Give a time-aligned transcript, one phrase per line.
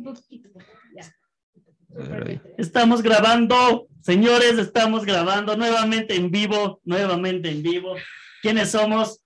[0.00, 0.48] Un poquito.
[0.96, 1.14] Ya.
[2.56, 7.96] Estamos grabando, señores, estamos grabando nuevamente en vivo, nuevamente en vivo.
[8.40, 9.20] ¿Quiénes somos?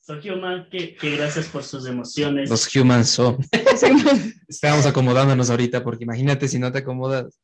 [0.00, 2.50] Soy Human, que, que gracias por sus emociones.
[2.50, 3.38] Los humans son.
[4.48, 7.40] Estamos acomodándonos ahorita porque imagínate si no te acomodas.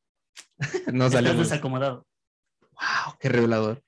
[0.92, 1.48] no Estás salimos.
[1.48, 2.06] desacomodado.
[2.72, 3.82] Wow, qué revelador.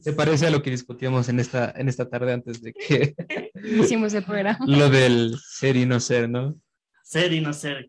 [0.00, 3.14] Se parece a lo que discutíamos en esta, en esta tarde antes de que
[3.62, 4.58] Hicimos el programa.
[4.66, 6.56] lo del ser y no ser, ¿no?
[7.06, 7.88] Ser y no ser.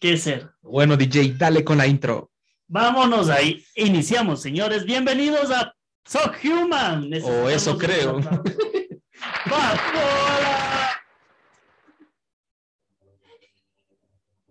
[0.00, 0.48] ¿Qué ser?
[0.62, 2.32] Bueno, DJ, dale con la intro.
[2.66, 3.62] Vámonos ahí.
[3.74, 4.86] Iniciamos, señores.
[4.86, 5.74] Bienvenidos a
[6.06, 7.10] So Human.
[7.24, 8.20] O eso creo.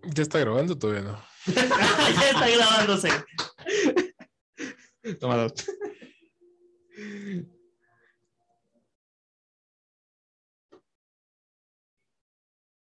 [0.04, 1.20] ¿Ya está grabando todavía no?
[1.52, 3.10] ya está grabándose.
[5.18, 5.48] Toma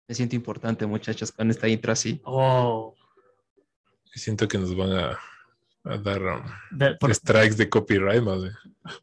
[0.08, 2.22] Me siento importante, muchachos, con esta intro así.
[2.26, 2.96] Oh,
[4.14, 5.20] Siento que nos van a,
[5.84, 8.52] a dar um, de- por, strikes de copyright, bien.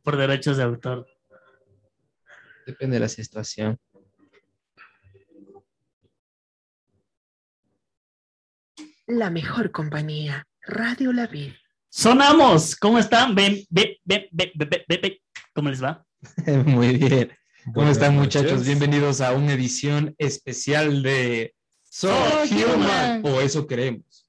[0.02, 1.06] por derechos de autor.
[2.66, 3.78] Depende de la situación.
[9.06, 11.52] La mejor compañía, Radio La Vid.
[11.90, 12.76] Sonamos.
[12.76, 13.34] ¿Cómo están?
[13.34, 15.12] Ven, ven, ven, ven, ven, ven, ven.
[15.54, 16.04] ¿Cómo les va?
[16.64, 17.32] Muy bien.
[17.74, 18.42] ¿Cómo están, noches.
[18.42, 18.66] muchachos?
[18.66, 23.26] Bienvenidos a una edición especial de So So Human, Human.
[23.26, 24.28] o eso queremos.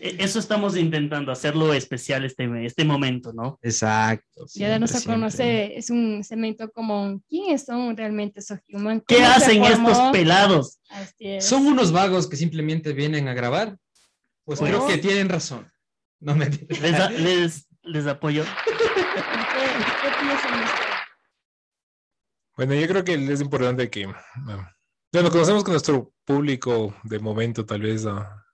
[0.00, 3.58] E- Eso estamos intentando, hacerlo especial este, este momento, ¿no?
[3.62, 4.46] Exacto.
[4.54, 9.02] Ya darnos a siempre, conocer, es un segmento como quiénes son realmente esos human.
[9.06, 10.78] ¿Qué hacen estos pelados?
[10.88, 11.44] Así es.
[11.44, 13.76] ¿Son unos vagos que simplemente vienen a grabar?
[14.44, 15.66] Pues creo que tienen razón.
[16.20, 18.44] No me Les, les, les apoyo.
[18.64, 20.95] ¿Qué, qué piensan ustedes?
[22.56, 24.06] Bueno, yo creo que es importante que,
[25.12, 28.44] bueno, conocemos que nuestro público de momento tal vez ah,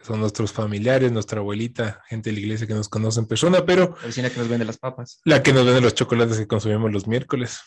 [0.00, 3.96] son nuestros familiares, nuestra abuelita, gente de la iglesia que nos conoce en persona, pero
[4.00, 5.20] La vecina que nos vende las papas.
[5.24, 7.60] la que nos vende los chocolates que consumimos los miércoles.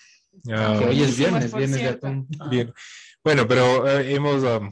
[0.50, 2.28] Ah, Que hoy es viernes, viernes de atún.
[2.50, 2.74] Bien.
[3.22, 4.72] Bueno, pero eh, hemos um,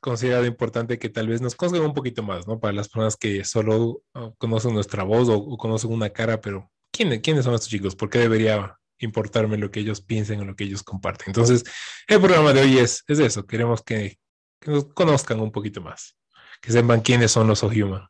[0.00, 2.60] considerado importante que tal vez nos conozcan un poquito más, ¿no?
[2.60, 6.70] Para las personas que solo uh, conocen nuestra voz o, o conocen una cara, pero
[6.92, 7.96] ¿quiénes, ¿quiénes son estos chicos?
[7.96, 11.28] ¿Por qué debería importarme lo que ellos piensen o lo que ellos comparten?
[11.28, 11.64] Entonces,
[12.06, 13.46] el programa de hoy es, es eso.
[13.46, 14.18] Queremos que,
[14.60, 16.16] que nos conozcan un poquito más,
[16.60, 18.06] que sepan quiénes son los Human.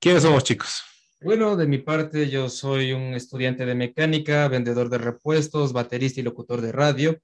[0.00, 0.82] ¿Quiénes somos, chicos?
[1.20, 6.22] Bueno, de mi parte, yo soy un estudiante de mecánica, vendedor de repuestos, baterista y
[6.22, 7.18] locutor de radio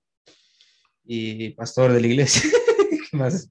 [1.04, 2.50] y pastor de la iglesia.
[3.10, 3.50] ¿Qué más?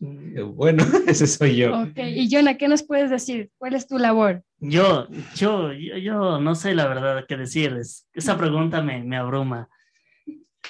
[0.00, 1.80] Bueno, ese soy yo.
[1.82, 3.50] Ok, y Jonah, ¿qué nos puedes decir?
[3.58, 4.42] ¿Cuál es tu labor?
[4.58, 7.72] Yo, yo, yo, yo no sé la verdad qué decir.
[7.74, 9.68] Es- Esa pregunta me, me abruma.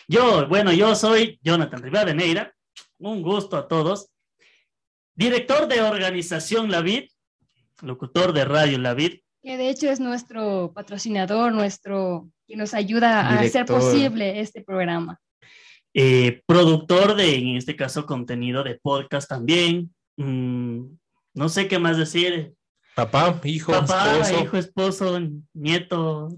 [0.06, 2.54] Yo, bueno, yo soy Jonathan Rivadeneira.
[2.98, 4.10] Un gusto a todos.
[5.14, 7.04] Director de organización La Vid,
[7.82, 9.20] locutor de radio La Vid.
[9.42, 15.20] Que de hecho es nuestro patrocinador, nuestro que nos ayuda a hacer posible este programa.
[16.00, 19.92] Eh, productor de, en este caso, contenido de podcast también.
[20.16, 20.84] Mm,
[21.34, 22.54] no sé qué más decir.
[22.94, 24.44] Papá, hijo, Papá, esposo.
[24.44, 25.20] hijo, esposo,
[25.52, 26.28] nieto,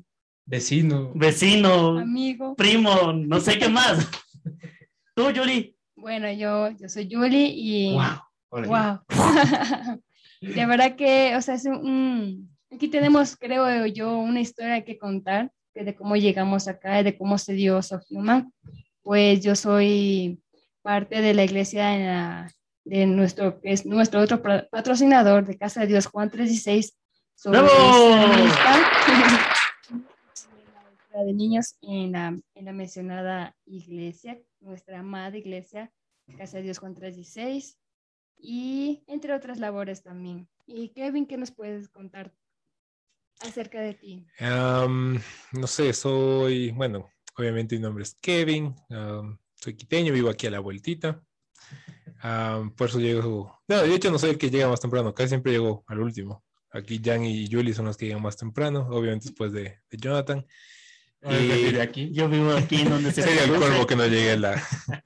[0.47, 1.13] Vecino.
[1.15, 2.57] vecino, Amigo.
[2.57, 4.09] primo, no sé qué más.
[5.15, 5.77] Tú, Yuri.
[5.95, 7.99] Bueno, yo, yo soy Julie y
[8.49, 9.05] Hola.
[9.11, 9.19] wow.
[10.41, 15.53] De verdad que, o sea, es un, aquí tenemos, creo yo, una historia que contar
[15.75, 18.51] que de cómo llegamos acá, de cómo se dio Sohuman.
[19.03, 20.43] Pues yo soy
[20.83, 22.53] parte de la iglesia en la-
[22.85, 26.97] de nuestro, es nuestro otro patrocinador de Casa de Dios, Juan 36.
[27.35, 27.63] sobre la
[31.25, 35.93] de niños en la, en la mencionada iglesia, nuestra amada iglesia,
[36.39, 37.79] Casa de Dios Juan 36,
[38.39, 40.49] y entre otras labores también.
[40.67, 42.33] Y Kevin, ¿qué nos puedes contar
[43.41, 44.27] acerca de ti?
[44.41, 50.51] No sé, soy, bueno, obviamente mi nombre es Kevin, am, soy quiteño, vivo aquí a
[50.51, 51.23] la vueltita.
[52.23, 55.31] Am, por eso llego, no, de hecho no soy el que llega más temprano, casi
[55.31, 56.45] siempre llego al último.
[56.73, 60.47] Aquí Jan y Julie son los que llegan más temprano, obviamente después de, de Jonathan.
[61.23, 62.11] Y de aquí.
[62.13, 64.63] Yo vivo aquí en donde se Sería el cuervo que no llegue a la...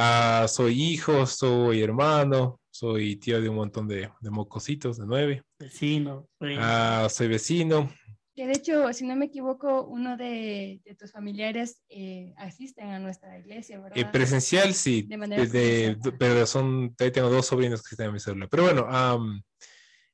[0.00, 5.42] Ah, soy hijo, soy hermano, soy tío de un montón de, de mocositos, de nueve.
[5.58, 6.60] Vecino, primo.
[6.62, 7.90] Ah, soy vecino,
[8.38, 13.00] Que de hecho, si no me equivoco, uno de, de tus familiares eh, asisten a
[13.00, 13.98] nuestra iglesia, ¿verdad?
[13.98, 16.16] Eh, presencial, sí, De manera desde- presencial.
[16.20, 18.48] pero son, ahí tengo dos sobrinos que están en mi celular.
[18.48, 19.42] Pero bueno, am,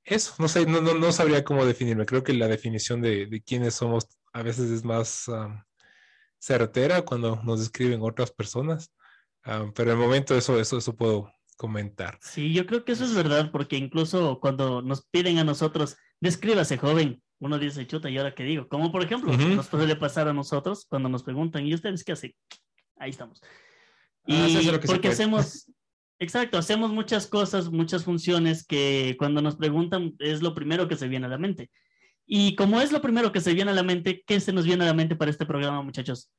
[0.04, 2.06] eso, no sé, no, no, no sabría cómo definirme.
[2.06, 5.62] Creo que la definición de, de quiénes somos a veces es más am,
[6.38, 8.90] certera cuando nos describen otras personas.
[9.42, 12.18] Am, pero en el momento eso, eso, eso puedo comentar.
[12.22, 16.78] Sí, yo creo que eso es verdad, porque incluso cuando nos piden a nosotros, descríbase
[16.78, 18.68] joven, uno dice, chuta, ¿y ahora qué digo?
[18.68, 19.48] Como por ejemplo, Ujú.
[19.48, 22.34] nos puede pasar a nosotros cuando nos preguntan, ¿y ustedes qué hacen?
[22.96, 23.40] Ahí estamos.
[24.26, 25.70] Y Ah, hace lo que porque hacemos,
[26.18, 31.08] exacto, hacemos muchas cosas, muchas funciones que cuando nos preguntan es lo primero que se
[31.08, 31.70] viene a la mente.
[32.26, 34.84] Y como es lo primero que se viene a la mente, ¿qué se nos viene
[34.84, 36.30] a la mente para este programa, muchachos?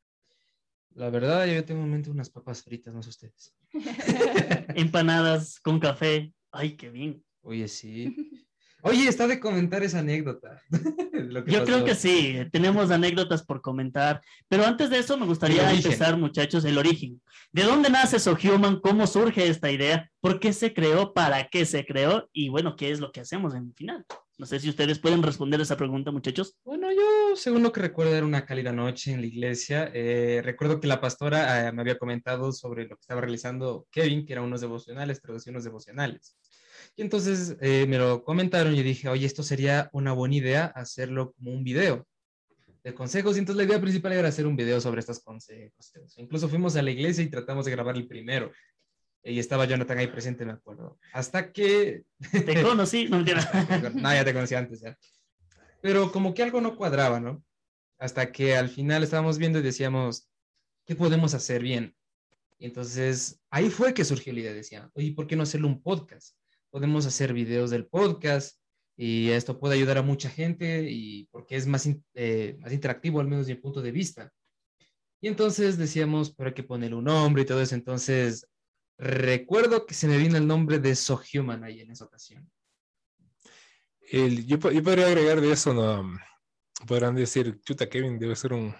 [0.96, 3.54] La verdad, yo tengo en mente unas papas fritas, no sé ustedes.
[4.76, 6.34] Empanadas con café.
[6.52, 7.24] Ay, qué bien.
[7.44, 8.42] Oye, sí.
[8.88, 10.62] Oye, está de comentar esa anécdota.
[11.12, 11.66] Lo que Yo pasó.
[11.66, 16.64] creo que sí, tenemos anécdotas por comentar, pero antes de eso me gustaría empezar, muchachos,
[16.66, 17.20] el origen.
[17.52, 18.80] ¿De dónde nace SoHuman?
[18.82, 20.12] ¿Cómo surge esta idea?
[20.22, 21.14] ¿Por qué se creó?
[21.14, 22.30] ¿Para qué se creó?
[22.32, 24.06] Y bueno, ¿qué es lo que hacemos en el final?
[24.38, 26.56] No sé si ustedes pueden responder esa pregunta, muchachos.
[26.64, 29.90] Bueno, yo, según lo que recuerdo, era una cálida noche en la iglesia.
[29.96, 34.28] Eh, recuerdo que la pastora eh, me había comentado sobre lo que estaba realizando Kevin,
[34.28, 36.38] que eran unos devocionales, traducciones devocionales.
[36.96, 41.34] Y entonces eh, me lo comentaron y dije, oye, esto sería una buena idea hacerlo
[41.34, 42.08] como un video
[42.84, 43.36] de consejos.
[43.36, 45.94] Y entonces la idea principal era hacer un video sobre estos consejos.
[46.18, 48.52] Incluso fuimos a la iglesia y tratamos de grabar el primero.
[49.24, 50.98] Y estaba Jonathan ahí presente, me acuerdo.
[51.12, 54.98] Hasta que Te conocí, no no, ya te conocía antes ya.
[55.82, 57.44] Pero como que algo no cuadraba, ¿no?
[57.98, 60.30] Hasta que al final estábamos viendo y decíamos,
[60.86, 61.96] ¿qué podemos hacer bien?
[62.60, 64.54] Y entonces ahí fue que surgió la idea.
[64.54, 66.36] Decía, oye, ¿por qué no hacerlo un podcast?
[66.76, 68.60] Podemos hacer videos del podcast
[68.98, 73.28] y esto puede ayudar a mucha gente y porque es más, eh, más interactivo, al
[73.30, 74.30] menos desde mi punto de vista.
[75.22, 77.76] Y entonces decíamos, pero hay que ponerle un nombre y todo eso.
[77.76, 78.46] Entonces
[78.98, 82.52] recuerdo que se me vino el nombre de So Human ahí en esa ocasión.
[84.02, 86.20] El- yo, yo podría agregar de eso, ¿no?
[86.86, 88.76] Podrán decir, chuta, Kevin debe ser un,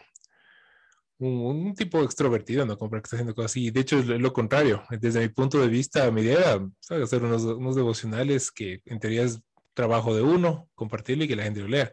[1.20, 1.30] un,
[1.68, 2.78] un tipo extrovertido, ¿no?
[2.78, 3.72] Como para que está haciendo cosas así.
[3.72, 4.84] De hecho, es lo, lo contrario.
[5.00, 7.04] Desde mi punto de vista, mi idea era ¿sabes?
[7.04, 9.40] hacer unos, unos devocionales que en teoría es
[9.74, 11.92] trabajo de uno, compartirlo y que la gente lo lea.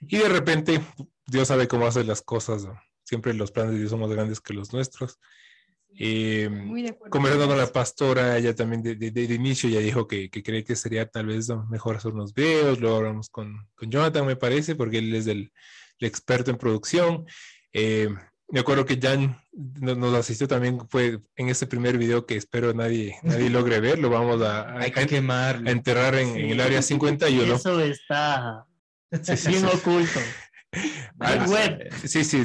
[0.00, 0.80] Y de repente,
[1.26, 2.64] Dios sabe cómo hacer las cosas.
[2.64, 2.80] ¿no?
[3.04, 5.18] Siempre los planes de Dios son más grandes que los nuestros.
[5.98, 6.48] Eh,
[7.10, 10.62] conversando con la pastora, ella también de, de- de inicio ya dijo que, que cree
[10.64, 14.76] que sería tal vez mejor hacer unos videos, luego hablamos con, con Jonathan, me parece,
[14.76, 15.52] porque él es el,
[15.98, 17.26] el experto en producción.
[17.72, 18.08] Eh,
[18.52, 22.72] me acuerdo que Jan no- nos asistió también, fue en ese primer video que espero
[22.74, 26.60] nadie, nadie logre ver, lo vamos a, a- Hay que a enterrar en, en el
[26.60, 27.54] área 51.
[27.54, 28.66] Eso está
[29.22, 29.76] Sí, sí, bien sí.
[29.76, 30.20] oculto.
[31.18, 31.88] Ah, web.
[32.06, 32.44] Sí, sí,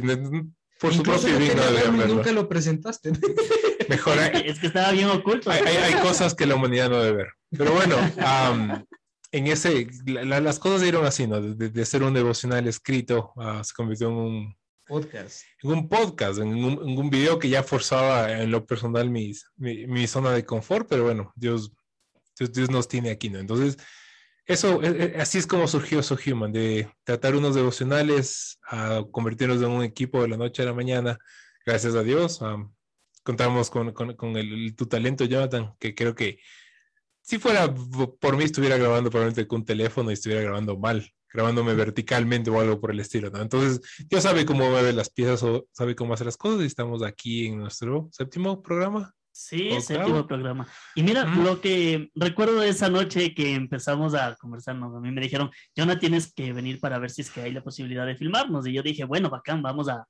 [0.79, 3.11] por su propio bien no nunca lo presentaste.
[3.89, 5.51] Mejor hay, Es que estaba bien oculto.
[5.51, 7.27] hay, hay- hay cosas que la humanidad no debe ver.
[7.55, 8.83] Pero bueno, am,
[9.31, 11.39] en ese, la- la- las cosas dieron así, ¿no?
[11.39, 14.55] De, de ser un devocional escrito, ah, se convirtió en un,
[14.87, 15.43] Podcast.
[15.63, 20.31] en un podcast, en un, video que ya forzaba en lo personal mi, mi zona
[20.31, 21.71] de confort, pero bueno, Dios,
[22.37, 23.39] Dios, nos tiene aquí, ¿no?
[23.39, 23.77] Entonces,
[24.45, 29.57] eso, eh, eh, así es como surgió So Human, de tratar unos devocionales a convertirnos
[29.61, 31.17] en un equipo de la noche a la mañana,
[31.65, 32.41] gracias a Dios.
[32.41, 32.73] am,
[33.23, 36.39] contamos con, con- con el, tu talento, Jonathan, que creo que
[37.21, 37.73] si fuera
[38.19, 42.59] por mí estuviera grabando probablemente con un teléfono y estuviera grabando mal, grabándome verticalmente o
[42.59, 43.41] algo por el estilo, ¿no?
[43.41, 47.03] Entonces, Dios sabe cómo mueve las piezas o sabe cómo hacer las cosas y estamos
[47.03, 49.13] aquí en nuestro séptimo programa.
[49.31, 49.81] Sí, Octavo.
[49.81, 50.65] séptimo programa.
[50.95, 51.41] Y mira, Ujú.
[51.43, 54.95] lo que recuerdo de esa noche que empezamos a conversar, ¿no?
[54.95, 57.61] a mí me dijeron, Jonah, tienes que venir para ver si es que hay la
[57.61, 58.65] posibilidad de filmarnos.
[58.65, 60.07] Y yo dije, bueno, bacán, vamos a,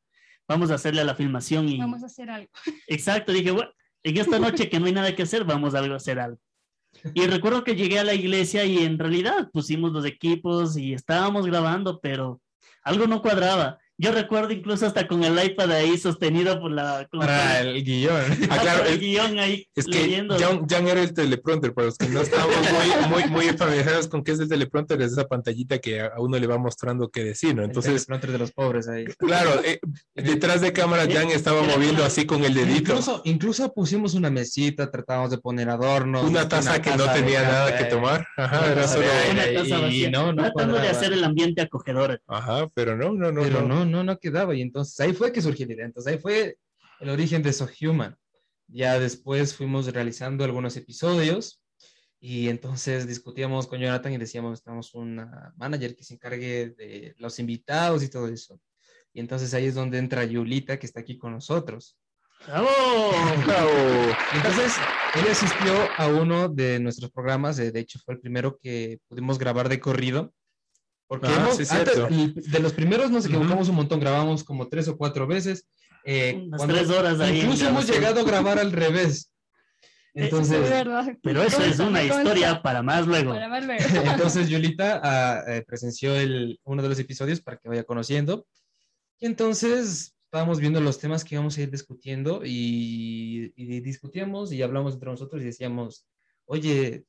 [0.48, 1.68] vamos a hacerle a la filmación.
[1.68, 2.50] Y Vamos a hacer algo.
[2.88, 3.72] exacto, dije, bueno,
[4.04, 6.38] en esta noche que no hay nada que hacer, vamos a algo- hacer algo.
[7.14, 11.46] Y recuerdo que llegué a la iglesia y en realidad pusimos los equipos y estábamos
[11.46, 12.42] grabando, pero
[12.84, 13.78] algo no cuadraba.
[13.98, 17.08] Yo recuerdo incluso hasta con el iPad ahí sostenido por la...
[17.10, 18.16] con- Para el guion.
[18.50, 20.38] Ah, claro, el es- guion ahí Es que leyendo.
[20.38, 22.54] Jan, Jan era el teleprompter, para los que no estamos
[23.10, 26.38] muy, muy, muy familiarizados con qué es el teleprompter, es esa pantallita que a uno
[26.38, 27.64] le va mostrando qué decir, ¿no?
[27.64, 29.06] Entonces, Entonces, de los pobres ahí.
[29.06, 29.80] claro, eh,
[30.14, 32.92] detrás de cámara Jan estaba moviendo así con el dedito.
[32.92, 36.24] Incluso, incluso pusimos una mesita, tratábamos de poner adornos.
[36.24, 38.28] Una taza que no taza de tenía nada que tomar.
[38.38, 39.06] Ajá, Una era solo.
[39.32, 42.22] Una taza vacía, y no, no tratando de hacer el ambiente acogedor.
[42.28, 43.42] Ajá, pero no, no, no.
[43.42, 43.68] Pero no.
[43.68, 44.56] no, no, no quedaba.
[44.56, 45.86] Y entonces ahí fue que surgió la idea.
[45.86, 46.58] Entonces ahí fue
[47.00, 48.16] el origen de So Human.
[48.68, 51.62] Ya después fuimos realizando algunos episodios
[52.20, 57.38] y entonces discutíamos con Jonathan y decíamos, necesitamos una manager que se encargue de los
[57.38, 58.60] invitados y todo eso.
[59.14, 61.98] Y entonces ahí es donde entra Yulita, que está aquí con nosotros.
[62.48, 62.70] ¡Bravo!
[64.34, 64.74] Entonces,
[65.16, 69.70] él asistió a uno de nuestros programas, de hecho fue el primero que pudimos grabar
[69.70, 70.34] de corrido.
[71.08, 74.88] Porque Ah, hemos- sí, antes- de los primeros nos equivocamos un montón, grabamos como tres
[74.88, 75.68] o cuatro veces.
[76.08, 77.42] eh, Unas cuando- tres horas ahí.
[77.42, 79.32] Incluso hemos llegado a grabar al revés.
[80.14, 81.18] Entonces, es verdad.
[81.24, 83.32] Pero eso es una historia para más luego.
[83.34, 83.84] Para más luego.
[84.40, 88.46] Entonces Yulita ah, eh, presenció el, uno de los episodios para que vaya conociendo.
[89.20, 94.62] Y entonces estábamos viendo los temas que íbamos a ir discutiendo y, y discutíamos y
[94.62, 96.06] hablamos entre nosotros y decíamos,
[96.46, 97.06] oye,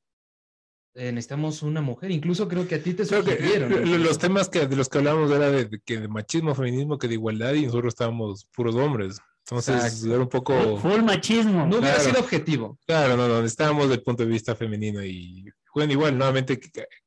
[0.96, 2.10] eh, necesitamos una mujer.
[2.10, 3.70] Incluso creo que a ti te que sugirieron.
[3.70, 3.76] ¿no?
[3.98, 7.06] los temas que, de los que hablábamos era de, de que de machismo, feminismo, que
[7.06, 9.18] de igualdad y nosotros estábamos puros hombres.
[9.40, 10.06] Entonces Exacto.
[10.14, 10.76] era un poco...
[10.78, 11.66] Full machismo.
[11.66, 12.10] No hubiera Claro.
[12.10, 12.78] sido objetivo.
[12.86, 16.58] Claro, no, no, estábamos del punto de vista femenino y bueno, igual, nuevamente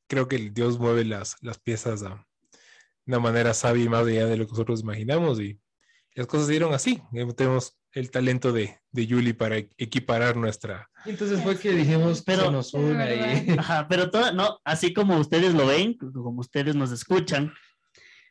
[0.07, 4.27] creo que Dios mueve las, las piezas a de una manera sabia y más allá
[4.27, 5.59] de lo que nosotros imaginamos y
[6.13, 7.01] las cosas se dieron así.
[7.35, 10.89] Tenemos el talento de, de Yuli para e- equiparar nuestra...
[11.05, 13.49] Y entonces fue que dijimos, Pero- pero nos una y...
[13.57, 17.51] Ajá, pero todo, no, así como ustedes lo ven, como ustedes nos escuchan,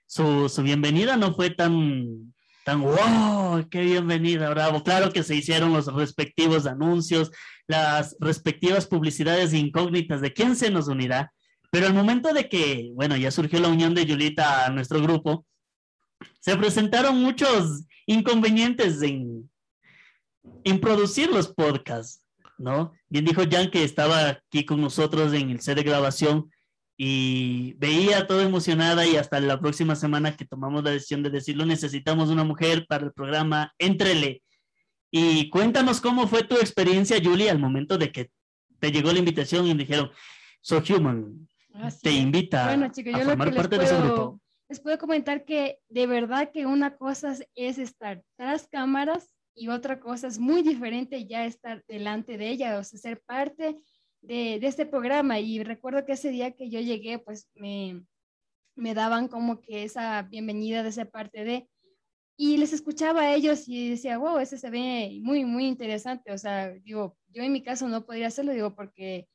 [0.06, 2.32] su, su bienvenida no fue tan,
[2.64, 4.82] tan, wow, qué bienvenida, bravo.
[4.84, 7.30] Claro que se hicieron los respectivos anuncios,
[7.66, 11.32] las respectivas publicidades incógnitas de quién se nos unirá,
[11.70, 15.44] pero al momento de que, bueno, ya surgió la unión de Yulita a nuestro grupo,
[16.40, 19.48] se presentaron muchos inconvenientes en,
[20.64, 22.24] en producir los podcasts.
[22.58, 22.92] ¿no?
[23.08, 26.50] Bien dijo Jan que estaba aquí con nosotros en el set de grabación
[26.96, 31.64] y veía todo emocionada y hasta la próxima semana que tomamos la decisión de decirlo,
[31.64, 34.42] necesitamos una mujer para el programa, entrele.
[35.12, 38.30] Y cuéntanos cómo fue tu experiencia, Julie, al momento de que
[38.80, 40.10] te llegó la invitación y dijeron,
[40.60, 44.40] So Human Así te invita Bueno, chicos, a formar parte de su puedo- grupo.
[44.68, 49.68] Les puedo comentar que de verdad que una cosa es- es estar tras cámaras y
[49.68, 53.76] otra cosa es muy diferente ya estar delante de ella, o sea, ser parte
[54.20, 55.40] de, de este programa.
[55.40, 58.04] Y recuerdo que ese día que yo llegué, pues me,
[58.76, 61.68] me daban como que esa bienvenida de ser parte de...
[62.36, 66.32] Y les escuchaba a ellos y decía, wow, ese se ve muy, muy interesante.
[66.32, 69.28] O sea, digo, yo en mi caso no podría hacerlo, digo, porque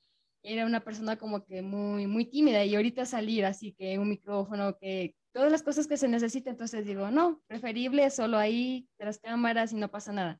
[0.43, 4.77] era una persona como que muy, muy tímida y ahorita salir así que un micrófono,
[4.77, 9.73] que todas las cosas que se necesitan, entonces digo, no, preferible solo ahí, tras cámaras
[9.73, 10.39] y no pasa nada.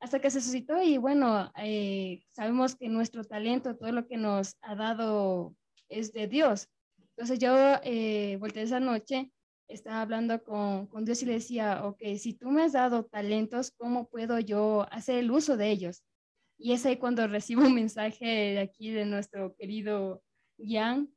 [0.00, 4.56] Hasta que se suscitó y bueno, eh, sabemos que nuestro talento, todo lo que nos
[4.60, 5.56] ha dado
[5.88, 6.68] es de Dios.
[6.98, 9.32] Entonces yo eh, volteé esa noche,
[9.66, 13.70] estaba hablando con, con Dios y le decía, ok, si tú me has dado talentos,
[13.70, 16.04] ¿cómo puedo yo hacer el uso de ellos?
[16.58, 20.22] Y es ahí cuando recibo un mensaje de aquí de nuestro querido
[20.58, 21.13] Jan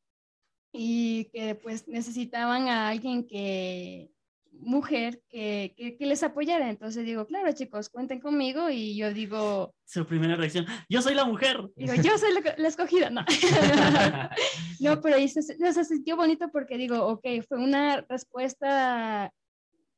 [0.71, 4.11] y que pues necesitaban a alguien que,
[4.51, 6.69] mujer, que, que, que les apoyara.
[6.69, 11.25] Entonces digo, claro chicos, cuenten conmigo y yo digo, Su primera reacción, yo soy la
[11.25, 11.57] mujer.
[11.75, 13.23] digo yo soy la, la escogida, no.
[14.79, 19.31] no, pero ahí se, se, sintió bonito porque digo, ok, fue una respuesta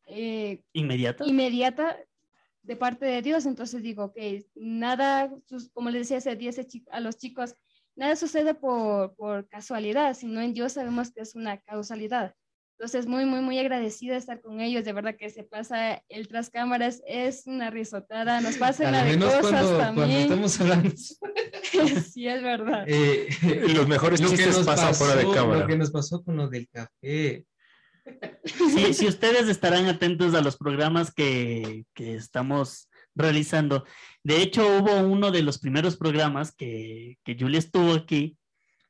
[0.05, 1.25] eh, Inmediato.
[1.25, 1.97] inmediata
[2.61, 3.45] de parte de Dios.
[3.45, 4.17] Entonces digo, ok,
[4.55, 7.53] nada, sus- como les decía hace días a chi- a los chicos,
[7.99, 12.33] nada sucede por, por casualidad, sino en Dios sabemos que es una causalidad.
[12.79, 14.85] Entonces, muy, muy, muy agradecida de estar con ellos.
[14.85, 19.03] De verdad que se pasa el tras cámaras, es una risotada, nos pasa Al la
[19.03, 20.21] de cosas cuando, cuando también.
[20.21, 20.91] estamos hablando.
[22.13, 22.85] sí, es verdad.
[22.87, 23.27] eh,
[23.75, 25.59] Los mejores lo chistes pasan fuera de cámara.
[25.59, 27.45] Lo que nos pasó con lo del café.
[28.45, 33.83] Sí, si ustedes estarán atentos a los programas que, que estamos realizando.
[34.29, 38.37] De hecho, hubo uno de los primeros programas que, que Julia estuvo aquí,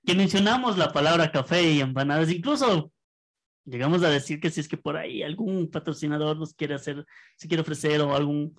[0.06, 2.30] que mencionamos la palabra café y empanadas.
[2.30, 2.92] Incluso
[3.64, 7.06] llegamos a decir que si es que por ahí algún patrocinador nos quiere hacer,
[7.38, 8.54] si quiere ofrecer o algún,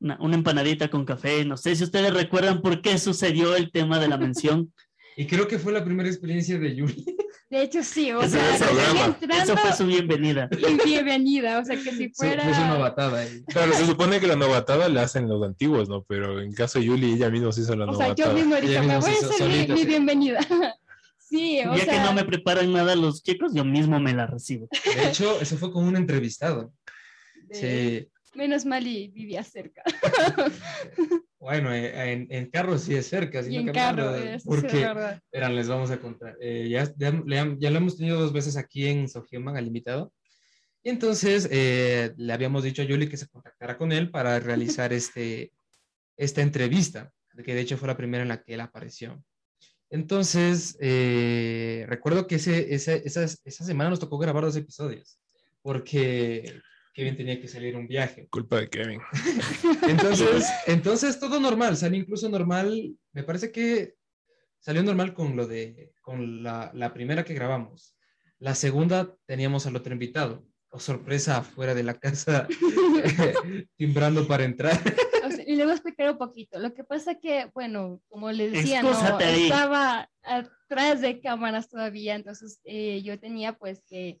[0.00, 1.44] una, una empanadita con café.
[1.44, 4.74] No sé si ustedes recuerdan por qué sucedió el tema de la mención.
[5.16, 7.04] Y creo que fue la primera experiencia de Yuri.
[7.50, 10.48] De hecho, sí, o Ese sea, entrando Eso fue su bienvenida.
[10.58, 12.42] y bienvenida, o sea, que si Fue fuera...
[12.42, 13.20] fue su novatada.
[13.20, 13.44] ahí.
[13.46, 16.02] Claro, se supone que la novatada la hacen los antiguos, ¿no?
[16.02, 18.28] Pero en caso de Yuli, ella misma se hizo la O sea, novatada.
[18.28, 19.86] yo mismo dije, Ella me voy a hacer mi, solita, mi sí.
[19.86, 20.40] bienvenida.
[21.26, 24.26] Sí, o Ya sea, que no me preparan nada los chicos, yo mismo me la
[24.26, 24.68] recibo.
[24.94, 26.72] De hecho, eso fue con un entrevistado.
[27.48, 28.10] de- Sí.
[28.36, 29.82] Menos mal y vivía cerca.
[31.38, 35.20] Bueno, eh, en, en carro sí es cerca, y en carro, sí es porque verdad.
[35.30, 36.38] Verán, les vamos a contar.
[36.40, 37.12] Eh, ya, ya,
[37.58, 40.10] ya lo hemos tenido dos veces aquí en Sofiuman, al invitado.
[40.82, 44.90] Y entonces eh, le habíamos dicho a Yuli que se contactara con él para realizar
[44.94, 45.52] este,
[46.16, 47.12] esta entrevista,
[47.44, 49.22] que de hecho fue la primera en la que él apareció.
[49.90, 55.20] Entonces, eh, recuerdo que ese, ese- esa, esa semana nos tocó grabar dos episodios,
[55.60, 56.58] porque
[56.94, 58.28] Kevin tenía que salir a un viaje.
[58.30, 59.00] Culpa de Kevin.
[59.88, 63.96] Entonces, entonces todo normal, salió incluso normal, me parece que
[64.60, 67.96] salió normal con lo de, con la, la primera que grabamos.
[68.38, 72.46] La segunda teníamos al otro invitado, o sorpresa afuera de la casa,
[73.76, 74.78] timbrando para entrar.
[75.24, 76.58] o sea, y le voy a explicar un poquito.
[76.60, 79.44] Lo que pasa que, bueno, como les decía, no, ahí.
[79.44, 84.20] estaba atrás de cámaras todavía, entonces eh, yo tenía pues que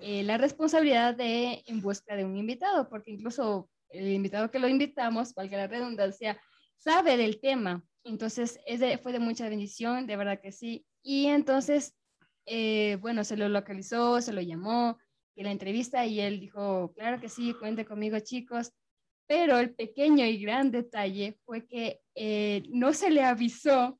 [0.00, 4.68] eh, la responsabilidad de en busca de un invitado, porque incluso el invitado que lo
[4.68, 6.40] invitamos, valga la redundancia,
[6.76, 7.82] sabe del tema.
[8.02, 10.84] Entonces, es fue de mucha bendición, de verdad que sí.
[11.02, 11.96] Y entonces,
[12.46, 14.98] eh, bueno, se lo localizó, se lo llamó,
[15.36, 18.72] y la entrevista, y él dijo, claro que sí, cuente conmigo, chicos.
[19.26, 23.98] Pero el pequeño y gran detalle fue que eh, no se le avisó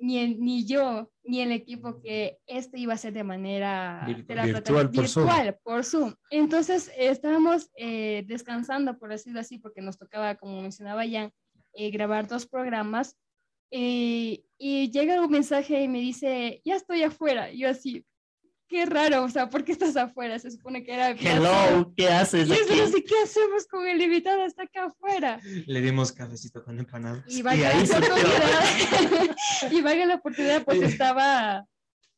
[0.00, 4.26] ni, ni yo ni el equipo que esto iba a ser de manera Virtual.
[4.26, 5.26] de la Virtual plataforma- por Zoom.
[5.26, 6.14] virtual, por Zoom.
[6.30, 11.30] Entonces estábamos eh, descansando, por decirlo así, porque nos tocaba, como mencionaba Jan,
[11.74, 13.16] eh, grabar dos programas.
[13.72, 17.52] eh, y llega un mensaje y me dice, ya estoy afuera.
[17.52, 18.04] Yo así,
[18.70, 20.38] qué raro, o sea, ¿por qué estás afuera?
[20.38, 21.10] Se supone que era...
[21.10, 24.44] Hello, ¿qué haces Y así, ¿qué hacemos con el invitado?
[24.44, 25.40] Está acá afuera.
[25.66, 27.24] Le dimos cafecito con empanadas.
[27.26, 29.36] Y valga ahí la oportunidad,
[29.72, 31.66] y valga la oportunidad, pues estaba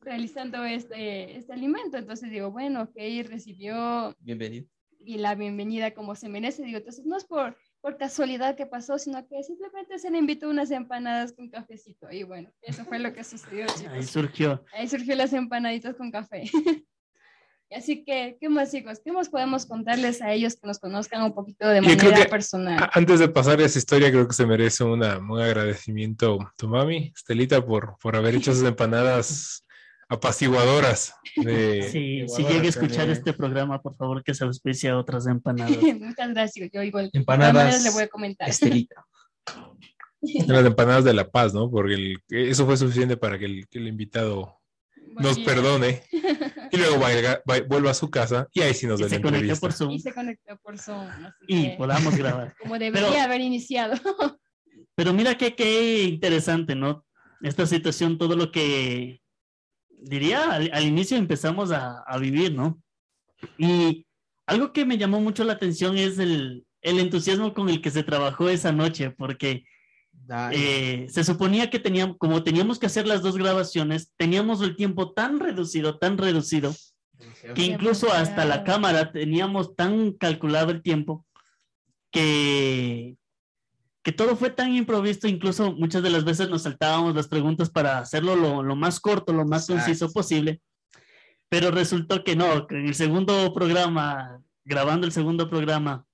[0.03, 1.97] realizando este, este alimento.
[1.97, 4.67] Entonces digo, bueno, ok, recibió Bienvenido.
[4.99, 6.65] y la bienvenida como se merece.
[6.65, 10.49] Digo, entonces no es por, por casualidad que pasó, sino que simplemente se le invitó
[10.49, 12.11] unas empanadas con cafecito.
[12.11, 14.07] Y bueno, eso fue lo que sucedió, Ahí chicos.
[14.07, 14.65] surgió.
[14.73, 16.45] Ahí surgió las empanaditas con café.
[17.75, 19.01] Así que, ¿qué más, chicos?
[19.03, 22.25] ¿Qué más podemos contarles a ellos que nos conozcan un poquito de Yo creo manera
[22.25, 22.91] que- personal?
[22.93, 27.65] Antes de pasar esa historia, creo que se merece una, un agradecimiento tu mami, Estelita,
[27.65, 29.65] por, por haber hecho esas empanadas
[30.12, 31.14] apaciguadoras.
[31.37, 33.12] De, Sí, si llega a escuchar carne.
[33.12, 35.76] este programa, por favor, que se auspicie a otras empanadas.
[35.99, 36.71] Muchas gracias.
[36.73, 37.11] Yo igual.
[37.12, 38.49] de Empanadas le voy a comentar.
[38.49, 39.04] Estelita.
[40.47, 41.69] Las empanadas de La Paz, ¿no?
[41.71, 44.61] Porque el- eso fue suficiente para que el, que el invitado
[45.19, 46.02] nos perdone
[46.71, 49.16] y luego vaya- va- vuelva a su casa y ahí sí nos Y da la
[49.16, 49.61] se conectó entrevista.
[49.61, 51.09] por Zoom Y se conectó por Zoom.
[51.09, 52.54] Así y que, podamos grabar.
[52.61, 53.95] como debería Pero- haber iniciado.
[54.95, 57.04] Pero mira que qué interesante, ¿no?
[57.42, 59.22] Esta situación, todo lo que
[60.03, 62.81] diría al, al inicio empezamos a, a vivir, ¿no?
[63.59, 64.07] Y
[64.47, 68.03] algo que me llamó mucho la atención es el, el entusiasmo con el que se
[68.03, 69.65] trabajó esa noche, porque
[70.53, 75.12] eh, se suponía que teníamos, como teníamos que hacer las dos grabaciones, teníamos el tiempo
[75.12, 76.75] tan reducido, tan reducido,
[77.55, 81.25] que incluso hasta la cámara teníamos tan calculado el tiempo
[82.11, 83.17] que,
[84.03, 87.99] que todo fue tan improvisto, incluso muchas de las veces nos saltábamos las preguntas para
[87.99, 89.85] hacerlo lo, lo más corto, lo más Exacto.
[89.85, 90.61] conciso posible,
[91.49, 96.05] pero resultó que no, que en el segundo programa, grabando el segundo programa,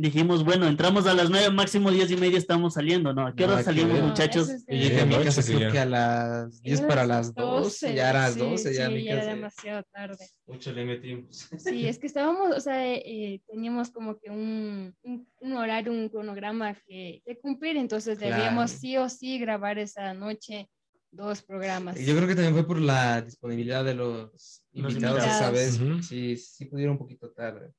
[0.00, 3.26] dijimos, bueno, entramos a las nueve, máximo diez y media estamos saliendo, ¿no?
[3.26, 4.48] ¿A qué hora salimos, muchachos?
[4.48, 7.94] es Yo llegué a mi casa sí, creo que a las 10 para las 12,
[7.94, 9.34] ya eran las 12, ya a sí, mi ya era casa.
[9.34, 10.28] demasiado tarde.
[10.46, 11.48] Mucho le metimos.
[11.58, 16.08] Sí, es que estábamos, o sea, eh, teníamos como que un, un, un horario, un
[16.08, 20.68] cronograma que, cumplir, entonces debíamos sí o sí grabar esa noche
[21.12, 21.98] dos programas.
[21.98, 25.78] Yo creo que también fue por la disponibilidad de los Los invitados esa invitados.
[25.78, 26.06] vez.
[26.06, 27.72] Sí, sí pudieron un poquito tarde.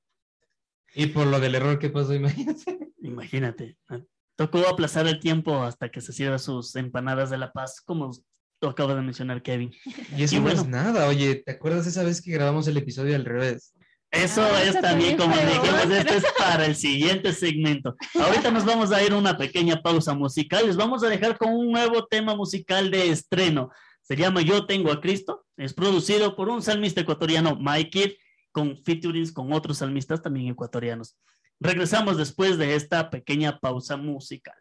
[0.93, 2.79] Y por lo del error que pasó, imagínate.
[3.01, 3.77] Imagínate.
[3.89, 4.05] ¿no?
[4.35, 8.11] Tocó aplazar el tiempo hasta que se hicieran sus empanadas de La Paz, como
[8.59, 9.73] tú acabas de mencionar, Kevin.
[10.15, 11.07] Y eso Y no es nada.
[11.07, 13.73] Oye, ¿te acuerdas esa vez que grabamos el episodio al revés?
[14.11, 17.95] Eso Ah, es también, como dijimos, esto es para el siguiente segmento.
[18.15, 20.67] Ahorita nos vamos a ir a una pequeña pausa musical.
[20.67, 23.71] Les vamos a dejar con un nuevo tema musical de estreno.
[24.01, 25.45] Se llama Yo Tengo a Cristo.
[25.55, 28.17] Es producido por un salmista ecuatoriano, Mike
[28.51, 31.17] con featurings con otros salmistas también ecuatorianos.
[31.59, 34.55] Regresamos después de esta pequeña pausa musical.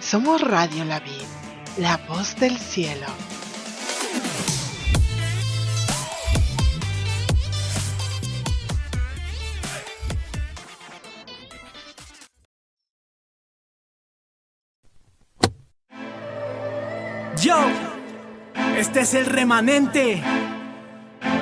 [0.00, 1.22] Somos Radio La Vid,
[1.78, 3.06] la voz del cielo.
[17.36, 17.56] Yo,
[18.76, 20.22] este es el remanente.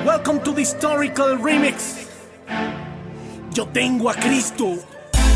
[0.05, 2.07] Welcome to the historical remix.
[3.53, 4.75] Yo tengo a Cristo.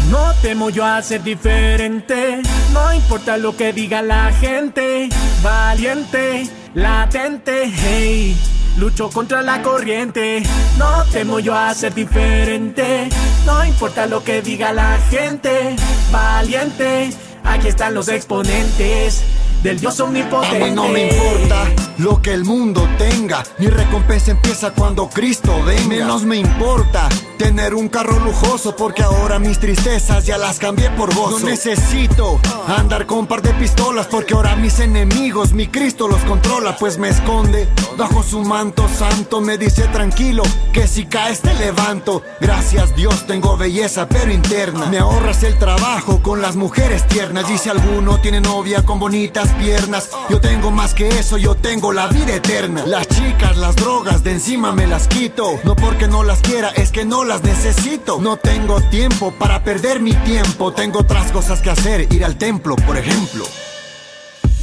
[0.09, 2.41] No temo yo a ser diferente.
[2.71, 5.09] No importa lo que diga la gente.
[5.41, 8.37] Valiente, latente, hey.
[8.77, 10.43] Lucho contra la corriente.
[10.77, 13.09] No temo yo a ser diferente.
[13.45, 15.75] No importa lo que diga la gente.
[16.11, 17.09] Valiente,
[17.43, 19.23] aquí están los exponentes.
[19.63, 20.71] Del Dios omnipotente.
[20.71, 21.65] No me importa
[21.97, 25.88] lo que el mundo tenga, mi recompensa empieza cuando Cristo venga.
[25.88, 31.13] Menos me importa tener un carro lujoso porque ahora mis tristezas ya las cambié por
[31.13, 31.39] gozo.
[31.39, 36.77] No necesito andar con par de pistolas porque ahora mis enemigos mi Cristo los controla
[36.77, 42.21] pues me esconde bajo su manto santo me dice tranquilo que si caes te levanto.
[42.39, 44.86] Gracias Dios tengo belleza pero interna.
[44.88, 49.49] Me ahorras el trabajo con las mujeres tiernas y si alguno tiene novia con bonitas
[49.60, 52.86] piernas, yo tengo más que eso, yo tengo la vida eterna.
[52.86, 55.60] Las chicas, las drogas de encima me las quito.
[55.63, 58.22] No porque no las quiera, es que no las necesito.
[58.22, 60.72] No tengo tiempo para perder mi tiempo.
[60.72, 63.43] Tengo otras cosas que hacer, ir al templo, por ejemplo.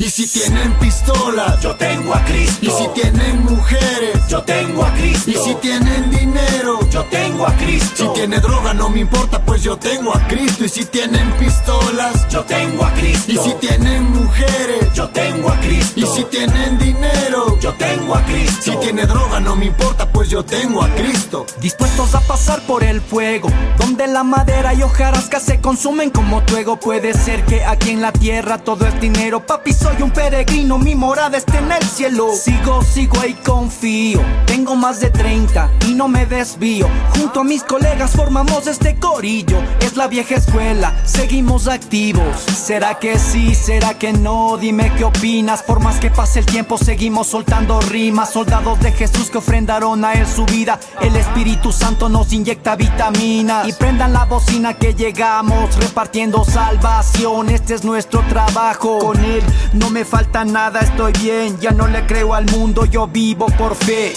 [0.01, 2.59] Y si tienen pistolas, yo tengo a Cristo.
[2.63, 5.31] Y si tienen mujeres, yo tengo a Cristo.
[5.31, 8.07] Y si tienen dinero, yo tengo a Cristo.
[8.15, 10.65] Si tiene droga no me importa, pues yo tengo a Cristo.
[10.65, 13.31] Y si tienen pistolas, yo tengo a Cristo.
[13.31, 16.01] Y si tienen mujeres, yo tengo a Cristo.
[16.01, 18.73] Y si tienen dinero, yo tengo a Cristo.
[18.73, 21.45] Si tiene droga no me importa, pues yo tengo a Cristo.
[21.61, 26.57] Dispuestos a pasar por el fuego, donde la madera y hojarasca se consumen como tu
[26.57, 26.81] ego.
[26.81, 29.75] Puede ser que aquí en la tierra todo es dinero, papi.
[29.75, 32.31] Soy un peregrino, mi morada está en el cielo.
[32.35, 34.21] Sigo, sigo y confío.
[34.47, 36.89] Tengo más de 30 y no me desvío.
[37.17, 39.59] Junto a mis colegas formamos este corillo.
[39.81, 42.41] Es la vieja escuela, seguimos activos.
[42.41, 43.55] ¿Será que sí?
[43.55, 44.57] ¿Será que no?
[44.57, 45.63] Dime qué opinas.
[45.63, 48.31] Por más que pase el tiempo, seguimos soltando rimas.
[48.31, 50.79] Soldados de Jesús que ofrendaron a él su vida.
[51.01, 53.69] El Espíritu Santo nos inyecta vitaminas.
[53.69, 57.51] Y prendan la bocina que llegamos repartiendo salvación.
[57.51, 58.99] Este es nuestro trabajo.
[58.99, 59.43] Con él
[59.81, 61.59] no me falta nada, estoy bien.
[61.59, 64.13] Ya no le creo al mundo, yo vivo por fe.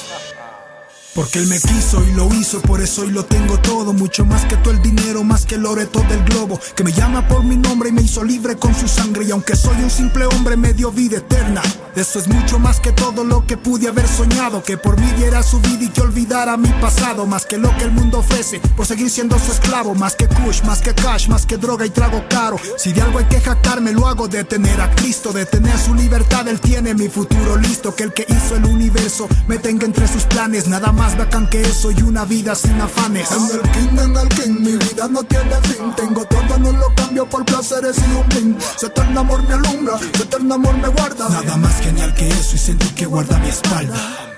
[1.15, 3.93] Porque él me quiso y lo hizo, por eso hoy lo tengo todo.
[3.93, 6.59] Mucho más que todo el dinero, más que el oreto del globo.
[6.75, 9.25] Que me llama por mi nombre y me hizo libre con su sangre.
[9.25, 11.61] Y aunque soy un simple hombre, me dio vida eterna.
[11.95, 14.63] Eso es mucho más que todo lo que pude haber soñado.
[14.63, 17.27] Que por mí diera su vida y que olvidara mi pasado.
[17.27, 19.93] Más que lo que el mundo ofrece, por seguir siendo su esclavo.
[19.93, 22.57] Más que kush, más que cash, más que droga y trago caro.
[22.75, 25.31] Si de algo hay que jactarme, lo hago de tener a Cristo.
[25.31, 27.93] De tener su libertad, él tiene mi futuro listo.
[27.93, 30.67] Que el que hizo el universo me tenga entre sus planes.
[30.67, 33.29] Nada más más bacán que eso y una vida sin afanes.
[33.31, 35.93] En el king, en el king, mi vida no tiene fin.
[35.97, 38.57] Tengo todo, no lo cambio por placeres y un pin.
[38.77, 41.27] Su eterno amor me alumbra, su eterno amor me guarda.
[41.27, 44.32] Nada más genial que eso y sentir que guarda mi espalda.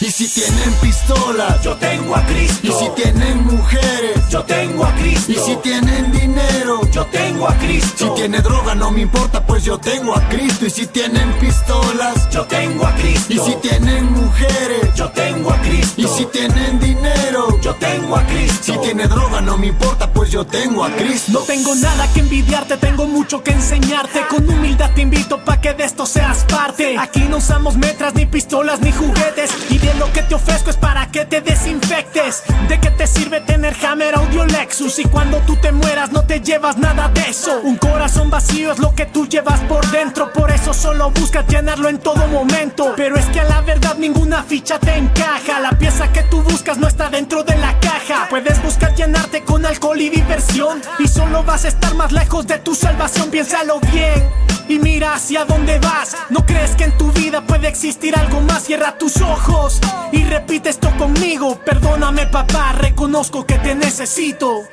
[0.00, 2.60] Y si tienen pistolas, yo tengo a Cristo.
[2.62, 5.32] Y si tienen mujeres, yo tengo a Cristo.
[5.32, 8.14] Y si tienen dinero, yo tengo a Cristo.
[8.14, 10.66] Si tiene droga no me importa, pues yo tengo a Cristo.
[10.66, 13.32] Y si tienen pistolas, yo tengo a Cristo.
[13.32, 16.00] Y si tienen mujeres, yo tengo a Cristo.
[16.00, 18.72] Y si tienen dinero, yo tengo a Cristo.
[18.72, 21.32] Si tiene droga no me importa, pues yo tengo a Cristo.
[21.32, 24.26] No tengo nada que envidiarte, tengo mucho que enseñarte.
[24.28, 26.96] Con humildad te invito pa' que de esto seas parte.
[26.98, 29.50] Aquí no usamos metras, ni pistolas, ni juguetes.
[29.70, 32.42] Y de lo que te ofrezco es para que te desinfectes.
[32.68, 34.98] ¿De qué te sirve tener Hammer Audio Lexus?
[34.98, 37.60] Y cuando tú te mueras no te llevas nada de eso.
[37.62, 40.32] Un corazón vacío es lo que tú llevas por dentro.
[40.32, 42.94] Por eso solo buscas llenarlo en todo momento.
[42.96, 45.60] Pero es que a la verdad ninguna ficha te encaja.
[45.60, 48.26] La pieza que tú buscas no está dentro de la caja.
[48.30, 50.80] Puedes buscar llenarte con alcohol y diversión.
[50.98, 53.30] Y solo vas a estar más lejos de tu salvación.
[53.30, 54.57] Piénsalo bien.
[54.68, 56.16] Y mira hacia dónde vas.
[56.28, 58.64] ¿No crees que en tu vida puede existir algo más?
[58.64, 59.80] Cierra tus ojos
[60.12, 61.58] y repite esto conmigo.
[61.64, 64.64] Perdóname, papá, reconozco que te necesito.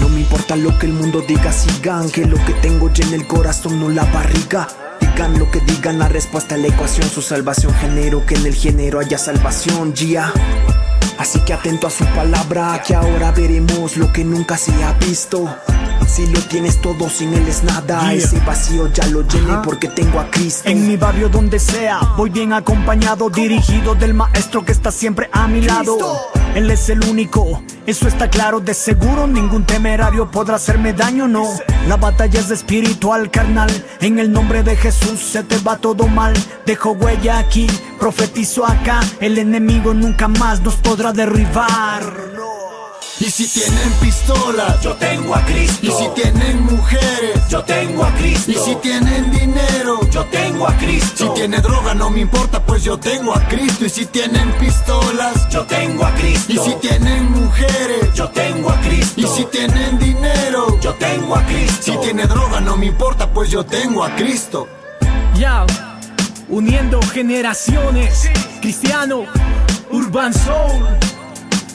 [0.00, 3.26] No me importa lo que el mundo diga, sigan que lo que tengo llena el
[3.26, 4.68] corazón, no la barriga.
[5.00, 8.54] Digan lo que digan, la respuesta a la ecuación, su salvación genero, que en el
[8.54, 10.32] género haya salvación, ya.
[11.18, 15.48] Así que atento a su palabra, que ahora veremos lo que nunca se ha visto.
[16.06, 18.12] Si lo tienes todo, sin él es nada.
[18.12, 20.68] Ese vacío ya lo llené porque tengo a Cristo.
[20.68, 25.48] En mi barrio donde sea, voy bien acompañado, dirigido del maestro que está siempre a
[25.48, 25.98] mi lado.
[26.54, 31.48] Él es el único, eso está claro, de seguro ningún temerario podrá hacerme daño, no.
[31.88, 33.70] La batalla es espiritual, carnal.
[34.00, 36.32] En el nombre de Jesús se te va todo mal.
[36.64, 37.66] Dejo huella aquí,
[37.98, 39.00] profetizo acá.
[39.20, 42.02] El enemigo nunca más nos podrá derribar.
[43.20, 45.86] Y si tienen pistolas, yo tengo a Cristo.
[45.86, 48.50] Y si tienen mujeres, yo tengo a Cristo.
[48.50, 51.26] Y si tienen dinero, yo tengo a Cristo.
[51.28, 53.84] Si tiene droga no me importa, pues yo tengo a Cristo.
[53.84, 56.52] Y si tienen pistolas, yo tengo a Cristo.
[56.52, 59.20] Y si tienen mujeres, yo tengo a Cristo.
[59.20, 61.82] Y si tienen dinero, yo tengo a Cristo.
[61.82, 64.68] Si tiene droga no me importa, pues yo tengo a Cristo.
[65.38, 65.66] Ya,
[66.48, 68.28] uniendo generaciones,
[68.60, 69.26] cristiano,
[69.94, 70.98] urban soul.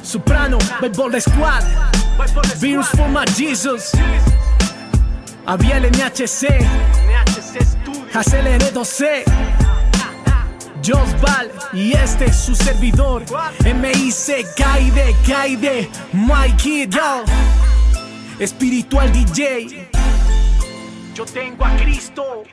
[0.03, 1.63] Soprano, Baseball Squad,
[2.57, 3.91] Virus for my Jesus,
[5.45, 6.47] Aviel NHC,
[8.13, 9.23] Aceleré 12.
[10.81, 13.23] Jos Val y este es su servidor.
[13.63, 17.23] MIC Kaide, Kaide, Mikey, yo.
[18.39, 19.89] Espiritual DJ.
[21.13, 22.43] Yo tengo a Cristo.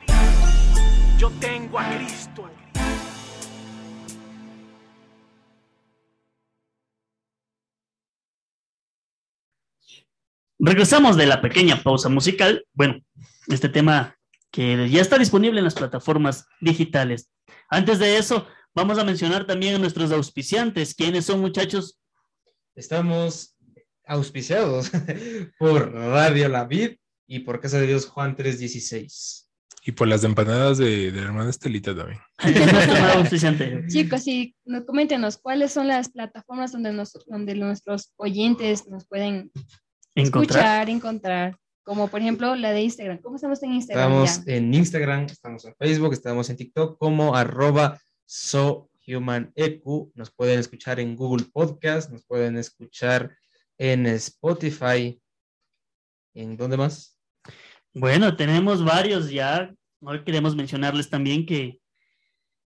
[1.17, 2.46] Yo tengo a Cristo.
[10.59, 12.65] Regresamos de la pequeña pausa musical.
[12.73, 12.99] Bueno,
[13.47, 14.17] este tema
[14.51, 17.29] que ya está disponible en las plataformas digitales.
[17.69, 20.95] Antes de eso, vamos a mencionar también a nuestros auspiciantes.
[20.95, 21.99] ¿Quiénes son, muchachos?
[22.75, 23.55] Estamos
[24.05, 24.91] auspiciados
[25.59, 29.49] por Radio La Vid y por Casa de Dios Juan 316.
[29.83, 32.19] Y por las empanadas de, de la hermana Estelita también.
[33.87, 39.51] Chicos, sí, no, coméntenos cuáles son las plataformas donde, nos, donde nuestros oyentes nos pueden
[40.17, 40.59] Encontrar.
[40.59, 41.59] escuchar, encontrar.
[41.83, 43.19] Como por ejemplo la de Instagram.
[43.19, 44.11] ¿Cómo estamos en Instagram?
[44.11, 44.53] Estamos ya?
[44.55, 49.83] en Instagram, estamos en Facebook, estamos en TikTok como arroba sohumaneq.
[50.15, 53.37] Nos pueden escuchar en Google Podcast, nos pueden escuchar
[53.77, 55.21] en Spotify.
[56.33, 57.17] ¿En dónde más?
[57.93, 59.73] Bueno, tenemos varios ya.
[60.01, 61.79] Hoy queremos mencionarles también que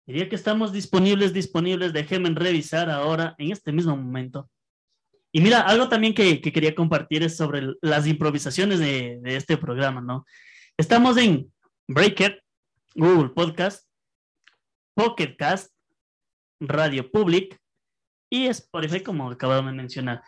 [0.05, 1.93] diría que estamos disponibles, disponibles.
[1.93, 4.51] Déjenme revisar ahora en este mismo momento.
[5.37, 9.59] Y mira, algo también que, que quería compartir es sobre las improvisaciones de, de este
[9.59, 10.25] programa, ¿no?
[10.79, 11.53] Estamos en
[11.87, 12.43] Breaker,
[12.95, 13.87] Google Podcast,
[14.95, 15.75] Pocket Cast,
[16.59, 17.61] Radio Public
[18.31, 20.23] y Spotify, como acabamos de mencionar.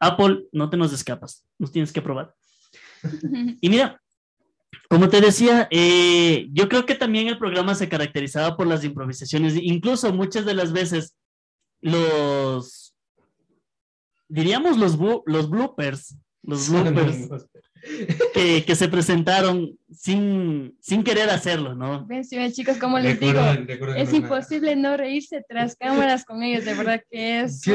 [0.00, 2.34] Apple, no te nos escapas, nos tienes que probar.
[3.60, 4.00] Y mira,
[4.88, 9.54] como te decía, eh, yo creo que también el programa se caracterizaba por las improvisaciones,
[9.54, 11.14] incluso muchas de las veces
[11.82, 12.83] los,
[14.28, 17.28] diríamos los, los bloopers, los bloopers
[18.32, 22.06] que, que se presentaron sin, sin querer hacerlo, ¿no?
[22.06, 23.40] Ven, sí, ven, chicos, como les digo,
[23.96, 27.72] es imposible no reírse tras cámaras con ellos, de verdad que es Sí,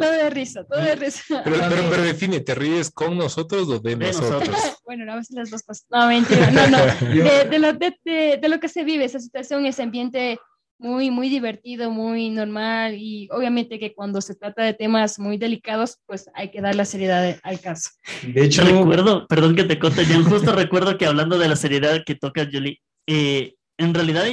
[0.00, 1.42] todo de risa, todo de risa.
[1.44, 4.48] Pero, pero, pero define, ¿te ríes con nosotros o de, De nosotros?
[4.48, 4.74] nosotros.
[4.88, 5.86] Bueno, a veces las dos cosas.
[5.90, 6.78] No, mentira, no, no.
[7.12, 10.38] De, de lo, de, de- de lo que se vive, esa situación, ese ambiente
[10.78, 15.98] muy, muy divertido, muy normal y obviamente que cuando se trata de temas muy delicados,
[16.06, 17.90] pues hay que dar la seriedad al caso.
[18.22, 22.02] De hecho, recuerdo, perdón que te corte, Jan, justo recuerdo que hablando de la seriedad
[22.06, 24.24] que toca Jolie, eh, en realidad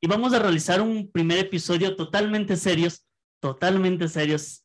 [0.00, 3.04] íbamos a realizar un primer episodio totalmente serios,
[3.40, 4.64] totalmente serios,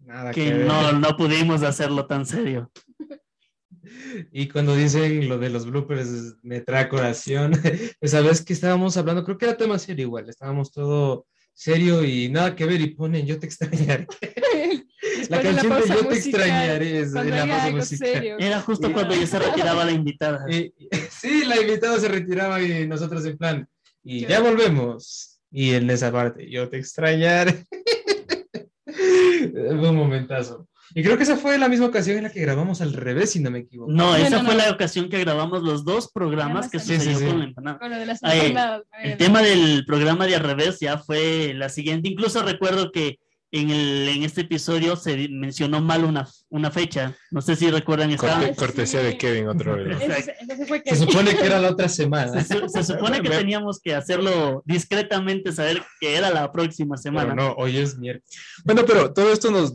[0.00, 2.70] nada que que no, no pudimos hacerlo tan serio.
[4.32, 7.52] Y cuando dicen lo de los bloopers, me trae corazón.
[8.00, 12.28] Esa vez que estábamos hablando, creo que era tema serio igual, estábamos todo serio y
[12.30, 14.06] nada que ver y ponen yo te extrañaré.
[15.28, 18.24] La de canción de pausa Yo te musical, extrañaré es la pausa musical.
[18.40, 20.44] Era justo Y- cuando ya se retiraba la invitada.
[20.50, 23.68] Y- y- sí, la invitada se retiraba y nosotros en plan,
[24.02, 25.38] y Yo- ya volvemos.
[25.50, 27.64] Y en esa parte, yo te extrañaré.
[28.86, 30.66] Fue un momentazo.
[30.94, 33.40] Y creo que esa fue la misma ocasión en la que grabamos al revés, si
[33.40, 33.90] no me equivoco.
[33.92, 34.64] No, esa no, fue no.
[34.64, 37.26] la ocasión que grabamos los dos programas que Sí, sí, sucedió sí.
[37.26, 37.88] con la empanada.
[37.88, 38.54] De Ay,
[39.02, 42.08] El tema del programa de al revés ya fue la siguiente.
[42.08, 43.18] Incluso recuerdo que
[43.52, 47.14] en, el, en este episodio se mencionó mal una, una fecha.
[47.30, 48.12] No sé si recuerdan.
[48.16, 48.54] Corte- sí.
[48.56, 50.00] cortesía de Kevin otra vez.
[50.02, 52.42] Ese- ese fue que- Se supone que era la otra semana.
[52.42, 57.02] Se, su- se supone que teníamos que hacerlo discretamente, saber que era la próxima Pero
[57.02, 57.34] semana.
[57.34, 58.28] no, hoy es miércoles.
[58.64, 59.72] Bueno, pero todo esto nos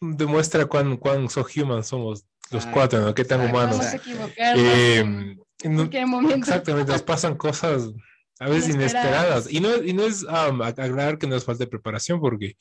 [0.00, 3.14] demuestra cuán, cuán so human somos los Ah, cuatro, ¿no?
[3.14, 3.58] Qué tan exacto.
[3.58, 3.86] humanos.
[4.56, 6.36] Eh, en cualquier momento.
[6.36, 7.90] exactamente, nos pasan cosas
[8.40, 9.50] a veces Inesperadas.
[9.50, 9.52] inesperadas.
[9.52, 12.56] Y no, y no es um, aclarar que nos falte preparación porque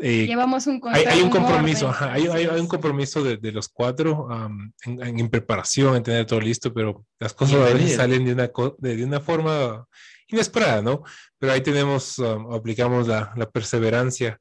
[0.00, 3.52] eh, Llevamos un hay, hay un compromiso, ajá, hay, hay- hay un compromiso de, de
[3.52, 7.72] los cuatro um, en, en- en preparación, en tener todo listo, pero las cosas a
[7.74, 9.86] veces salen de una, co- de, de una forma
[10.28, 11.02] inesperada, ¿no?
[11.38, 14.40] Pero ahí tenemos, um, aplicamos la, la perseverancia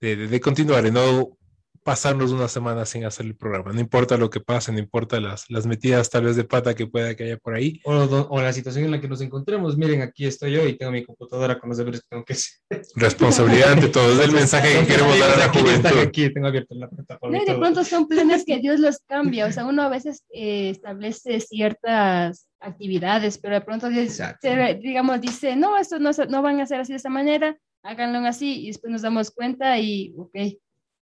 [0.00, 1.38] de, de- de continuar y no
[1.82, 3.72] pasarnos una semana sin hacer el programa.
[3.72, 6.86] No importa lo que pase, no importa las, las metidas tal vez de pata que
[6.86, 7.80] pueda que haya por ahí.
[7.84, 9.76] O, o la situación en la que nos encontremos.
[9.76, 12.60] Miren, aquí estoy yo y tengo mi computadora con los deberes que tengo que hacer.
[12.96, 15.98] Responsabilidad ante todo, es el mensaje que queremos dar a la juventud.
[16.00, 17.38] Aquí tengo abierto la plataforma.
[17.38, 19.46] No, de pronto son planes que Dios los cambia.
[19.46, 25.56] O sea, uno a veces eh, establece ciertas actividades, pero de pronto se- digamos, dice,
[25.56, 28.92] no, esto no, no van a ser así de esa manera, háganlo así, y después
[28.92, 30.36] nos damos cuenta y, ok,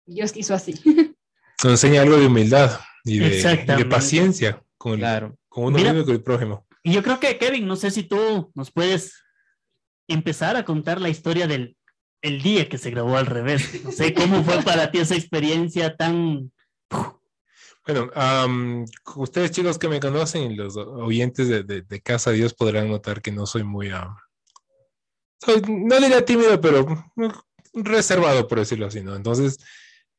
[0.07, 0.75] Dios quiso así.
[1.63, 5.39] Nos enseña algo de humildad y de, y de paciencia con, el- Claro.
[5.49, 5.93] con uno Mira.
[5.93, 6.67] mismo y con el prójimo.
[6.83, 9.15] Y yo creo que, Kevin, no sé si tú nos puedes
[10.09, 11.77] empezar a contar la historia del
[12.21, 13.85] el día que se grabó al revés.
[13.85, 16.51] No sé cómo fue para ti esa experiencia tan...
[17.87, 18.87] Bueno, am,
[19.17, 23.21] ustedes chicos que me conocen y los oyentes de, de- de Casa Dios podrán notar
[23.21, 24.17] que no soy muy, am,
[25.45, 26.87] soy, no diría tímido, pero
[27.75, 29.15] reservado, por decirlo así, ¿no?
[29.15, 29.59] Entonces,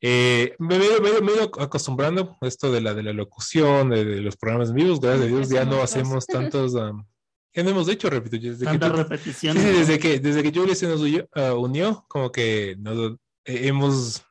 [0.02, 4.38] eh, me, he ido acostumbrando a esto de la, de la locución, de, de los
[4.38, 8.60] programas vivos, gracias a Dios ya no hacemos tantos, ya no hemos hecho, repito, desde
[8.60, 9.64] que Tantas tú- repeticiones.
[9.64, 13.14] Sí, sí, desde que, desde que Julie se nos unió, ah, unió, como que nos,
[13.46, 14.24] eh, hemos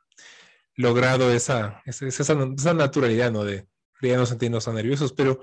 [0.77, 3.45] logrado esa, esa, esa, naturalidad, ¿no?
[3.45, 3.67] De,
[4.01, 5.41] de ya no sentirnos tan nerviosos, pero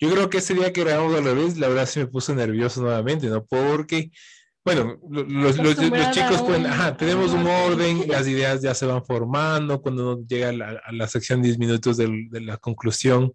[0.00, 2.80] yo creo que ese día que grabamos al revés, la verdad sí me puse nervioso
[2.80, 3.44] nuevamente, ¿no?
[3.44, 4.10] Porque,
[4.74, 8.86] bueno, lo- los, los- los chicos pueden, ajá, tenemos un orden, las ideas ya se
[8.86, 12.08] van formando, cuando uno llega a la, a la sección 10 minutos de
[12.40, 13.32] la conclusión,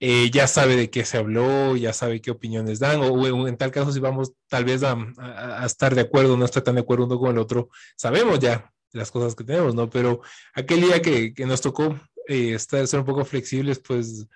[0.00, 3.56] eh, ya sabe de qué se habló, ya sabe qué opiniones dan, o, o en
[3.56, 6.74] tal caso si vamos tal vez a, a- a estar de acuerdo, no estar tan
[6.74, 9.88] de acuerdo uno con el otro, sabemos ya las cosas que tenemos, ¿no?
[9.88, 10.20] Pero
[10.54, 14.26] aquel día que, que nos tocó eh, estar, ser un poco flexibles, pues,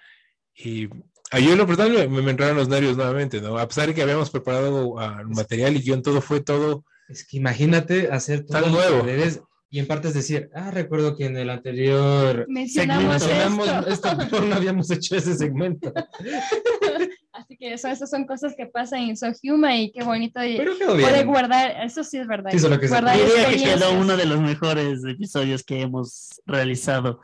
[0.54, 0.88] y
[1.36, 3.58] a yo en lo personal me, me entraron los nervios nuevamente, ¿no?
[3.58, 7.36] A pesar de que habíamos preparado ah, material y guion, todo fue todo Es que
[7.36, 9.06] imagínate hacer todo Tan lo que nuevo.
[9.06, 14.08] debes y en partes decir, ah, recuerdo que en el anterior Mencionamos mencionamos esto.
[14.20, 15.92] esto, no habíamos hecho ese segmento.
[17.32, 20.56] Así que eso, esas son cosas que pasan en So Human y qué bonito y
[20.56, 21.26] Pero quedó poder bien.
[21.26, 22.50] guardar, eso sí es verdad.
[22.50, 26.40] Sí, solo que se- guardar Diría que quedó uno de los mejores episodios que hemos
[26.46, 27.20] realizado.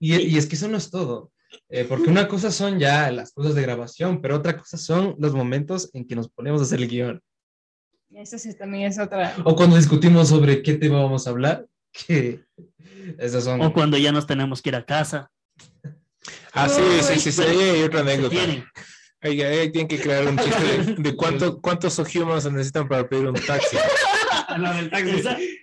[0.00, 1.30] Y, y es que eso no es todo.
[1.68, 5.34] Eh, porque una cosa son ya las cosas de grabación, pero otra cosa son los
[5.34, 7.22] momentos en que nos ponemos a hacer el guion.
[8.10, 9.34] Eso sí también es otra.
[9.44, 12.44] O cuando discutimos sobre qué tema vamos a hablar, que
[13.18, 13.60] esas son...
[13.62, 15.30] O cuando ya nos tenemos que ir a casa.
[16.52, 18.34] Ah, sí, sí, sí, sí, hay otra anécdota.
[18.36, 18.64] tienen.
[19.22, 23.28] Ahí, tienen que crear un chiste de, de cuánto, cuántos Sohumans se necesitan para pedir
[23.28, 23.76] un taxi.
[24.58, 25.22] Lo del taxi.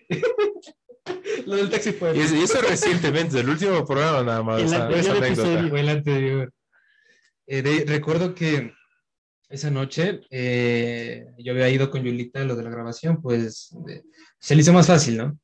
[1.45, 2.15] Lo del taxi fue...
[2.15, 4.59] Y eso, y eso recientemente, del último programa nada más.
[4.59, 5.75] El esa- anterior esa episodio.
[5.77, 6.53] el anterior.
[7.47, 8.73] Eh, de- recuerdo que
[9.49, 14.03] esa noche eh, yo había ido con Yulita a lo de la grabación, pues de-
[14.39, 15.39] se le hizo más fácil, ¿no?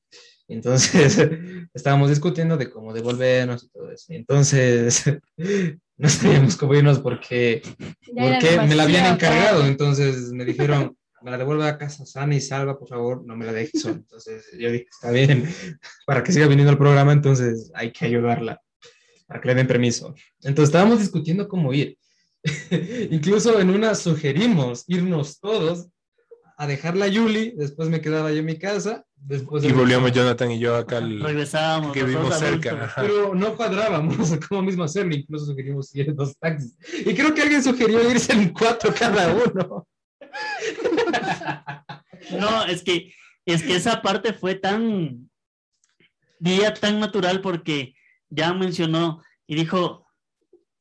[0.47, 1.17] Entonces
[1.73, 4.05] estábamos discutiendo de cómo devolvernos y todo eso.
[4.09, 5.03] Entonces
[5.97, 7.63] no sabíamos cómo irnos porque,
[8.05, 9.65] porque me la habían encargado.
[9.65, 13.45] Entonces me dijeron, me la devuelve a casa sana y salva, por favor, no me
[13.45, 13.95] la dejes sola.
[13.95, 15.43] Entonces yo dije, está bien,
[16.05, 18.61] para que siga viniendo al programa, entonces hay que ayudarla,
[19.25, 20.13] para que le den permiso.
[20.43, 21.97] Entonces estábamos discutiendo cómo ir.
[23.09, 25.87] Incluso en una sugerimos irnos todos
[26.57, 30.51] a dejarla a Yuli, después me quedaba yo en mi casa, después Y volvíamos Jonathan
[30.51, 31.91] y yo acá al, Regresábamos.
[31.91, 32.93] que vivimos cerca.
[32.97, 34.15] Pero no cuadrábamos
[34.47, 36.77] cómo mismo hacerlo, incluso sugerimos ir en dos taxis.
[37.03, 39.87] Y creo que alguien sugirió irse en cuatro cada uno.
[42.31, 43.13] No, es que,
[43.45, 45.29] es que esa parte fue tan,
[46.39, 47.95] día tan natural porque
[48.29, 50.07] ya mencionó y dijo,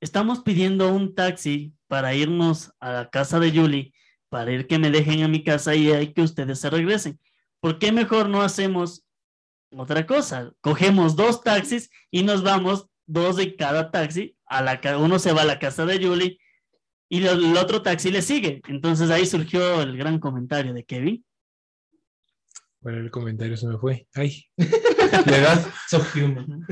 [0.01, 3.92] estamos pidiendo un taxi para irnos a la casa de Julie,
[4.29, 7.20] para ir que me dejen a mi casa y que ustedes se regresen.
[7.61, 9.05] ¿Por qué mejor no hacemos
[9.70, 10.53] otra cosa?
[10.61, 15.42] Cogemos dos taxis y nos vamos dos de cada taxi, a la, uno se va
[15.42, 16.38] a la casa de Julie
[17.14, 18.61] y el, el otro taxi le sigue.
[18.66, 21.24] Entonces ahí surgió el gran comentario de Kevin.
[22.81, 24.09] Bueno, el comentario se me fue.
[24.14, 25.66] Ay, la edad.
[25.88, 26.66] So human.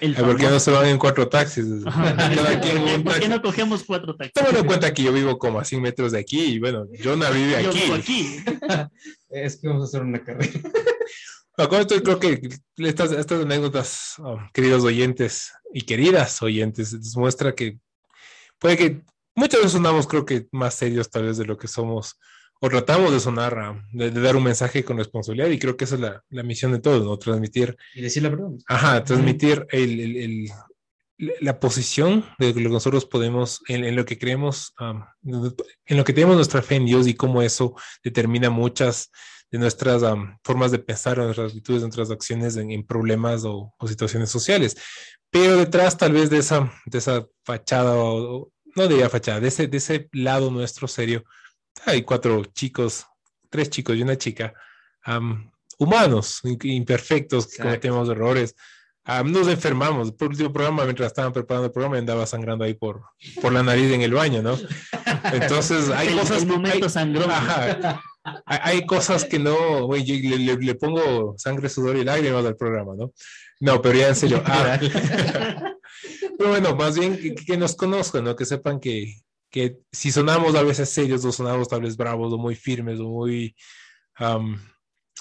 [0.00, 1.66] El ¿Por qué no se van en cuatro taxis?
[1.84, 2.16] Ajá.
[2.16, 4.32] Cada quien en un ¿Por qué no cogemos cuatro taxis?
[4.32, 7.30] Tómalo en cuenta que yo vivo como a 100 metros de aquí y bueno, Jonah
[7.30, 7.80] vive Yo aquí.
[7.80, 8.36] vivo aquí.
[9.28, 10.50] Es que vamos a hacer una carrera.
[11.68, 12.40] Con esto creo que
[12.78, 17.78] estas, estas anécdotas, oh, queridos oyentes y queridas oyentes, nos muestra que
[18.64, 19.02] puede que
[19.36, 22.18] muchas veces sonamos creo que más serios tal vez de lo que somos
[22.62, 25.84] o tratamos de sonar, ah, de, de dar un mensaje con responsabilidad y creo que
[25.84, 27.18] esa es la, la misión de todos, ¿no?
[27.18, 28.48] Transmitir, Y decir la verdad.
[28.66, 30.50] ajá, transmitir el, el- el-
[31.40, 36.04] la posición de lo que nosotros podemos, en, en lo que creemos, ah, en lo
[36.04, 39.10] que tenemos nuestra fe en Dios y cómo eso determina muchas
[39.50, 43.86] de nuestras am, formas de pensar, nuestras actitudes, nuestras acciones en, en problemas o, o
[43.86, 44.76] situaciones sociales.
[45.30, 49.66] Pero detrás tal vez de esa, de esa fachada, o- no diría fachada, de ese,
[49.66, 51.24] de ese lado nuestro serio,
[51.86, 53.06] hay cuatro chicos,
[53.50, 54.54] tres chicos y una chica,
[55.02, 58.54] am, humanos, imperfectos, que cometemos errores.
[59.06, 60.12] Am, nos enfermamos.
[60.12, 63.02] Por último programa, mientras estaban preparando el programa, andaba sangrando ahí por,
[63.42, 64.56] por la nariz en el baño, ¿no?
[65.32, 66.88] Entonces, hay El- cosas el momento
[68.46, 72.56] hay- cosas que no, güey, yo le, le- le pongo sangre, sudor y lágrimas al
[72.56, 73.12] programa, ¿no?
[73.60, 74.42] No, pero ya en serio.
[74.46, 74.78] ah,
[76.48, 78.36] bueno, más bien que, nos conozcan, ¿no?
[78.36, 79.14] Que sepan que,
[79.50, 83.08] que si sonamos a veces serios o sonamos tal vez bravos o muy firmes o
[83.08, 83.54] muy
[84.16, 84.60] am,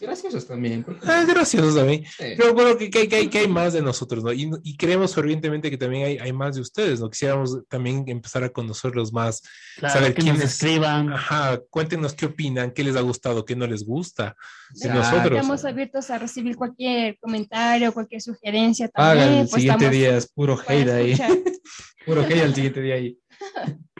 [0.01, 0.83] Graciosos también.
[0.83, 2.03] porque- Ah, es gracioso también.
[2.05, 2.33] Sí.
[2.37, 4.33] Pero bueno, que, que, que, que hay más de nosotros, ¿no?
[4.33, 7.09] Y, y creemos fervientemente que también hay, hay más de ustedes, ¿no?
[7.09, 9.41] Quisiéramos también empezar a conocerlos más.
[9.77, 11.13] Claro, saber que nos quiénes- escriban.
[11.13, 14.35] Ajá, cuéntenos qué opinan, qué les ha gustado, qué no les gusta.
[14.71, 15.37] De nosotros.
[15.37, 19.29] Estamos abiertos a recibir cualquier comentario, cualquier sugerencia también.
[19.29, 21.15] el pues siguiente día, es puro hate ahí.
[22.05, 23.17] Puro hate al siguiente día ahí.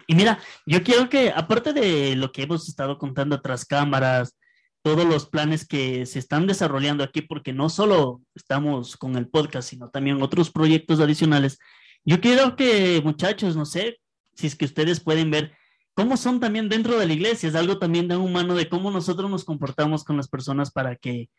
[0.08, 4.36] Y mira, yo quiero que, aparte de lo que hemos estado contando tras cámaras,
[4.84, 9.70] todos los planes que se están desarrollando aquí, porque no solo estamos con el podcast,
[9.70, 11.58] sino también otros proyectos adicionales,
[12.06, 14.00] yo quiero que, muchachos, no sé,
[14.36, 15.54] si es que ustedes pueden ver
[15.94, 19.32] cómo son también dentro de la iglesia, es algo también de humano de cómo nosotros
[19.32, 21.30] nos comportamos con las personas para que,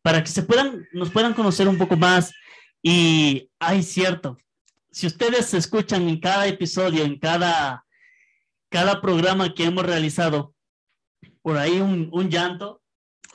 [0.00, 2.32] para que se puedan, nos puedan conocer un poco más.
[2.82, 4.38] Y, ay, cierto,
[4.90, 7.84] si ustedes escuchan en cada episodio, en cada,
[8.70, 10.54] cada programa que hemos realizado,
[11.42, 12.80] por ahí un, un llanto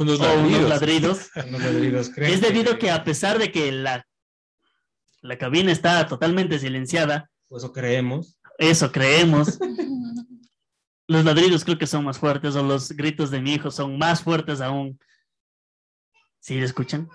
[0.02, 1.30] Unos o unos ladridos.
[1.48, 4.06] Unos ladridos, es debido que a pesar de que la,
[5.22, 8.38] la cabina está totalmente silenciada, Pues eso creemos.
[8.58, 9.60] eso creemos,
[11.08, 14.22] los ladridos creo que son más fuertes o los gritos de mi hijo son más
[14.24, 14.98] fuertes aún.
[16.40, 17.08] ¿Sí lo escuchan?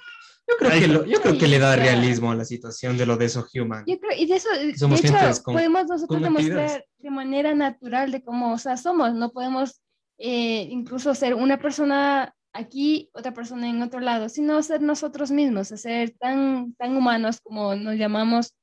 [0.48, 3.16] Yo creo, que, lo- yo creo que le da realismo a la situación de lo
[3.16, 3.84] de eso human.
[3.84, 7.52] Yo creo, y de eso, de Somos hecho, gentes con- podemos nosotros demostrar de manera
[7.56, 9.82] natural de cómo, o sea, somos, no podemos
[10.18, 15.68] eh, incluso ser una persona aquí, otra persona en otro lado, sino ser nosotros mismos,
[15.68, 18.54] ser tan, tan humanos como nos llamamos.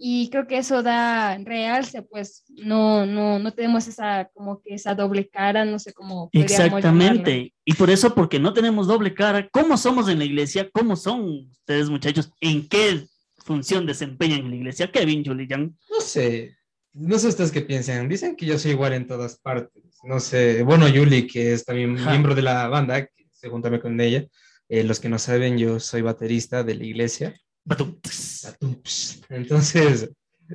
[0.00, 4.94] Y creo que eso da realce, pues no, no, no tenemos esa, como que esa
[4.94, 6.30] doble cara, no sé cómo.
[6.32, 6.54] llamarlo.
[6.54, 7.52] Exactamente.
[7.64, 10.70] Y por eso, porque no tenemos doble cara, ¿cómo somos en la iglesia?
[10.72, 12.30] ¿Cómo son ustedes, muchachos?
[12.40, 13.06] ¿En qué
[13.44, 14.92] función desempeñan en la iglesia?
[14.92, 15.76] Kevin, Julian.
[15.90, 16.56] No sé.
[16.92, 18.08] No sé ustedes qué piensan.
[18.08, 19.82] Dicen que yo soy igual en todas partes.
[20.04, 20.62] No sé.
[20.62, 22.10] Bueno, Yuli, que es también Ajá.
[22.10, 23.08] miembro de la banda,
[23.46, 24.26] junta con ella.
[24.68, 27.34] Eh, los que no saben, yo soy baterista de la iglesia.
[29.28, 30.10] Entonces,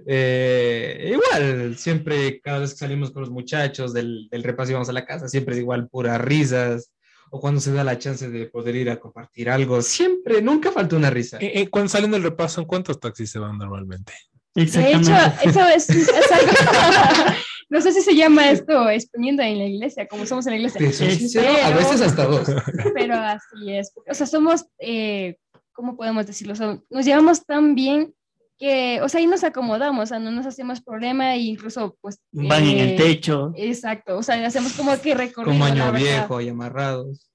[0.05, 4.89] eh, igual, siempre, cada vez que salimos con los muchachos del, del repaso y vamos
[4.89, 6.91] a la casa, siempre es igual, puras risas.
[7.35, 10.95] O cuando se da la chance de poder ir a compartir algo, siempre, nunca falta
[10.95, 11.39] una risa.
[11.41, 14.13] Eh, cuando salen del repaso, ¿en cuántos taxis se van normalmente?
[14.55, 15.49] De hecho, Exactamente.
[15.49, 16.51] eso es, es algo,
[17.69, 20.91] no sé si se llama esto exponiendo en la iglesia, como somos en la iglesia.
[20.91, 22.47] Sincero, a Pero- veces hasta dos.
[22.93, 23.91] pero así es.
[24.09, 25.37] O sea, somos, eh,
[25.71, 26.53] ¿cómo podemos decirlo?
[26.53, 28.13] O sea, nos llevamos tan bien
[28.59, 32.19] que, o sea, ahí nos acomodamos, o sea, no nos hacemos problema e incluso, pues...
[32.31, 33.51] Van en el eh, techo.
[33.57, 35.51] Exacto, o sea, hacemos como que recorrido.
[35.53, 37.29] Como año viejo y amarrados.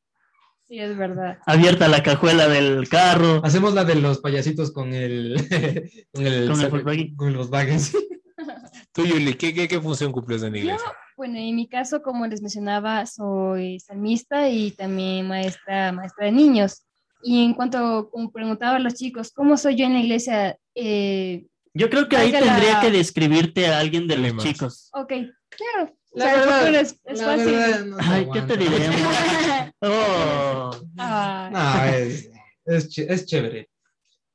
[0.68, 1.38] Sí, es verdad.
[1.46, 3.40] Abierta la cajuela del carro.
[3.44, 5.34] Hacemos la de los payasitos con el
[6.12, 7.16] con el, Con el Volkswagen.
[7.16, 7.78] con el Volkswagen.
[8.92, 10.92] Tú, Yuli, ¿qué, qué, qué función cumples en la Yo, iglesia?
[11.16, 16.82] bueno, en mi caso, como les mencionaba, soy salmista y también maestra, maestra de niños.
[17.22, 20.56] Y en cuanto, como preguntaba a los chicos, ¿cómo soy yo en la iglesia?
[20.74, 24.90] Eh, Yo creo que ahí la- tendría que describirte a alguien de los chicos.
[24.92, 25.08] ok,
[25.48, 25.94] claro.
[26.12, 27.46] O La sea, verdad, es, es la fácil.
[27.52, 28.96] verdad, no Ay, ¿qué te diremos?
[29.80, 32.30] Oh, Ah, No, es,
[32.64, 33.68] es, ch- es chévere.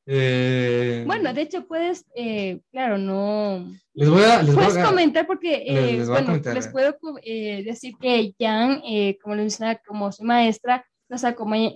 [0.05, 4.85] Eh, Bueno, de hecho puedes, eh, claro, no, les voy a, les voy puedes a-
[4.89, 6.53] comentar porque, Les- eh, les bueno, comentar.
[6.55, 11.23] les puedo eh, decir que Jan, eh, como les mencionaba, como su maestra, nos,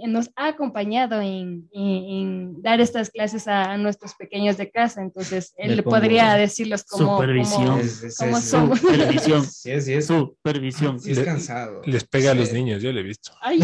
[0.08, 5.02] nos ha acompañado en, en- en dar estas clases a, a nuestros pequeños de casa,
[5.02, 7.66] entonces él podría decirlos cómo, Supervisión.
[7.66, 8.16] cómo- es,
[8.50, 9.44] supervisión.
[9.46, 11.00] Sí, es, sí, es, Supervisión.
[11.00, 11.82] sí es cansado.
[11.86, 12.56] Les pega a los Sí.
[12.56, 13.32] niños, yo lo he visto.
[13.42, 13.60] Ay,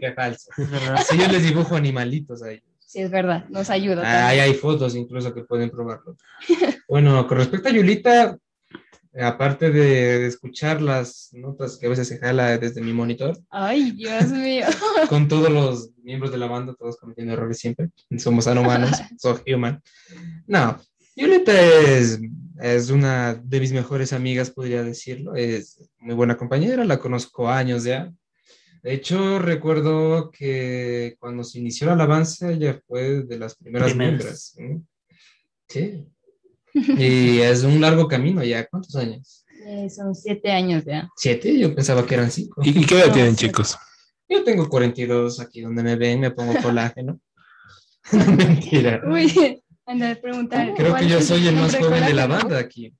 [0.00, 0.50] Qué falso.
[1.08, 2.60] Si yo les dibujo animalitos ahí.
[2.86, 4.28] sí, es verdad, nos ayuda.
[4.28, 6.16] Ahí hay fotos incluso que pueden probarlo.
[6.88, 8.38] Bueno, con respecto a Yulita,
[9.22, 13.92] aparte de, de escuchar las notas que a veces se jala desde mi monitor, Ay,
[13.92, 14.66] Dios mío.
[15.08, 19.82] con todos los miembros de la banda, todos cometiendo errores siempre, somos humanos, so human.
[20.46, 20.80] No,
[21.16, 22.20] Yulita es,
[22.60, 27.84] es una de mis mejores amigas, podría decirlo, es muy buena compañera, la conozco años
[27.84, 28.12] ya.
[28.82, 34.54] De hecho, recuerdo que cuando se inició la alabanza, ella fue de las primeras Primeras.
[34.56, 34.84] miembros.
[35.68, 36.06] ¿sí?
[36.74, 38.66] Y es un largo camino ya.
[38.66, 39.44] ¿Cuántos años?
[39.66, 41.08] Eh, son siete años ya.
[41.16, 41.58] ¿Siete?
[41.58, 42.60] Yo pensaba que eran cinco.
[42.64, 43.76] ¿Y, qué edad No, tienen, chicos?
[44.28, 47.20] Yo tengo 42 aquí donde me ven, me pongo colágeno.
[48.12, 49.02] No, mentira.
[49.06, 50.72] Uy, anda a preguntar.
[50.74, 52.94] Creo ¿cuál que yo soy el más joven de la banda aquí.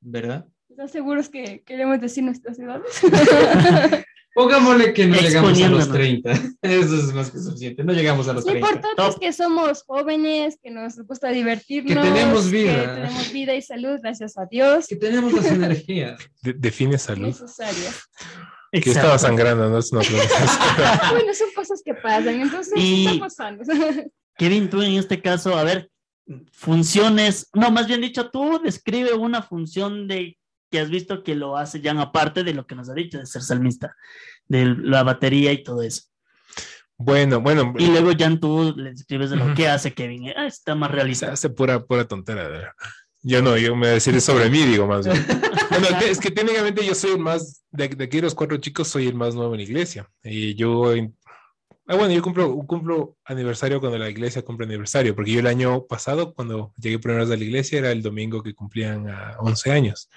[0.00, 0.46] ¿Verdad?
[0.70, 3.00] ¿Están seguros que queremos decir nuestras edades?
[4.34, 5.92] Pongámosle que no llegamos a los Exponiéndonos.
[5.92, 6.32] 30.
[6.62, 7.82] Eso es más que suficiente.
[7.84, 8.68] No llegamos a los Lo 30.
[8.70, 12.94] importante es que somos jóvenes, que nos gusta divertirnos, Que tenemos que vida.
[12.94, 14.86] tenemos vida y salud, gracias a Dios.
[14.86, 16.20] Que tenemos las energías.
[16.42, 17.26] De- define salud.
[17.26, 18.02] Necesarias.
[18.72, 20.02] Que estaba sangrando, no es una
[21.10, 23.66] bueno, son cosas que pasan, entonces Y- estamos sanos.
[24.38, 25.90] Kevin, tú en este caso, a ver,
[26.52, 30.36] funciones, no, más bien dicho, tú describe una función de
[30.70, 33.26] que has visto que lo hace ya aparte de lo que nos ha dicho de
[33.26, 33.96] ser salmista,
[34.48, 36.02] de la batería y todo eso.
[36.96, 39.54] Bueno, bueno, Y luego ya tú le describes de lo Ujú.
[39.54, 40.32] que hace Kevin.
[40.36, 41.32] Ah, está más se realista.
[41.32, 42.46] hace pura, pura tontera.
[42.48, 42.72] verdad.
[43.22, 45.24] Yo no, yo me voy a decir sobre mí, digo más bien.
[45.70, 49.06] Bueno, es que técnicamente yo soy el más, de, de aquí los cuatro chicos, soy
[49.08, 50.10] el más nuevo en la iglesia.
[50.22, 50.92] Y yo,
[51.86, 55.86] ah, bueno, yo cumplo, cumplo aniversario cuando la iglesia cumple aniversario, porque yo el año
[55.86, 60.08] pasado, cuando llegué primero a la iglesia, era el domingo que cumplían a 11 años.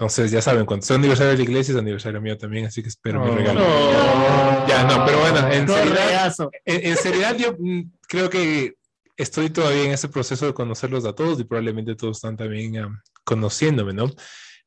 [0.00, 2.88] Entonces, ya saben, cuando es aniversario de la iglesia, es aniversario mío también, así que
[2.88, 3.34] espero mi Oh.
[3.34, 3.60] regalo.
[3.60, 4.66] No.
[4.66, 6.50] Ya, no, pero bueno, en seriedad, Correazo.
[6.64, 8.76] en, en seriedad, yo mm, creo que
[9.18, 12.98] estoy todavía en ese proceso de conocerlos a todos y probablemente todos están también am,
[13.24, 14.10] conociéndome, ¿no?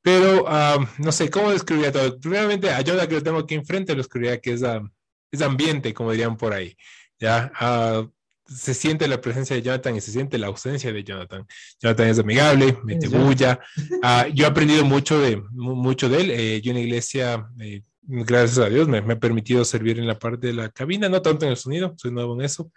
[0.03, 2.19] Pero am, no sé, ¿cómo describiría todo?
[2.19, 4.91] Primeramente, a Yoda que lo tengo aquí enfrente, lo escribiría que es, am,
[5.31, 6.77] es ambiente, como dirían por ahí,
[7.19, 7.51] ¿ya?
[7.55, 8.05] Ah,
[8.45, 11.45] se siente la presencia de Jonathan y se siente la ausencia de Jonathan.
[11.81, 13.59] Jonathan es amigable, mete bulla.
[14.01, 16.31] Ah, yo he aprendido mucho de, mu- mucho de él.
[16.31, 20.07] Eh, yo en la iglesia, eh, gracias a Dios, me, me ha permitido servir en
[20.07, 22.71] la parte de la cabina, no tanto en el sonido, soy nuevo en eso,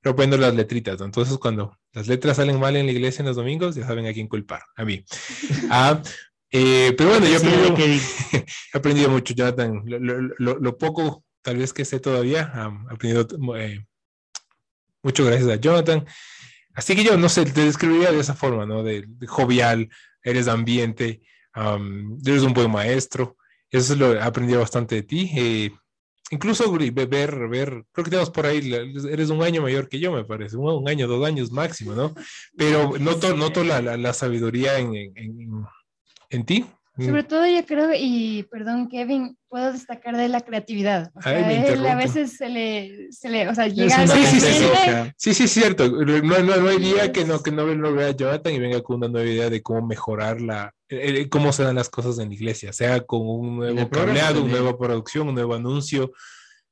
[0.00, 0.98] pero aprendo las letritas.
[1.00, 1.04] ¿no?
[1.06, 4.12] Entonces, cuando las letras salen mal en la iglesia en los domingos, ya saben a
[4.12, 5.04] quién culpar, a mí.
[5.70, 6.02] Ah,
[6.52, 8.00] eh, pero bueno, yo he aprendido, Kevin.
[8.74, 9.82] he aprendido mucho, Jonathan.
[9.86, 13.28] Lo, lo- lo- lo poco, tal vez que sé todavía, am, he aprendido
[15.02, 16.06] mucho gracias a Jonathan.
[16.74, 18.82] Así que yo, no sé, te describiría de esa forma, ¿no?
[18.82, 19.88] De, de jovial,
[20.22, 21.22] eres ambiente,
[21.52, 23.36] am, eres un buen maestro.
[23.70, 25.30] Eso es lo he aprendido bastante de ti.
[25.36, 25.70] eh,
[26.30, 27.08] incluso ver,
[27.48, 28.72] ver, creo que tenemos por ahí,
[29.10, 32.14] eres un año mayor que yo, me parece, un, un año, dos años máximo, ¿no?
[32.56, 35.66] Pero noto, noto la, la, la sabiduría en, en, en-
[36.30, 36.66] en ti.
[37.06, 41.10] Sobre todo yo creo, y perdón Kevin, puedo destacar de la creatividad.
[41.14, 44.24] O Ay, sea, me él a veces se le, se le o sea, llega Sí,
[44.26, 44.64] sí, sí, sí.
[45.16, 45.88] Sí, sí, es cierto.
[45.88, 48.96] No, no, no hay día que no, que no lo vea Jonathan y venga con
[48.96, 52.28] una nueva idea de cómo mejorar la, eh, eh, cómo se dan las cosas en
[52.28, 56.12] la iglesia, sea con un nuevo cableado, una nueva producción, un nuevo anuncio,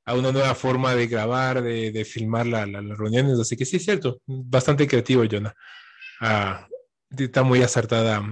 [0.04, 3.38] a una nueva forma de grabar, de, de filmar la- la- las reuniones.
[3.38, 4.20] Así que sí, es cierto.
[4.26, 5.54] Bastante creativo, Jonah.
[6.20, 6.66] Ah,
[7.16, 8.22] está muy acertada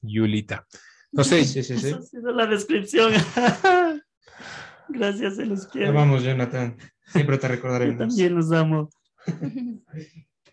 [0.00, 0.66] Yulita.
[1.12, 1.86] No sé, Sí, sí, sí.
[1.88, 3.12] Esa ha sido la descripción.
[4.88, 5.92] Gracias, se los quiero.
[5.92, 6.76] vamos, Jonathan.
[7.12, 7.98] Siempre te Yo recordaremos.
[7.98, 8.90] también los amo.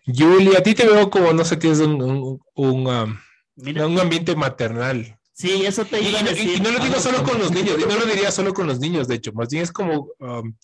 [0.06, 5.18] Yuli, a ti te veo como, no sé, tienes un, un, un, un ambiente maternal.
[5.32, 7.96] sí, eso te Y, iba y- no lo digo solo con los niños, y no
[7.98, 10.54] lo diría solo con los niños, de hecho, más bien es como, um,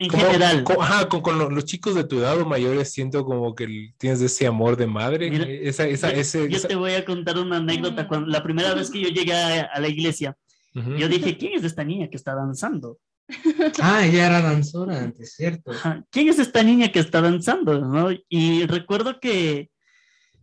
[0.00, 0.62] En como- general.
[0.64, 3.92] co- ajá, con, con lo- los chicos de tu edad o mayores, siento como que
[3.98, 7.04] tienes ese amor de madre, Mira, esa, esa, yo, ese, yo esa- te voy a
[7.04, 8.06] contar una anécdota.
[8.06, 10.36] Cuando, la primera vez que yo llegué a, a la iglesia,
[10.74, 10.94] Ujú.
[10.96, 12.98] yo dije, ¿quién es esta niña que está danzando?
[13.82, 15.72] Ah, ella era danzora antes, ¿cierto?
[15.72, 17.80] Ajá, ¿Quién es esta niña que está danzando?
[17.80, 18.08] ¿no?
[18.28, 19.70] Y recuerdo que,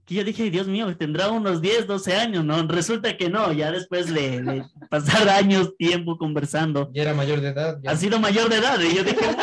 [0.06, 2.62] que yo dije, Dios mío, tendrá unos 10, 12 años, ¿no?
[2.68, 6.91] Resulta que no, ya después le, le pasar años, tiempo conversando.
[6.93, 7.80] Ya era mayor de edad.
[7.84, 7.91] ya.
[7.91, 8.80] Ha sido mayor de edad.
[8.80, 9.18] Y yo dije,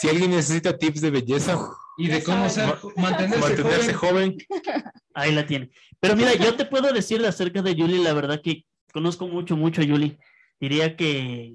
[0.00, 1.58] Si alguien necesita tips de belleza,
[1.96, 4.36] Y de cómo ser, mantenerse, mantenerse joven.
[4.36, 4.82] joven,
[5.14, 5.70] ahí la tiene.
[6.00, 9.80] Pero mira, yo te puedo decir acerca de Yuli, la verdad que conozco mucho, mucho
[9.80, 10.18] a Yuli.
[10.60, 11.54] Diría que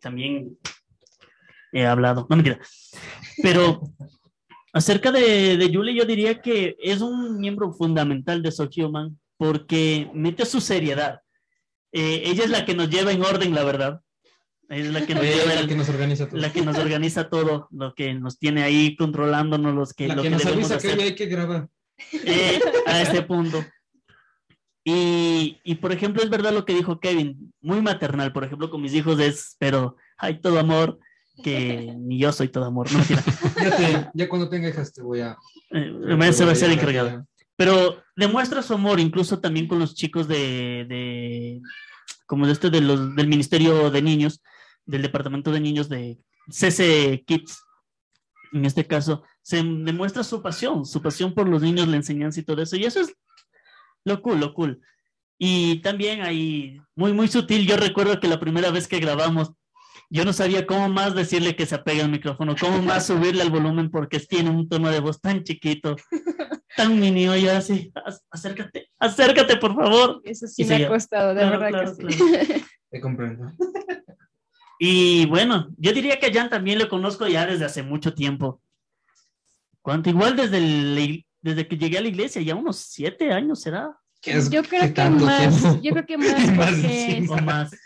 [0.00, 0.56] también
[1.72, 2.60] he hablado, no mentira.
[3.42, 3.80] Pero
[4.76, 10.10] acerca de, de Yuli, yo diría que es un miembro fundamental de So Human porque
[10.14, 11.20] mete su seriedad.
[11.92, 14.00] Eh, ella es la que nos lleva en orden, la verdad.
[14.68, 16.40] Es la que nos lleva la el- que nos organiza todo.
[16.40, 20.22] la que nos organiza todo, lo que nos tiene ahí controlándonos, los que, La lo
[20.22, 21.68] que que nos avisa que hacer ya hay que grabar.
[22.24, 23.64] eh, a ese punto.
[24.84, 28.82] Y, y, por ejemplo, es verdad lo que dijo Kevin, muy maternal, por ejemplo, con
[28.82, 30.98] mis hijos es, pero hay todo amor,
[31.42, 33.22] que ni yo soy todo amor, no mentira.
[33.62, 35.36] Ya, te- ya cuando tenga hijas te voy a.
[35.70, 37.26] Eh, me- se va a ser encargado.
[37.56, 41.60] Pero demuestra su amor incluso también con los chicos de, de
[42.26, 44.42] como de este de los, del Ministerio de Niños,
[44.84, 46.18] del Departamento de Niños de
[46.50, 47.58] CC Kids.
[48.52, 52.44] En este caso, se demuestra su pasión, su pasión por los niños, la enseñanza y
[52.44, 52.76] todo eso.
[52.76, 53.12] Y eso es
[54.04, 54.80] lo cool, lo cool.
[55.38, 59.52] Y también ahí, muy, muy sutil, yo recuerdo que la primera vez que grabamos,
[60.10, 63.50] yo no sabía cómo más decirle que se apegue al micrófono, cómo más subirle al
[63.50, 65.96] volumen porque tiene un tono de voz tan chiquito,
[66.76, 70.20] tan mini, yo así, "Ac- acércate, acércate por favor.
[70.24, 72.18] Eso sí Y me ha costado, de Claro, verdad claro, que sí.
[72.18, 72.64] claro.
[72.90, 73.52] Te comprendo.
[74.78, 78.60] Y bueno, yo diría que a Jan también lo conozco ya desde hace mucho tiempo.
[79.80, 80.10] ¿Cuánto?
[80.10, 83.96] Igual desde, el- desde que llegué a la iglesia, ya unos siete años será.
[84.26, 85.80] ¿Qué es- Yo creo que más, tiempo?
[85.82, 87.22] yo creo que más porque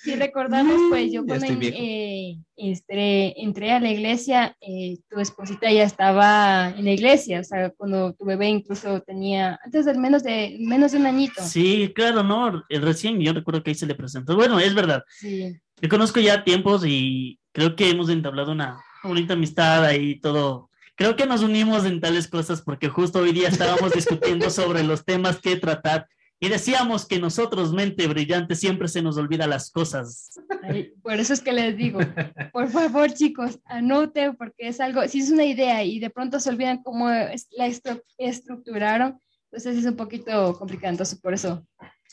[0.02, 5.70] si recordamos, pues yo Ya cuando eh, entré, entré a la iglesia, eh, tu esposita
[5.70, 10.22] ya estaba en la iglesia, o sea, cuando tu bebé incluso tenía, antes del menos
[10.22, 11.42] de, menos de un añito.
[11.42, 12.64] Sí, claro, no.
[12.70, 14.34] Recién yo recuerdo que ahí se le presentó.
[14.34, 15.04] Bueno, es verdad.
[15.10, 15.60] Sí.
[15.82, 20.70] Yo conozco ya tiempos y creo que hemos entablado una bonita amistad ahí, todo.
[20.94, 25.04] Creo que nos unimos en tales cosas porque justo hoy día estábamos discutiendo sobre los
[25.04, 26.06] temas que tratar
[26.40, 30.30] y decíamos que nosotros, mente brillante, siempre se nos olvida las cosas.
[30.62, 32.00] Ay, por eso es que les digo,
[32.52, 36.48] por favor, chicos, anoten porque es algo, si es una idea y de pronto se
[36.50, 39.20] olvidan cómo la estru- estructuraron,
[39.52, 40.92] entonces es un poquito complicado.
[40.92, 41.66] Entonces, por eso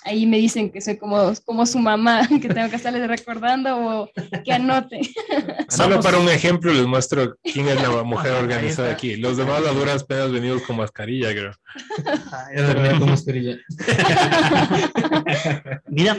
[0.04, 4.10] ahí me dicen que soy como, como su mamá, que tengo que estarles recordando o
[4.44, 5.02] que anoten.
[5.70, 9.16] Solo para un ejemplo les muestro quién es la mujer organizada aquí.
[9.16, 11.52] Los demás a duras penas venidos con mascarilla, creo.
[12.56, 13.58] Ya dormía con mascarilla.
[15.88, 16.18] Mira,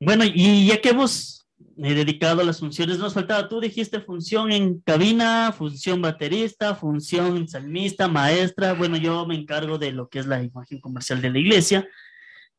[0.00, 1.46] bueno, y ya que hemos
[1.76, 7.48] eh, dedicado a las funciones, nos faltaba, tú dijiste función en cabina, función baterista, función
[7.48, 11.38] salmista, maestra, bueno, yo me encargo de lo que es la imagen comercial de la
[11.38, 11.88] iglesia,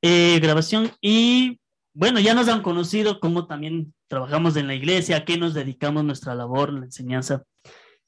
[0.08, 1.60] eh, grabación y
[1.96, 6.04] bueno, ya nos han conocido cómo también trabajamos en la iglesia, a qué nos dedicamos
[6.04, 7.44] nuestra labor, la enseñanza.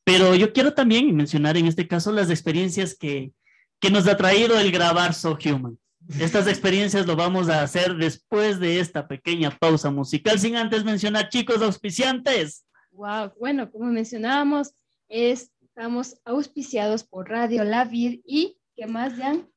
[0.04, 3.32] Pero yo quiero también mencionar en este caso las experiencias que,
[3.80, 5.80] que nos ha traído el grabar So Human.
[6.20, 11.30] Estas experiencias lo vamos a hacer después de esta pequeña pausa musical, sin antes mencionar,
[11.30, 12.64] chicos auspiciantes.
[12.92, 14.76] Wow, bueno, como mencionábamos,
[15.10, 19.50] es, estamos auspiciados por Radio La Vid y, ¿qué más, Jan?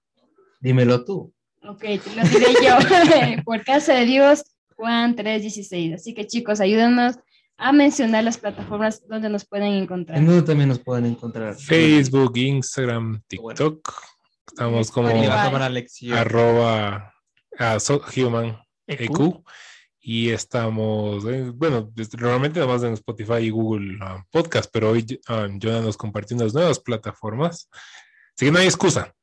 [0.63, 1.35] Dímelo tú.
[1.63, 2.79] Ok, te lo diré yo.
[3.45, 4.45] Por Casa de Dios,
[4.77, 5.95] Juan 3.16.
[5.95, 7.17] Así que chicos, ayúdanos
[7.59, 10.19] a mencionar las plataformas donde nos pueden encontrar.
[10.19, 11.55] En donde también nos pueden encontrar.
[11.55, 13.93] Facebook, Instagram, TikTok.
[14.49, 15.09] Estamos como
[16.13, 17.15] arroba
[17.59, 19.03] a so- human EQ.
[19.03, 19.45] EQ.
[20.03, 25.21] Y estamos, eh, bueno, normalmente nada más en Spotify y Google ah, Podcast, pero hoy
[25.29, 27.69] ah, Jonah nos compartió unas nuevas plataformas.
[28.35, 29.15] Así que no hay excusa.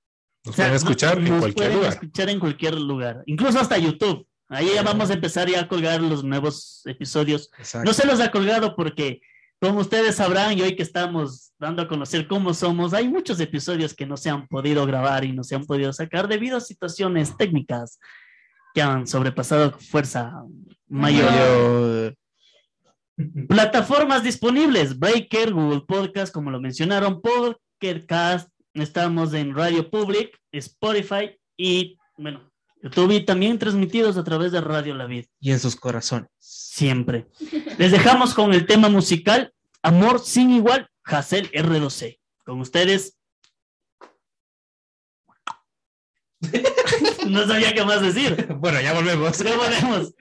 [0.48, 1.94] Nos O sea, pueden escuchar nos en cualquier pueden lugar.
[1.94, 4.26] escuchar en cualquier lugar, incluso hasta YouTube.
[4.50, 7.50] Ahí ya vamos a empezar ya a colgar los nuevos episodios.
[7.58, 7.86] Exacto.
[7.86, 9.20] No se los ha colgado porque,
[9.60, 13.94] como ustedes sabrán, y hoy que estamos dando a conocer cómo somos, hay muchos episodios
[13.94, 17.36] que no se han podido grabar y no se han podido sacar debido a situaciones
[17.36, 18.00] técnicas
[18.74, 20.32] que han sobrepasado fuerza
[20.88, 21.30] mayor.
[21.34, 22.12] Yo-
[23.50, 28.48] Plataformas disponibles, Breaker, Google Podcast, como lo mencionaron, Podcast,
[28.82, 32.52] estamos en Radio Public, Spotify y, bueno,
[32.82, 36.30] YouTube y también transmitidos a través de Radio La Vid, Y en sus corazones.
[36.40, 37.28] siempre.
[37.78, 39.54] Les dejamos con el tema musical
[39.88, 42.20] Amor sin igual, Hassel R2C.
[42.46, 43.18] Con ustedes.
[47.28, 48.48] no sabía qué más decir.
[48.56, 49.38] Bueno, ya volvemos.
[49.38, 50.14] Ya volvemos.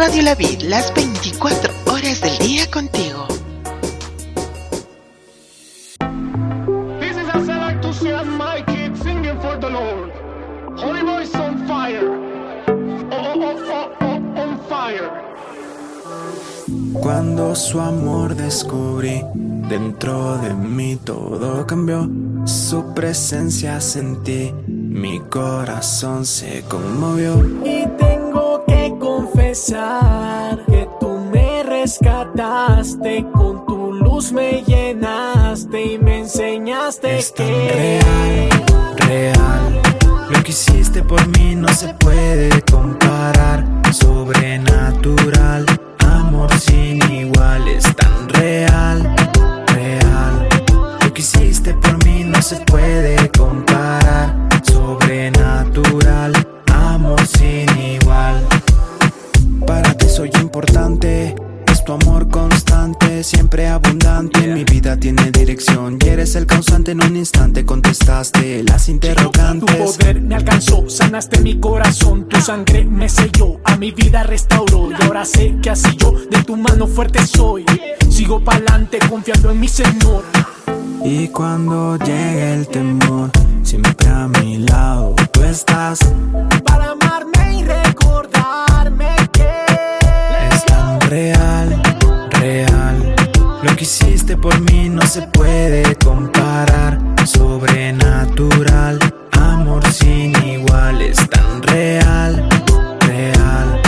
[0.00, 3.26] Radio La Vid, las 24 horas del día contigo.
[6.98, 10.10] This is a select to see my kids singing for the Lord.
[10.78, 12.08] Holy Voice on fire.
[13.10, 15.10] Oh, oh, oh, oh, oh, on fire.
[16.94, 22.08] Cuando su amor descubrí, dentro de mí todo cambió.
[22.46, 27.34] Su presencia sentí, mi corazón se conmovió.
[29.50, 37.34] Que confesar que tú me rescataste, con tu luz me llenaste y me enseñaste es
[37.34, 38.48] tan real,
[39.08, 39.82] real.
[40.28, 45.66] Lo que hiciste por mí no se puede comparar, sobrenatural.
[45.98, 49.16] Amor sin igual es tan real,
[49.74, 50.48] real.
[51.02, 53.19] Lo que hiciste por mí no se puede
[66.30, 66.92] eres el causante.
[66.92, 69.76] En un instante contestaste las Tu interrogantes.
[69.76, 75.02] poder me alcanzó, sanaste mi corazón, tu sangre me selló, a mi vida restauró y
[75.02, 77.64] ahora sé que así yo de tu mano fuerte soy.
[78.08, 80.24] Sigo pa'lante confiando en mi Señor.
[81.04, 83.30] Y cuando llegue el temor,
[83.62, 86.00] siempre a mi lado tú estás.
[86.64, 89.48] Para amarme y recordarme que
[90.52, 91.79] Es tan real.
[93.92, 96.96] Hiciste por mí no se puede comparar.
[97.26, 99.00] Sobrenatural,
[99.32, 101.02] amor sin igual.
[101.02, 102.48] Es tan real,
[103.00, 103.82] real.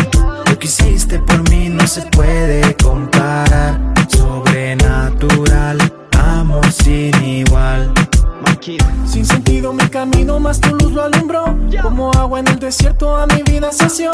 [0.44, 3.94] Lo que hiciste por mí no se puede comparar.
[4.08, 5.78] Sobrenatural,
[8.62, 11.44] sin sentido mi camino, más tu luz lo alumbró.
[11.82, 14.10] Como agua en el desierto, a mi vida se asió.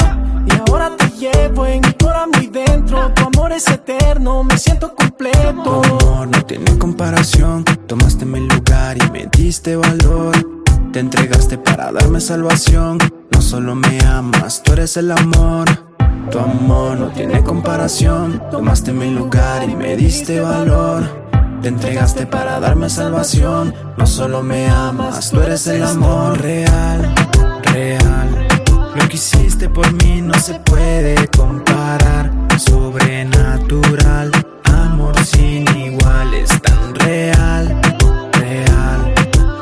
[0.47, 3.11] Y ahora te llevo en mi corazón muy dentro.
[3.13, 5.61] Tu amor es eterno, me siento completo.
[5.63, 7.63] Tu amor no tiene comparación.
[7.85, 10.63] Tomaste mi lugar y me diste valor.
[10.93, 12.97] Te entregaste para darme salvación.
[13.31, 15.67] No solo me amas, tú eres el amor.
[16.31, 18.41] Tu amor no tiene comparación.
[18.49, 21.29] Tomaste mi lugar y me diste valor.
[21.61, 23.73] Te entregaste para darme salvación.
[23.97, 27.13] No solo me amas, tú eres el amor real,
[27.73, 28.47] real.
[28.95, 32.31] Lo que hiciste por mí no se puede comparar.
[32.57, 34.31] Sobrenatural,
[34.63, 37.81] amor sin igual, es tan real,
[38.33, 39.13] real.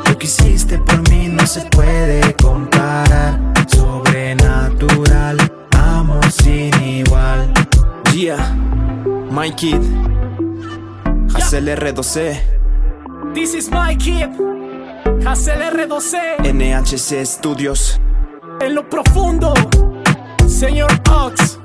[0.08, 3.40] Lo que hiciste por mí no se puede comparar.
[3.66, 5.36] Sobrenatural,
[5.76, 7.52] amor sin igual.
[8.14, 8.54] Yeah,
[9.32, 9.82] my kid.
[11.34, 14.30] Hazel R12, This is my kid.
[15.26, 16.38] Hazel R12.
[16.52, 18.00] NHC Studios.
[18.60, 19.54] En lo profundo,
[20.46, 21.58] señor Ox.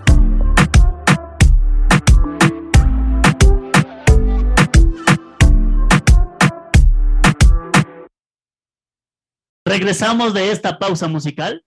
[9.65, 11.63] Regresamos de esta pausa musical.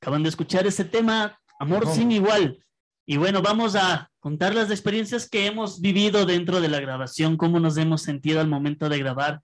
[0.00, 2.62] Acaban de escuchar ese tema, Amor sin igual.
[3.06, 7.60] Y bueno, vamos a contar las experiencias que hemos vivido dentro de la grabación, cómo
[7.60, 9.40] nos hemos sentido al momento de grabar,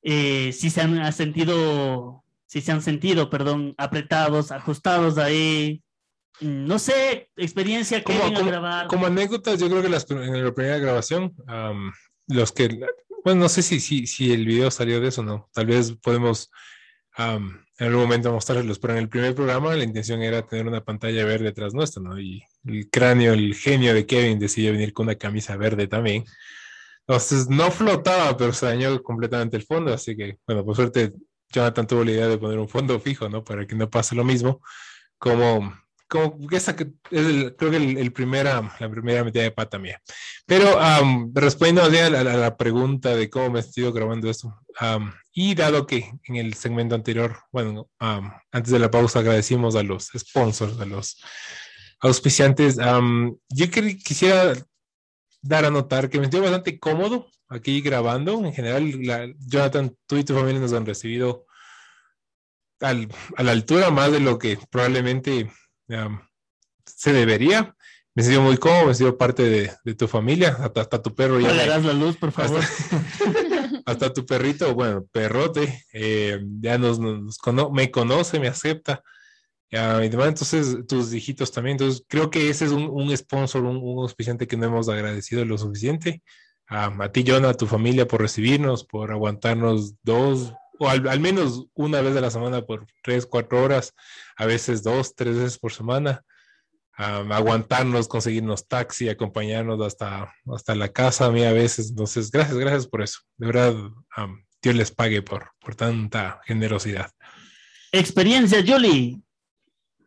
[0.00, 5.82] eh, si se han ha sentido, si se han sentido, perdón, apretados, ajustados ahí.
[6.40, 8.86] Mm, No sé, experiencia que Como, grabar.
[8.86, 11.92] como anécdotas, yo creo que las, en la primera grabación, am,
[12.28, 12.80] los que,
[13.24, 15.50] bueno, no sé si, si, si el video salió de eso o no.
[15.52, 16.50] Tal vez podemos
[17.12, 20.82] am, en algún momento mostrarlos, pero en el primer programa la intención era tener una
[20.82, 22.18] pantalla verde detrás nuestra, ¿no?
[22.18, 26.24] Y el cráneo, el genio de Kevin decidió venir con una camisa verde también.
[27.06, 31.12] Entonces no flotaba, pero se dañó completamente el fondo, así que, bueno, por suerte
[31.50, 33.42] Jonathan tuvo la idea de poner un fondo fijo, ¿no?
[33.42, 34.60] Para que no pase lo mismo,
[35.16, 35.74] como,
[36.06, 39.78] como esa que es el- creo que el, el primera, la primera metida de pata
[39.78, 40.00] mía.
[40.46, 45.12] Pero am, respondiendo a la, a la pregunta de cómo me sentido grabando esto, am,
[45.32, 49.82] y dado que en el segmento anterior, bueno, am, antes de la pausa agradecimos a
[49.82, 51.16] los sponsors, a los
[52.00, 54.54] auspiciantes, am, yo quisiera
[55.42, 58.44] dar a notar que me siento bastante cómodo aquí grabando.
[58.44, 61.46] En general, la- Jonathan, tú y tu familia nos han recibido
[62.80, 65.50] al- a la altura más de lo que probablemente
[65.90, 66.20] am,
[66.84, 67.74] se debería.
[68.14, 71.38] Me sentido muy cómodo, me sido parte de, de tu familia, hasta, hasta tu perro
[71.38, 71.52] ya.
[71.84, 72.60] la luz, por favor.
[73.86, 79.02] hasta tu perrito, bueno, perrote, eh, ya nos, nos cono- me conoce, me acepta.
[79.70, 81.74] Ya, y demás, entonces, tus hijitos también.
[81.74, 85.44] Entonces, creo que ese es un, un sponsor, un, un auspiciante que no hemos agradecido
[85.44, 86.22] lo suficiente.
[86.68, 91.66] Ah, a ti, Jonah, a tu familia por recibirnos, por aguantarnos dos, o al, menos
[91.74, 93.94] una vez a la semana por tres, cuatro horas,
[94.36, 96.22] a veces dos, tres veces por semana.
[96.96, 101.90] Ah, aguantarnos, conseguirnos taxi, acompañarnos hasta, hasta la casa a mí a veces.
[101.90, 103.20] Entonces, gracias, gracias por eso.
[103.36, 103.74] De verdad,
[104.16, 107.10] am, Dios les pague por, por tanta generosidad.
[107.92, 109.20] Experiencia, Julie.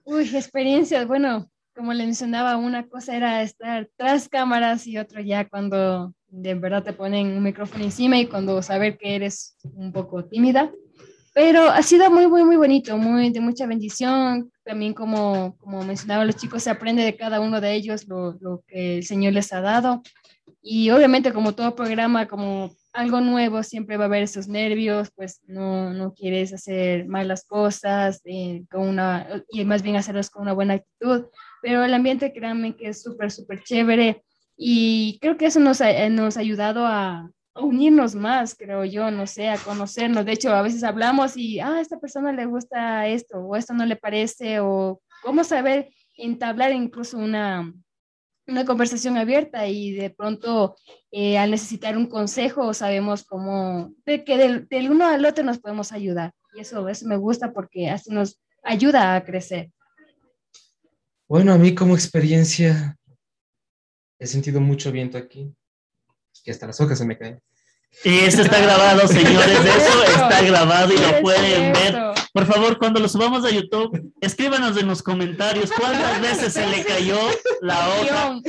[0.04, 1.08] Uy, experiencias.
[1.08, 6.54] Bueno, como le mencionaba, una cosa era estar tras cámaras y otro ya cuando de
[6.56, 10.72] verdad te ponen un micrófono encima y cuando saber que eres un poco tímida.
[11.34, 14.52] Pero ha sido muy, muy, muy bonito, muy de mucha bendición.
[14.64, 18.64] También como, como mencionaba los chicos, se aprende de cada uno de ellos lo, lo
[18.68, 20.02] que el Señor les ha dado.
[20.62, 25.42] Y obviamente como todo programa, como algo nuevo, siempre va a haber esos nervios, pues
[25.48, 30.54] no, no quieres hacer malas cosas eh, con una, y más bien hacerlas con una
[30.54, 31.28] buena actitud.
[31.62, 34.24] Pero el ambiente, créanme que es súper, súper chévere.
[34.58, 38.86] Y creo que eso nos ha, eh, nos ha ayudado a, a unirnos más, creo
[38.86, 40.26] yo, no sé, a conocernos.
[40.26, 43.74] De hecho, a veces hablamos y, ah, a esta persona le gusta esto, o esto
[43.74, 47.74] no le parece, o cómo saber entablar incluso una,
[48.52, 50.76] una conversación abierta y de pronto
[51.12, 55.60] eh, al necesitar un consejo sabemos cómo, de que del, del, uno al otro nos
[55.60, 56.34] podemos ayudar.
[56.54, 59.72] Y eso, eso me gusta porque así nos ayuda a crecer.
[61.28, 62.98] Bueno, a mí como experiencia
[64.20, 65.56] he sentido mucho viento aquí,
[66.44, 67.42] que hasta las hojas se me caen.
[68.04, 72.11] Y eso está grabado, señores, eso está grabado y lo pueden ver.
[72.34, 76.84] Por favor, cuando lo subamos a YouTube, escríbanos en los comentarios cuántas veces se le
[76.86, 77.18] cayó
[77.62, 78.42] la hoja.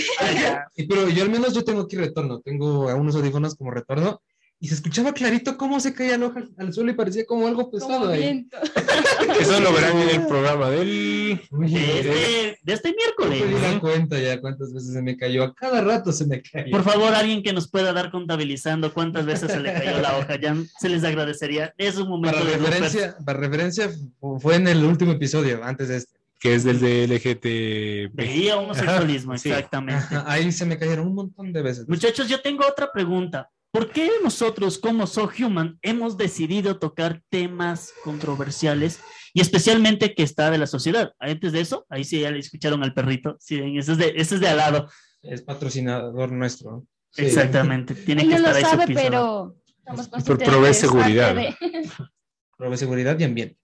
[0.76, 4.22] Y, pero yo al menos yo tengo aquí retorno, tengo a unos audífonos como retorno
[4.62, 7.68] y se escuchaba clarito cómo se caía la hoja al suelo y parecía como algo
[7.68, 8.46] pesado Como ahí.
[9.40, 11.40] Eso lo verán en el programa del...
[11.50, 13.80] De este, de este perdí la miércoles.
[13.80, 16.70] cuenta ya cuántas veces se me cayó, a cada rato se me cayó.
[16.70, 20.38] Por favor, alguien que nos pueda dar contabilizando cuántas veces se le cayó la hoja,
[20.40, 21.74] ya se les agradecería.
[21.76, 23.90] Es un momento Para de referencia, para referencia,
[24.20, 26.12] fu- fue en el último episodio, antes de este.
[26.38, 28.14] que es del de LGTB.
[28.14, 29.48] Veía homosexualismo, Ajá, sí.
[29.50, 30.04] exactamente.
[30.14, 31.88] Ajá, Ahí se me cayeron un montón de veces.
[31.88, 33.50] Muchachos, yo tengo otra pregunta.
[33.72, 39.00] ¿Por qué nosotros como So Human hemos decidido tocar temas controversiales
[39.32, 41.14] y especialmente que está de la sociedad?
[41.18, 43.36] Antes de eso, ahí sí ya le escucharon al perrito.
[43.40, 44.90] Sí, ese es de, ese es de al lado.
[45.22, 46.86] Es patrocinador nuestro.
[47.16, 47.94] Exactamente.
[47.94, 51.34] Tiene Él que no lo estar ahí sabe, su pero estamos Por provee seguridad.
[51.34, 51.56] de-
[52.58, 53.56] Provee seguridad y ambiente.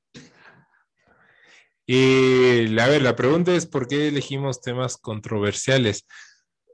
[1.86, 6.06] Y a ver, la pregunta es ¿por qué elegimos temas controversiales?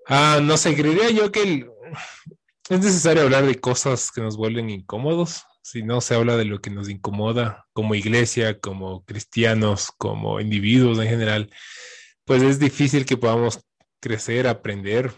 [0.07, 1.71] Ah, no sé, creería yo que el-
[2.71, 5.45] es necesario hablar de cosas que nos vuelven incómodos.
[5.63, 10.99] Si no se habla de lo que nos incomoda como iglesia, como cristianos, como individuos
[10.99, 11.51] en general,
[12.25, 13.61] pues es difícil que podamos
[14.01, 15.13] crecer, aprender,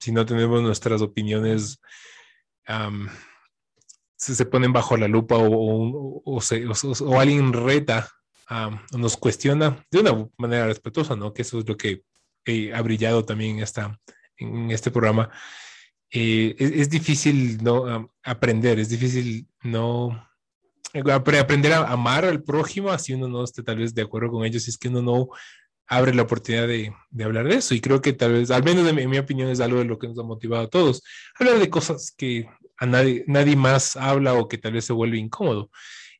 [0.00, 1.80] si no tenemos nuestras opiniones
[2.66, 3.08] am,
[4.16, 8.08] se, se ponen bajo la lupa o, se- o- alguien reta
[8.92, 11.32] o nos cuestiona de una manera respetuosa, ¿no?
[11.32, 12.02] Que eso es lo que
[12.46, 13.60] eh, ha brillado también
[14.38, 15.30] en este programa.
[16.16, 20.10] Eh, es, es difícil no Am, aprender, es difícil no
[20.92, 24.44] apre- aprender a amar al prójimo, así uno no esté tal vez de acuerdo con
[24.44, 25.28] ellos, es que uno no
[25.88, 27.74] abre la oportunidad de, de hablar de eso.
[27.74, 29.84] Y creo que tal vez, al menos en mi, en mi opinión, es algo de
[29.86, 31.02] lo que nos ha motivado a todos.
[31.38, 32.46] Hablar de cosas que
[32.78, 35.70] a nadie, nadie más habla o que tal vez se vuelve incómodo.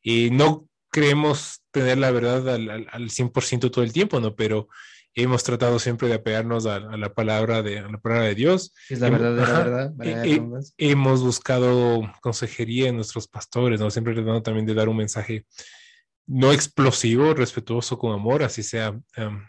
[0.03, 4.35] Y no creemos tener la verdad al, al, al 100% todo el tiempo, ¿no?
[4.35, 4.67] Pero
[5.15, 8.73] hemos tratado siempre de apegarnos a, a la palabra de, a la palabra de Dios.
[8.89, 9.17] Es la ajá.
[9.17, 9.93] verdad.
[9.95, 10.75] valga la eh, redundancia.
[10.77, 13.89] hemos buscado consejería en nuestros pastores, ¿no?
[13.89, 15.45] Siempre tratando también de dar un mensaje
[16.27, 19.47] no explosivo, respetuoso, con amor, así sea, em,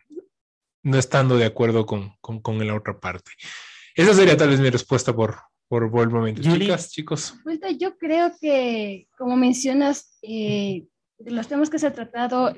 [0.83, 3.33] no estando de acuerdo con, con, con la otra parte.
[3.95, 5.37] Esa sería tal vez mi respuesta por,
[5.69, 6.43] por, por el momento.
[6.43, 6.67] Yuli.
[6.67, 7.35] Chicas, chicos.
[7.79, 10.85] Yo creo que, como mencionas, eh,
[11.19, 12.55] de los temas que se ha tratado,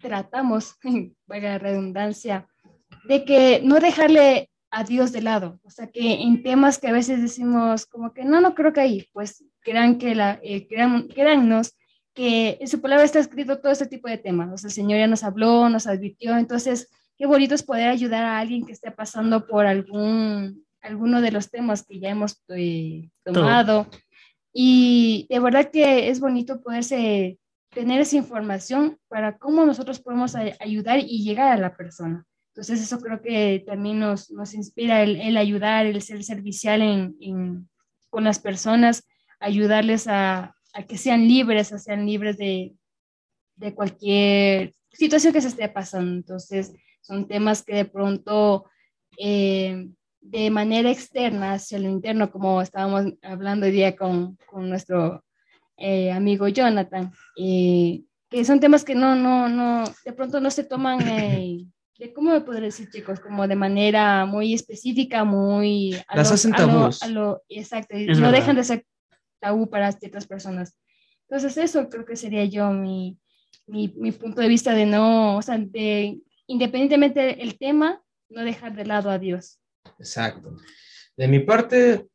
[0.00, 0.76] tratamos,
[1.28, 2.46] la redundancia,
[3.08, 5.60] de que no dejarle a Dios de lado.
[5.64, 8.80] O sea, que en temas que a veces decimos como que no, no creo que
[8.80, 11.76] ahí, pues crean que la, eh, crean, créannos
[12.14, 14.52] que en su palabra está escrito todo este tipo de temas.
[14.52, 18.24] O sea, el Señor ya nos habló, nos advirtió, entonces qué bonito es poder ayudar
[18.24, 23.08] a alguien que esté pasando por algún, alguno de los temas que ya hemos eh,
[23.24, 23.86] tomado.
[24.52, 27.38] Y de verdad que es bonito poderse
[27.76, 32.24] tener esa información para cómo nosotros podemos ayudar y llegar a la persona.
[32.54, 37.14] Entonces eso creo que también nos, nos inspira el, el ayudar, el ser servicial en,
[37.20, 37.68] en-
[38.08, 39.06] con las personas,
[39.40, 42.74] ayudarles a, a que sean libres, a sean libres de,
[43.56, 46.12] de cualquier situación que se esté pasando.
[46.14, 46.72] Entonces
[47.02, 48.64] son temas que de pronto
[49.18, 49.90] eh,
[50.22, 55.25] de manera externa hacia lo interno, como estábamos hablando hoy día con, con nuestro
[55.76, 60.64] eh, amigo Jonathan, eh, que son temas que no, no, no, de pronto no se
[60.64, 61.64] toman, eh,
[61.98, 63.20] de, ¿cómo me podría decir, chicos?
[63.20, 65.94] Como de manera muy específica, muy...
[66.08, 68.38] a Las lo- hacen a lo- a lo- exacto, y Es no verdad.
[68.40, 68.86] dejan de ser
[69.40, 70.76] tabú para ciertas personas.
[71.28, 73.18] Entonces eso creo que sería yo mi,
[73.66, 78.74] mi, mi punto de vista de no, o sea, de independientemente del tema, no dejar
[78.74, 79.58] de lado a Dios.
[79.98, 80.56] Exacto.
[81.16, 82.06] De mi parte,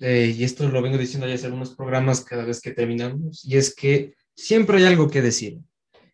[0.00, 3.56] eh, y esto lo vengo diciendo ya hace algunos programas cada vez que terminamos, y
[3.56, 5.58] es que siempre hay algo que decir,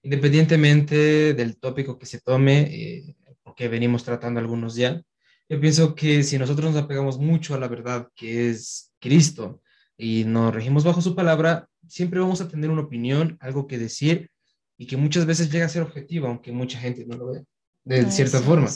[0.02, 5.00] independientemente del tópico que se tome, eh, porque venimos tratando algunos ya.
[5.48, 9.62] Yo pienso que si nosotros nos apegamos mucho a la verdad que es Cristo
[9.96, 14.30] y nos regimos bajo su palabra, siempre vamos a tener una opinión, algo que decir
[14.76, 17.42] y que muchas veces llega a ser objetivo, aunque mucha gente no lo vea
[17.84, 18.68] de cierta forma.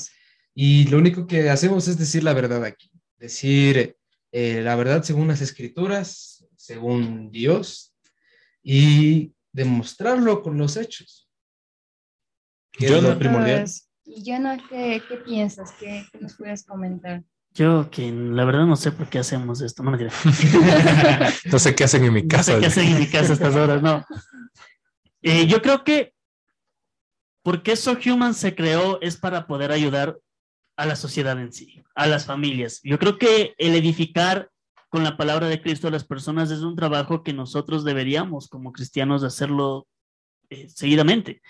[0.54, 3.96] Y lo único que hacemos es decir la verdad aquí, decir
[4.32, 7.94] eh, la verdad según las escrituras, según Dios,
[8.62, 11.28] y demostrarlo con los hechos.
[12.72, 13.64] Que es Yo lo no- primordial.
[14.04, 15.72] Y Jonah, ¿qué, qué piensas?
[15.78, 17.22] ¿Qué, qué nos puedes comentar?
[17.52, 19.98] Yo que la verdad no sé por qué hacemos esto, no me.
[21.50, 22.54] No sé qué hacen en mi No casa.
[22.54, 24.04] sé qué hacen en mi casa a estas horas, no.
[25.22, 26.14] Eh, yo creo que
[27.42, 30.18] porque So Human se creó es para poder ayudar
[30.80, 32.80] a la sociedad en sí, a las familias.
[32.82, 34.50] Yo creo que el edificar
[34.88, 38.72] con la palabra de Cristo a las personas es un trabajo que nosotros deberíamos como
[38.72, 39.86] cristianos hacerlo
[40.48, 41.42] eh, seguidamente.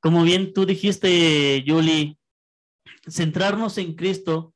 [0.00, 2.18] Como bien tú dijiste, Julie,
[3.08, 4.52] centrarnos en Cristo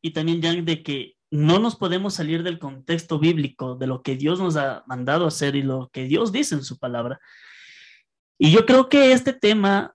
[0.00, 4.16] y también ya de que no nos podemos salir del contexto bíblico, de lo que
[4.16, 7.20] Dios nos ha mandado hacer y lo que Dios dice en su palabra.
[8.38, 9.94] Y yo creo que este tema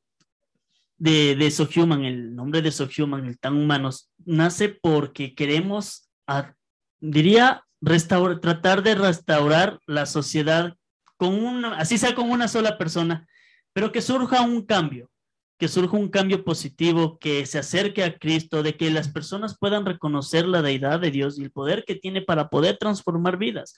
[0.98, 6.54] de, de Sohuman, el nombre de Sohuman, el tan humanos, nace porque queremos, a-
[7.00, 10.74] diría, restaurar, tratar de restaurar la sociedad
[11.18, 13.28] con una, así sea con una sola persona,
[13.74, 15.10] pero que surja un cambio.
[15.58, 19.86] que surja un cambio positivo, que se acerque a Cristo, de que las personas puedan
[19.86, 23.74] reconocer la deidad de Dios y el poder que tiene para poder transformar vidas.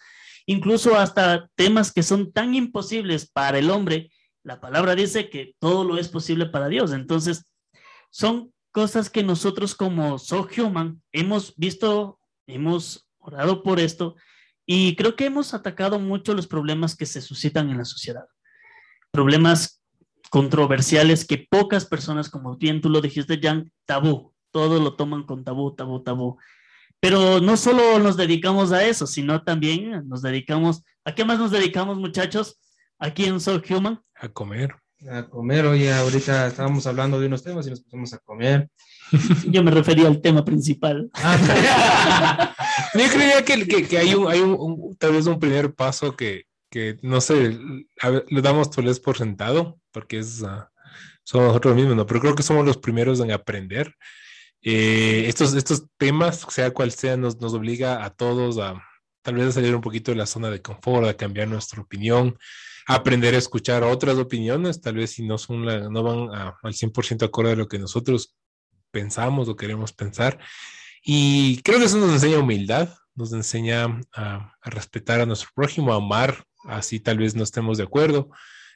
[0.47, 4.09] Incluso hasta temas que son tan imposibles para el hombre,
[4.47, 6.93] la palabra dice que todo lo es posible para Dios.
[6.93, 7.51] Entonces,
[8.09, 12.17] son cosas que nosotros como So Human hemos visto,
[12.47, 14.15] hemos orado por esto
[14.65, 18.25] y creo que hemos atacado mucho los problemas que se suscitan en la sociedad.
[19.11, 19.83] Problemas
[20.29, 24.33] controversiales que pocas personas, como bien tú lo dijiste, Jan, tabú.
[24.51, 26.37] Todo lo toman con tabú, tabú, tabú.
[27.01, 31.51] Pero no solo nos dedicamos a eso, sino también nos dedicamos, ¿a qué más nos
[31.51, 32.57] dedicamos, muchachos?
[32.99, 34.01] Aquí en Soul Human.
[34.15, 34.75] A comer.
[35.09, 38.69] A comer, oye, ahorita estábamos hablando de unos temas y nos pusimos a comer.
[39.47, 41.09] Yo me refería al tema principal.
[42.93, 46.45] Yo creía que, que, que hay, un, hay un, tal vez un primer paso que,
[46.71, 47.59] que no sé,
[48.29, 50.63] lo damos tal vez por sentado, porque es, uh,
[51.23, 52.07] somos nosotros mismos, ¿no?
[52.07, 53.93] Pero creo que somos los primeros en aprender.
[54.63, 58.81] Eh, estos, estos temas, sea cual sea, nos, nos obliga a todos a
[59.21, 62.37] tal vez a salir un poquito de la zona de confort, a cambiar nuestra opinión,
[62.87, 67.25] aprender a escuchar otras opiniones, tal vez si no, son no van a, al 100%
[67.25, 68.35] acorde a lo que nosotros
[68.91, 70.39] pensamos o queremos pensar.
[71.03, 73.85] Y creo que eso nos enseña humildad, nos enseña
[74.15, 78.29] a, a respetar a nuestro prójimo, a amar así tal vez no estemos de acuerdo,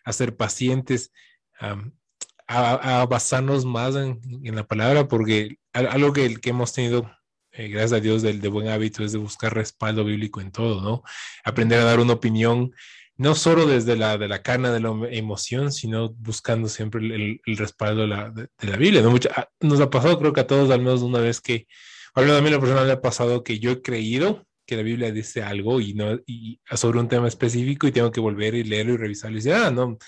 [0.03, 1.11] a ser pacientes,
[1.59, 7.09] a, basarnos más en, la palabra, porque algo que, que hemos tenido,
[7.51, 10.81] eh, gracias a Dios, del de buen hábito es de buscar respaldo bíblico en todo,
[10.81, 11.03] ¿no?
[11.43, 12.73] Aprender a dar una opinión,
[13.21, 18.01] no solo desde la, de la cana de la emoción, sino buscando siempre el, respaldo
[18.01, 19.03] de la, de, la Biblia.
[19.03, 19.15] ¿no?
[19.35, 21.67] Ah, nos ha pasado, creo que a todos, al menos una vez que,
[22.15, 25.11] hablando a mí la persona le ha pasado que yo he creído que la Biblia
[25.11, 28.93] dice algo y no y sobre un tema específico y tengo que volver y leerlo
[28.93, 29.99] y revisarlo y decir, ah, no,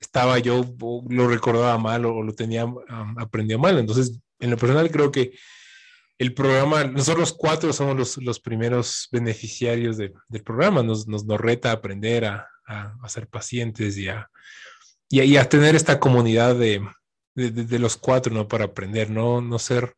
[0.00, 0.64] estaba yo,
[1.10, 3.78] lo recordaba mal o, lo tenía, um, aprendió mal.
[3.78, 5.32] Entonces, en lo personal creo que
[6.16, 11.38] el programa, nosotros cuatro somos los, los primeros beneficiarios de, del programa, nos, nos, nos,
[11.38, 14.30] reta a aprender a, a, ser pacientes y a,
[15.08, 16.86] y a, tener esta comunidad de,
[17.34, 18.48] de, de, los cuatro, ¿no?
[18.48, 19.94] Para aprender, no, no ser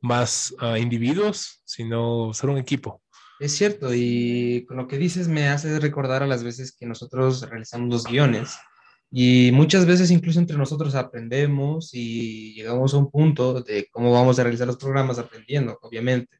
[0.00, 3.02] más uh, individuos, sino ser un equipo.
[3.38, 7.48] Es cierto, y con lo que dices me hace recordar a las veces que nosotros
[7.48, 8.50] realizamos los guiones
[9.10, 14.38] y muchas veces incluso entre nosotros aprendemos y llegamos a un punto de cómo vamos
[14.38, 16.38] a realizar los programas aprendiendo, obviamente.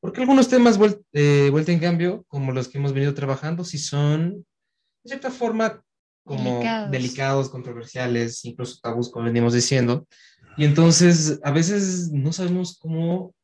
[0.00, 0.80] Porque algunos temas
[1.12, 4.44] eh, vuelta en cambio, como los que hemos venido trabajando, si son
[5.04, 5.82] de cierta forma
[6.24, 6.90] como delicados.
[6.90, 10.06] delicados, controversiales, incluso tabús, como venimos diciendo.
[10.56, 13.34] Y entonces a veces no sabemos cómo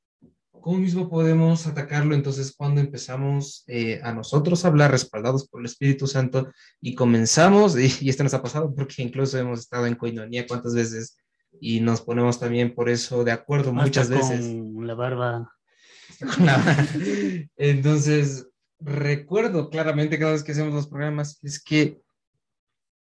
[0.61, 5.67] ¿Cómo mismo podemos atacarlo entonces cuando empezamos eh, a nosotros a hablar respaldados por el
[5.67, 10.47] Espíritu Santo y comenzamos, y, esto nos ha pasado porque incluso hemos estado en coinonía
[10.47, 11.17] cuántas veces
[11.61, 14.41] y nos ponemos también por eso de acuerdo muchas veces.
[14.75, 15.55] Con la barba.
[17.57, 18.47] Entonces,
[18.81, 22.01] recuerdo claramente cada vez que hacemos los programas es que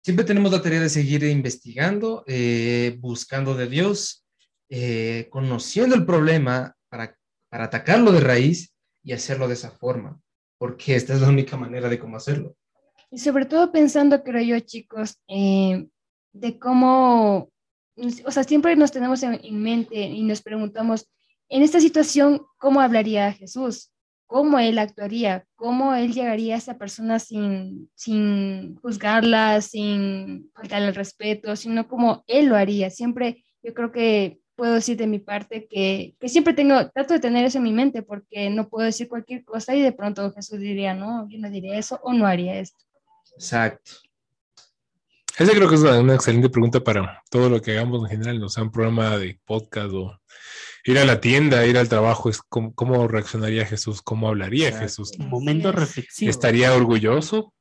[0.02, 4.26] siempre tenemos la tarea de seguir investigando, eh, buscando de Dios,
[4.68, 7.16] eh, conociendo el problema para
[7.48, 10.20] para atacarlo de raíz y hacerlo de esa forma,
[10.58, 12.56] porque esta es la única manera de cómo hacerlo.
[13.10, 15.88] Y sobre todo pensando, creo yo, chicos, eh,
[16.32, 17.48] de cómo,
[18.24, 21.08] o sea, siempre nos tenemos en, mente y nos preguntamos,
[21.48, 23.92] en esta situación, ¿cómo hablaría Jesús?
[24.26, 25.46] ¿Cómo él actuaría?
[25.54, 32.24] ¿Cómo él llegaría a esa persona sin, sin juzgarla, sin faltarle el respeto, sino como
[32.26, 32.90] él lo haría?
[32.90, 37.20] Siempre yo creo que puedo decir de mi parte que, que, siempre tengo, trato de
[37.20, 40.58] tener eso en mi mente porque no puedo decir cualquier cosa y de pronto Jesús
[40.58, 42.78] diría, no, yo no diría eso o no haría esto.
[43.34, 43.92] Exacto.
[45.38, 48.48] Esa creo que es una, excelente pregunta para todo lo que hagamos en general, no
[48.48, 50.18] sea un programa de podcast o
[50.86, 55.12] ir a la tienda, ir al trabajo, es cómo, cómo reaccionaría Jesús, cómo hablaría Jesús.
[55.18, 56.30] Un momento reflexivo.
[56.30, 57.52] ¿Estaría orgulloso?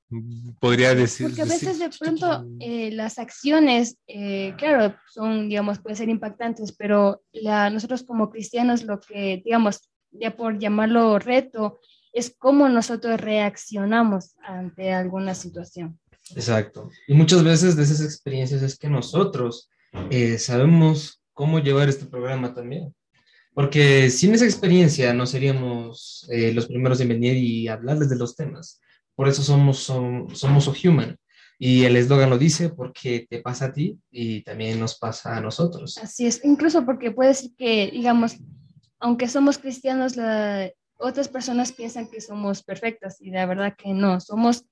[0.59, 1.27] podría decir.
[1.27, 6.73] Porque a veces de pronto eh, las acciones, eh, claro, son, digamos, pueden ser impactantes,
[6.73, 11.79] pero la, nosotros como cristianos lo que, digamos, ya por llamarlo reto,
[12.13, 15.99] es cómo nosotros reaccionamos ante alguna situación.
[16.35, 16.89] Exacto.
[17.07, 19.69] Y muchas veces de esas experiencias es que nosotros
[20.09, 22.95] eh, sabemos cómo llevar este programa también.
[23.55, 28.81] Porque sin esa experiencia no seríamos los primeros en venir y hablarles de los temas.
[29.15, 31.17] Por eso somos, somos, somos human.
[31.57, 35.41] Y el eslogan lo dice porque te pasa a ti y también nos pasa a
[35.41, 35.97] nosotros.
[35.97, 38.35] Así es, incluso porque puede ser que, digamos,
[38.99, 44.19] aunque somos cristianos, la, otras personas piensan que somos perfectas y la verdad que no,
[44.19, 44.65] somos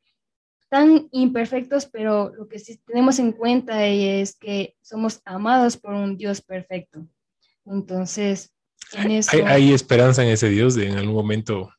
[0.69, 6.17] tan imperfectos, pero lo que sí tenemos en cuenta es que somos amados por un
[6.17, 7.07] Dios perfecto.
[7.65, 8.52] Entonces.
[8.95, 11.71] Hay, hay esperanza en ese Dios de en algún momento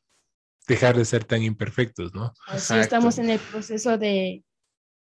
[0.67, 2.33] dejar de ser tan imperfectos, ¿no?
[2.47, 4.43] Así estamos en el proceso de,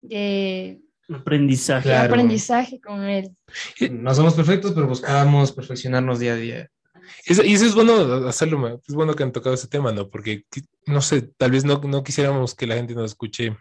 [0.02, 0.80] de,
[1.12, 1.88] Aprendizaje.
[1.88, 3.34] de aprendizaje con Él.
[3.90, 6.70] No somos perfectos, pero buscamos perfeccionarnos día a día.
[7.26, 7.94] Eso- y eso es bueno
[8.28, 10.08] hacerlo, es bueno que han tocado ese tema, ¿no?
[10.08, 10.44] Porque,
[10.86, 13.56] no sé, tal vez no, no quisiéramos que la gente nos escuche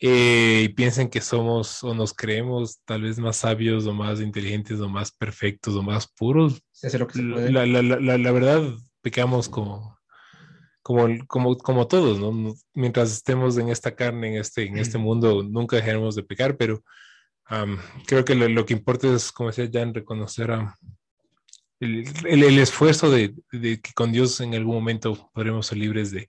[0.00, 4.80] eh, y piensen que somos o nos creemos tal vez más sabios o más inteligentes
[4.80, 6.60] o más perfectos o más puros.
[6.98, 7.18] Lo que.
[7.52, 8.62] La, la- la- la- verdad,
[9.02, 9.98] pecamos como,
[10.82, 12.54] como, como, como todos, ¿no?
[12.74, 16.82] Mientras estemos en esta carne, en este, en este mundo, nunca dejaremos de pecar, pero
[17.46, 20.76] am, creo que lo, lo que importa es, como decía Jan, reconocer a,
[21.80, 26.10] el, el- el esfuerzo de, de que con Dios en algún momento podremos ser libres
[26.10, 26.28] de,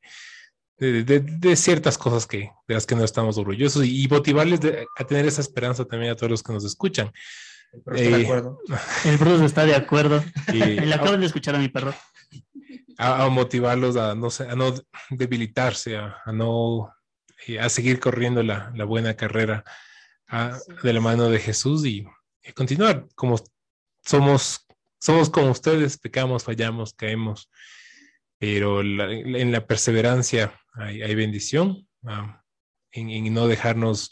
[0.77, 4.59] de, de- de ciertas cosas que, de las que no estamos orgullosos y, y motivarles
[4.61, 7.11] de- a tener esa esperanza también a todos los que nos escuchan.
[7.83, 8.59] Pero estoy de Eh, acuerdo.
[9.05, 10.23] El Bruce está de acuerdo.
[10.53, 10.59] Y-
[10.89, 11.93] Le acaban de escuchar a mi perro.
[12.97, 14.73] a, a motivarlos a no, a no
[15.09, 16.89] debilitarse, a, a no
[17.47, 19.63] eh, a seguir corriendo la, la buena carrera
[20.27, 22.05] a- de la mano de Jesús y,
[22.43, 23.35] y continuar como
[24.05, 24.65] somos,
[24.99, 27.49] somos como ustedes, pecamos, fallamos, caemos,
[28.37, 32.41] pero la- en la perseverancia hay, hay bendición, ah,
[32.91, 34.11] en, en no dejarnos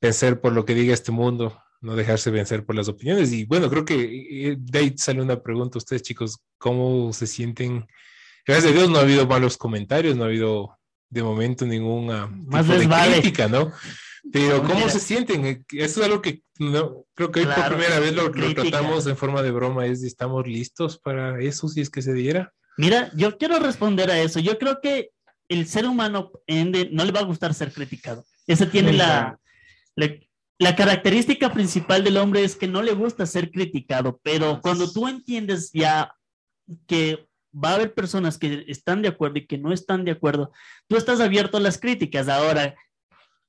[0.00, 3.32] vencer por lo que diga este mundo, no dejarse vencer por las opiniones.
[3.32, 3.94] Y bueno, creo que
[4.50, 7.86] eh, de ahí sale una pregunta a ustedes, chicos, ¿cómo se sienten?
[8.46, 10.78] Gracias a Dios no ha habido malos comentarios, no ha habido
[11.08, 13.12] de momento ninguna Más tipo de vale.
[13.20, 13.72] crítica, ¿no?
[14.32, 14.88] Pero ¿cómo Mira.
[14.90, 15.44] se sienten?
[15.46, 18.54] Eh, Eso es algo que no, creo que hoy por Claro, primera vez lo, lo
[18.54, 22.52] tratamos en forma de broma, es ¿estamos listos para eso si es que se diera?
[22.76, 24.40] Mira, yo quiero responder a eso.
[24.40, 25.10] Yo creo que
[25.48, 28.24] el ser humano no le va a gustar ser criticado.
[28.46, 29.38] Esa tiene la,
[29.96, 30.10] la,
[30.58, 35.06] la característica principal del hombre es que no le gusta ser criticado, pero cuando tú
[35.08, 36.14] entiendes ya
[36.86, 40.50] que va a haber personas que están de acuerdo y que no están de acuerdo,
[40.88, 42.28] tú estás abierto a las críticas.
[42.28, 42.74] Ahora,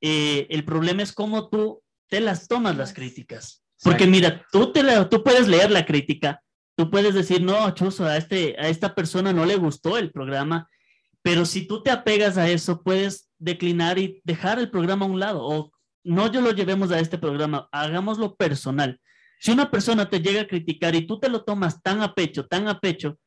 [0.01, 3.63] eh, el problema es cómo tú te las tomas las críticas.
[3.81, 6.41] Porque mira, tú, te la- tú puedes leer la crítica,
[6.75, 10.69] tú puedes decir, no, Chuzo, a, este, a esta persona no le gustó el programa,
[11.21, 15.19] pero si tú te apegas a eso, puedes declinar y dejar el programa a un
[15.19, 15.71] lado, o
[16.03, 18.99] no yo lo llevemos a este programa, hagámoslo personal.
[19.39, 22.45] Si una persona te llega a criticar y tú te lo tomas tan a pecho,
[22.45, 23.17] tan a pecho,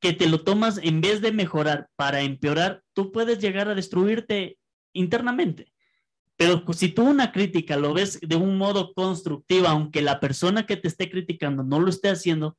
[0.00, 4.58] que te lo tomas en vez de mejorar para empeorar, tú puedes llegar a destruirte
[4.92, 5.72] internamente.
[6.36, 10.76] Pero si tú una crítica lo ves de un modo constructivo, aunque la persona que
[10.76, 12.56] te esté criticando no lo esté haciendo,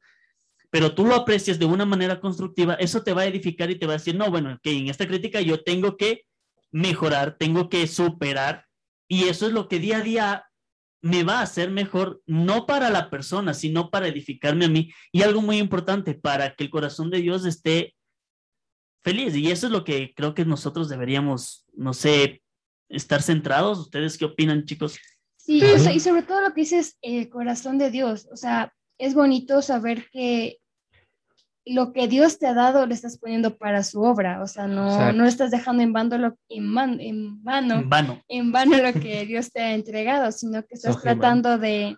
[0.70, 3.86] pero tú lo aprecias de una manera constructiva, eso te va a edificar y te
[3.86, 6.26] va a decir, no, bueno, que en esta crítica yo tengo que
[6.72, 8.66] mejorar, tengo que superar,
[9.08, 10.44] y eso es lo que día a día
[11.02, 14.92] me va a hacer mejor, no para la persona, sino para edificarme a mí.
[15.12, 17.96] Y algo muy importante, para que el corazón de Dios esté
[19.04, 19.36] feliz.
[19.36, 22.42] Y eso es lo que creo que nosotros deberíamos, no sé,
[22.90, 23.80] estar centrados.
[23.80, 24.98] ¿Ustedes qué opinan, chicos?
[25.38, 28.28] Sí, o sea, y sobre todo lo que dices, el corazón de Dios.
[28.32, 30.58] O sea, es bonito saber que
[31.66, 34.42] lo que Dios te ha dado lo estás poniendo para su obra.
[34.42, 38.22] O sea, no, no estás dejando en, vano lo, en, man- en vano, En vano.
[38.30, 41.98] en vano lo que Dios te ha entregado, sino que estás tratando de,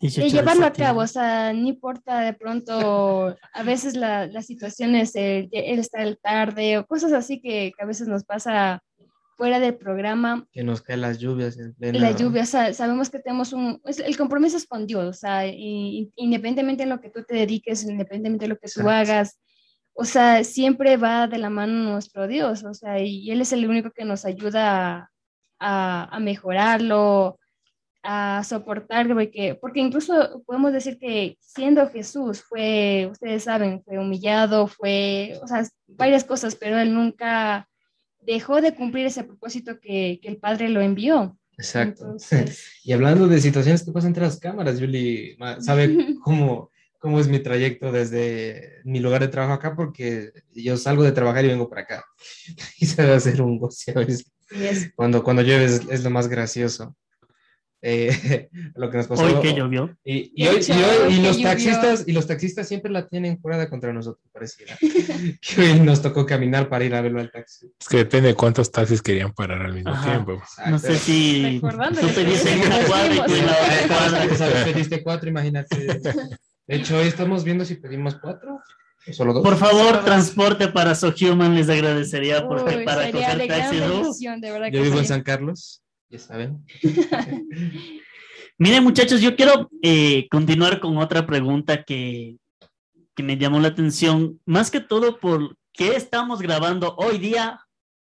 [0.00, 1.00] 18 de llevarlo a cabo.
[1.02, 6.78] O sea, no importa de pronto, a veces la- las situaciones, el, el estar tarde
[6.78, 8.82] o cosas así que, que a veces nos pasa
[9.36, 13.10] fuera del programa Que nos caen las lluvias en plena- la lluvia, o sea, sabemos
[13.10, 17.10] que tenemos un, el compromiso es con Dios, o sea, y- independientemente de lo que
[17.10, 18.90] tú te dediques, independientemente de lo que tú Exacto.
[18.90, 19.40] hagas,
[19.92, 23.68] o sea, siempre va de la mano nuestro Dios, o sea, y Él es el
[23.68, 25.10] único que nos ayuda a,
[25.60, 27.38] a- a mejorarlo,
[28.06, 34.66] a soportar, porque, porque incluso podemos decir que siendo Jesús fue, ustedes saben, fue humillado,
[34.66, 37.66] fue, o sea, varias cosas, pero Él nunca
[38.26, 41.38] dejó de cumplir ese propósito que, que el Padre lo envió.
[41.56, 42.04] Exacto.
[42.04, 47.28] Entonces- y hablando de situaciones que pasan entre las cámaras, Julie sabe cómo, cómo es
[47.28, 51.68] mi trayecto desde mi lugar de trabajo acá, porque yo salgo de trabajar y vengo
[51.68, 52.04] para acá.
[52.78, 54.26] Y se va a hacer un goce a veces.
[54.48, 56.96] Sí, es- Cuando, cuando llueve es, es lo más gracioso.
[57.86, 59.24] Eh, lo que nos pasó.
[59.24, 59.94] Hoy que llovió.
[60.04, 61.48] Y, y hoy- y hoy- y los llovió.
[61.50, 64.74] taxistas y los taxistas siempre la tienen jurada contra nosotros, pareciera.
[64.80, 67.70] que hoy nos tocó caminar para ir a verlo al taxi.
[67.78, 70.10] Es que depende de cuántos taxis querían parar al mismo Ajá.
[70.12, 70.42] tiempo.
[70.66, 74.64] No sé si tú pediste una cuadra y tú la cuadra.
[74.64, 75.76] Pediste cuatro, imagínate.
[76.66, 78.60] De hecho, hoy estamos viendo si pedimos cuatro.
[79.12, 79.42] Solo dos.
[79.42, 83.78] Por favor, transporte para SoHuman, les agradecería porque Uy, para coger taxi.
[83.78, 85.04] Yo vivo en.
[85.04, 85.82] San Carlos,
[86.14, 86.64] ya saben.
[88.58, 92.36] Miren, muchachos, yo quiero eh, continuar con otra pregunta que,
[93.16, 97.60] que me llamó la atención, más que todo por qué estamos grabando hoy día,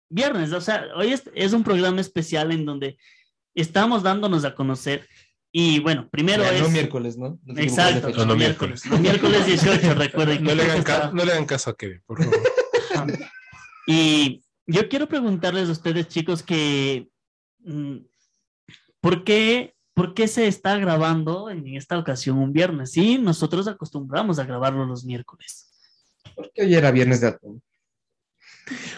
[0.10, 0.53] viernes.
[0.53, 2.98] O sea, hoy es, es un programa especial en donde
[3.56, 5.07] estamos dándonos a conocer.
[5.52, 6.61] Y bueno, primero Ya, es.
[6.61, 7.40] No miércoles, ¿no?
[7.44, 8.10] No Exacto.
[8.10, 8.85] No, no, miércoles.
[8.85, 10.44] Los miércoles 18, recuerden.
[10.44, 12.40] No le, hagan ca- no le hagan caso a Kevin, por favor.
[13.85, 17.10] Y yo quiero preguntarles a ustedes, chicos, que
[19.02, 22.91] ¿por qué, ¿por qué se está grabando en esta ocasión un viernes?
[22.91, 25.69] Sí, nosotros acostumbramos a grabarlo los miércoles.
[26.35, 27.61] Porque hoy era viernes de atún.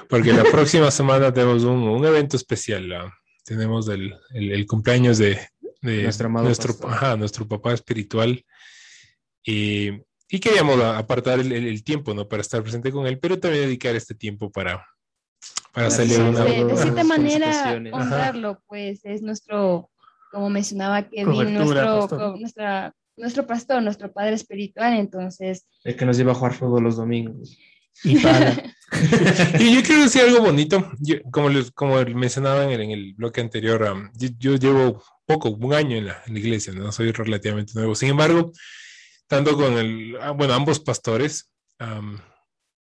[0.09, 2.91] Porque la próxima semana tenemos un, un evento especial.
[2.93, 3.13] ah.
[3.43, 5.39] Tenemos el, el- el cumpleaños de,
[5.81, 8.43] de Nuestro amado nuestro, ajá, nuestro papá espiritual.
[9.43, 9.89] Y,
[10.29, 12.27] y queríamos apartar el, el- el tiempo, ¿no?
[12.27, 14.85] Para estar presente con él, pero también dedicar este tiempo para,
[15.71, 16.43] para hacerle una...
[16.43, 17.49] de, cierta manera.
[17.49, 17.79] Ajá.
[17.93, 19.89] honrarlo, pues es nuestro,
[20.31, 26.17] como mencionaba Kevin, Cobertura, nuestro, nuestra, nuestro pastor, nuestro padre espiritual, entonces, El que nos
[26.17, 27.57] lleva a jugar fútbol los domingos.
[28.03, 28.55] Y para,
[29.59, 30.91] Y yo quiero decir algo bonito.
[30.99, 35.03] Yo- como, les, como mencionaba en el, en el bloque anterior, am, yo, yo llevo
[35.25, 36.91] poco, un año en la, en la iglesia, ¿no?
[36.91, 37.95] Soy relativamente nuevo.
[37.95, 38.51] Sin embargo,
[39.27, 42.19] tanto con el, ah, bueno, ambos pastores, am,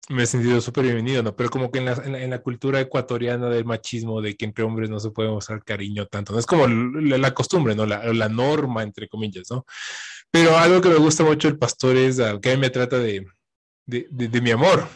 [0.07, 1.35] me he sentido súper bienvenido, ¿no?
[1.35, 4.45] Pero como que en la, en la- en la cultura ecuatoriana del machismo, de que
[4.45, 6.39] entre hombres no se puede mostrar cariño tanto, ¿no?
[6.39, 7.85] Es como la, la costumbre, ¿no?
[7.85, 9.65] La, la norma, entre comillas, ¿no?
[10.31, 13.25] Pero algo que me gusta mucho del pastor es que a mí me trata de,
[13.85, 14.87] de, de- de mi amor,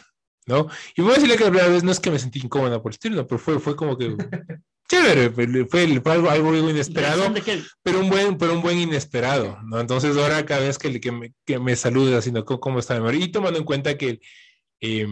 [0.47, 0.67] ¿no?
[0.95, 2.91] Y voy a decirle que la primera vez no es que me sentí incómoda por
[2.91, 4.15] el estilo, no, pero fue, fue como que
[4.89, 7.31] chévere, fue, fue- algo, algo inesperado,
[7.83, 9.79] pero un buen, pero un buen inesperado, ¿no?
[9.79, 13.01] Entonces ahora cada vez que, que me, que me saluda, sino ¿cómo, cómo está mi
[13.01, 13.15] amor?
[13.15, 14.19] Y tomando en cuenta que
[14.83, 15.07] eh,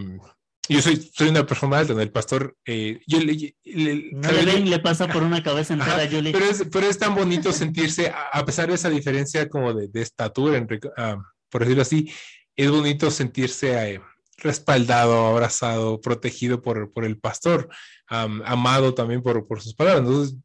[0.68, 2.00] yo soy, soy una persona alta.
[2.00, 6.32] El pastor, eh, yo le, le- pasa por una cabeza entera, Ajá, Julie.
[6.32, 9.88] pero, es, pero es tan bonito sentirse, a, a pesar de esa diferencia como de,
[9.88, 10.64] de estatura,
[10.96, 11.16] ah,
[11.50, 12.10] por decirlo así,
[12.54, 14.00] es bonito sentirse eh,
[14.38, 17.68] respaldado, abrazado, protegido por, por el pastor,
[18.06, 20.06] am, amado también por, por sus palabras.
[20.06, 20.36] Entonces,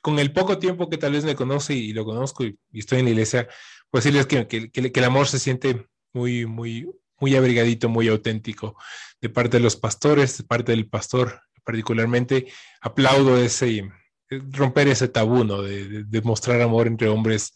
[0.00, 3.00] con el poco tiempo que tal vez me conoce y lo conozco y, y estoy
[3.00, 3.48] en la iglesia,
[3.90, 6.88] pues decirles que, que, que- que el amor se siente muy, muy,
[7.20, 8.76] muy abrigadito, muy auténtico
[9.20, 12.46] de parte de los pastores, de parte del pastor particularmente.
[12.80, 15.62] Aplaudo ese, eh, romper ese tabú, ¿no?
[15.62, 17.52] De, de- de mostrar amor entre hombres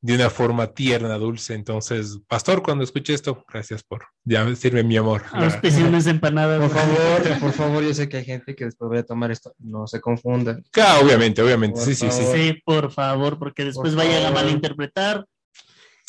[0.00, 1.54] de una forma tierna, dulce.
[1.54, 5.22] Entonces, pastor, cuando escuche esto, gracias por ya decirme mi amor.
[5.32, 6.60] Auspiciaciones empanadas.
[6.60, 9.54] Por favor, por favor, yo sé que hay gente que después vaya a tomar esto.
[9.58, 10.62] No se confundan.
[10.72, 12.20] Claro, obviamente, obviamente, Por sí, sí, sí.
[12.22, 12.36] favor.
[12.36, 14.42] Sí, por favor, porque después Por vayan a favor.
[14.44, 15.26] malinterpretar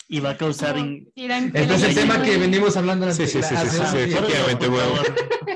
[0.08, 0.78] y va a causar...
[0.78, 1.26] in- Este
[1.64, 4.66] es la el tema que venimos hablando Sí, sí, sí, sí, sí, sí, efectivamente.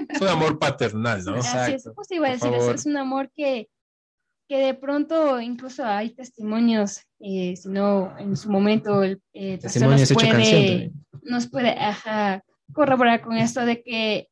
[0.09, 1.35] Es un amor paternal, ¿no?
[1.35, 3.69] Así es, iba a decir eso, es un amor que,
[4.47, 10.11] que de pronto incluso hay testimonios, eh, si no en su momento el eh, nos
[10.13, 10.93] puede, también.
[11.21, 12.43] nos puede ajá,
[12.73, 14.27] corroborar con esto de que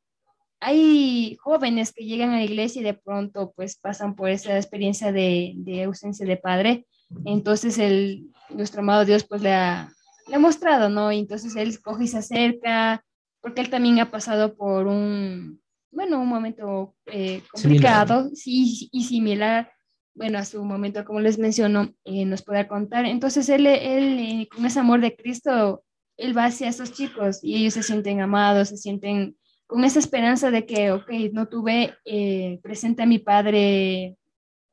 [0.60, 5.12] hay jóvenes que llegan a la iglesia y de pronto pues pasan por esa experiencia
[5.12, 6.86] de, de ausencia de padre,
[7.24, 9.92] entonces el, nuestro amado Dios pues le ha,
[10.28, 11.10] le ha mostrado, ¿no?
[11.12, 13.04] Y entonces él coge y se acerca,
[13.40, 15.60] porque él también ha pasado por un,
[15.90, 19.70] bueno, un momento eh, complicado sí, y similar,
[20.18, 23.06] bueno, a su momento, como les menciono, eh, nos puede contar.
[23.06, 25.84] Entonces él, él eh, con ese amor de Cristo,
[26.16, 29.36] él va hacia esos chicos y ellos se sienten amados, se sienten
[29.68, 34.16] con esa esperanza de que, ok, no tuve eh, presente a mi padre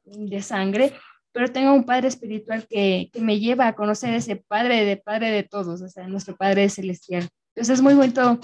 [0.04, 0.94] de sangre,
[1.36, 5.32] pero tengo un padre espiritual que, que me lleva a conocer ese padre de padre
[5.32, 7.28] de todos, o sea, nuestro padre celestial.
[7.54, 8.40] Entonces es muy bonito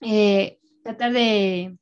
[0.00, 1.76] eh, tratar de,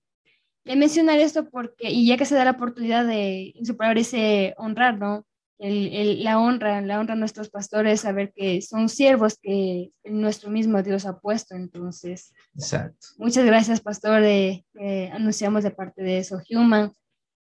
[0.64, 4.01] de mencionar esto porque, y ya que se da la oportunidad de, en su palabra
[4.01, 5.24] dice honrar, ¿no?
[5.60, 10.51] El, el- la honra, la honra a nuestros pastores, saber que son siervos que nuestro
[10.51, 11.55] mismo Dios ha puesto.
[11.55, 13.06] Entonces, Exacto.
[13.18, 16.93] muchas gracias, pastor, de, eh, anunciamos de parte de So Human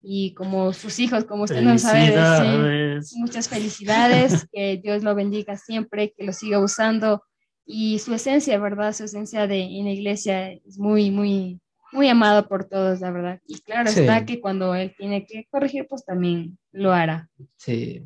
[0.06, 3.18] y como sus hijos, como usted nos sabe decir.
[3.18, 7.22] Muchas felicidades, que Dios lo bendiga siempre, que lo siga usando
[7.66, 8.92] y su esencia, ¿verdad?
[8.92, 11.60] Su esencia de en la iglesia es muy, muy,
[11.92, 13.40] muy amado por todos, la verdad.
[13.46, 14.00] Y claro Sí.
[14.00, 17.28] está que cuando él tiene que corregir, pues también lo hará.
[17.56, 18.02] Sí.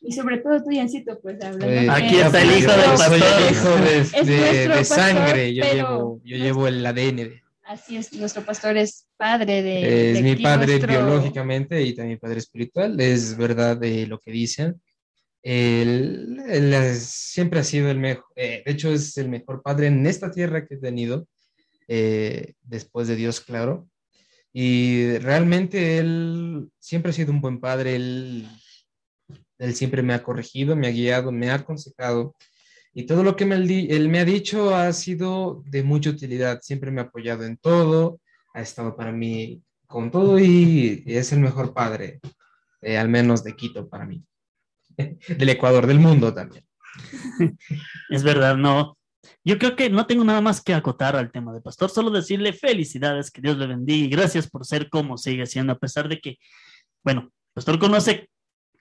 [0.00, 1.66] Y sobre todo tú, Jancito, pues hablando.
[1.66, 3.70] Que Aquí está el hijo del Yo soy el hijo
[4.24, 5.54] de, pastor, sangre.
[5.54, 7.42] Yo pero- llevo, yo llevo el ADN.
[7.68, 10.10] Así es, nuestro pastor es padre de.
[10.12, 12.98] es de mi padre nuestro- biológicamente y también padre espiritual.
[13.00, 14.80] Es verdad de lo que dicen.
[15.42, 20.06] Él, él es- siempre ha sido el mejor, de hecho es el mejor padre en
[20.06, 21.26] esta tierra que he tenido.
[21.90, 23.88] eh, después de Dios, claro.
[24.52, 28.46] Y realmente él siempre ha sido un buen padre, él,
[29.58, 32.34] él siempre me ha corregido, me ha guiado, me ha aconsejado.
[32.98, 37.00] Y todo lo que él me ha dicho ha sido de mucha utilidad, siempre me
[37.00, 38.18] ha apoyado en todo,
[38.52, 42.18] ha estado para mí con todo y es el mejor padre,
[42.82, 44.24] eh, al menos de Quito para mí,
[45.28, 46.64] del Ecuador, del mundo también.
[48.10, 48.98] Es verdad, no.
[49.44, 52.52] Yo creo que no tengo nada más que acotar al tema de pastor, solo decirle
[52.52, 56.18] felicidades, que Dios le bendiga y gracias por ser como sigue siendo, a pesar de
[56.18, 56.38] que,
[57.04, 58.28] bueno, pastor conoce,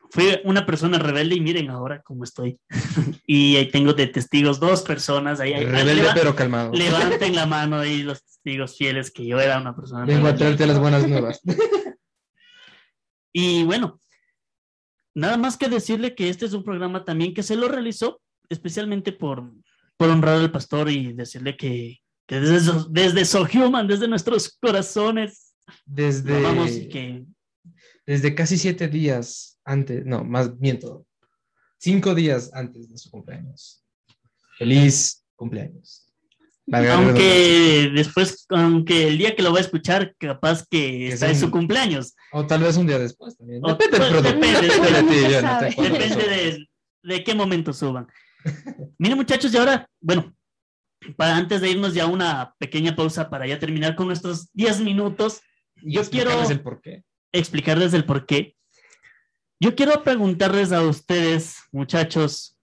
[0.10, 2.60] fui una persona rebelde y miren ahora cómo estoy.
[3.28, 5.54] y ahí tengo de testigos dos personas ahí.
[5.54, 6.72] ahí Rebelde leva- pero calmado.
[6.74, 10.66] Levanten la mano ahí los testigos fieles que yo era una persona Vengo a traerte
[10.68, 11.42] las buenas nuevas.
[13.34, 14.00] Y bueno,
[15.14, 18.20] nada más que decirle que este es un programa también que se lo realizó
[18.50, 19.52] especialmente por,
[19.98, 24.58] por honrar al pastor y decirle que, que desde, So- desde So Human, desde nuestros
[24.60, 25.54] corazones,
[25.86, 27.26] Desde, que
[28.08, 31.06] desde casi siete días antes, no, más miento,
[31.78, 33.84] cinco días antes de su cumpleaños.
[34.58, 36.06] Feliz cumpleaños.
[36.66, 41.38] Valga aunque después, aunque el día que lo va a escuchar, capaz que está en
[41.40, 42.14] su cumpleaños.
[42.34, 43.62] O tal vez un día después también.
[43.64, 45.46] O- Depende pues, depende, Depende de ti,
[45.78, 45.84] no.
[45.84, 46.68] Depende de,
[47.04, 48.08] de qué momento suban.
[48.98, 50.34] Miren, muchachos, y ahora, bueno,
[51.16, 54.82] para antes de irnos ya a una pequeña pausa para ya terminar con nuestros 10
[54.82, 55.40] minutos,
[55.78, 57.04] yo quiero Explicarles el por qué.
[57.32, 58.56] explicarles el por qué.
[59.60, 62.60] Yo quiero preguntarles a ustedes, muchachos,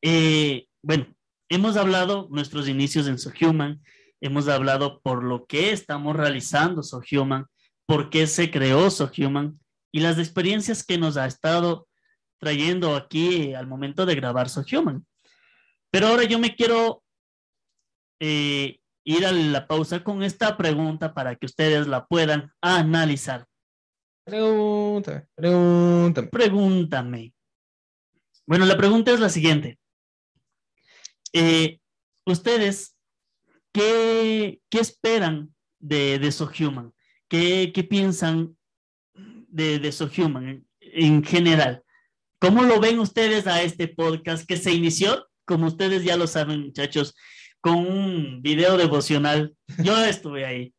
[0.00, 1.14] eh, bueno,
[1.50, 3.82] hemos hablado nuestros inicios en SoHuman,
[4.22, 7.44] hemos hablado por lo que estamos realizando SoHuman,
[7.86, 9.60] por qué se creó SoHuman
[9.92, 11.86] y las experiencias que nos ha estado
[12.40, 15.04] trayendo aquí al momento de grabar SoHuman.
[15.90, 17.02] Pero ahora yo me quiero
[18.20, 23.46] eh, ir a la pausa con esta pregunta para que ustedes la puedan analizar.
[24.24, 26.30] Pregunta, pregunta.
[26.30, 27.34] Pregúntame.
[28.46, 29.78] Bueno, la pregunta es la siguiente.
[31.32, 31.78] Eh,
[32.24, 32.96] ¿Ustedes
[33.72, 36.92] qué, qué esperan de, de SoHuman?
[37.28, 38.56] ¿Qué, qué piensan
[39.14, 41.82] de, de SoHuman en, en general?
[42.38, 46.62] ¿Cómo lo ven ustedes a este podcast que se inició, como ustedes ya lo saben,
[46.62, 47.14] muchachos,
[47.60, 49.54] con un video devocional?
[49.82, 50.73] Yo estuve ahí.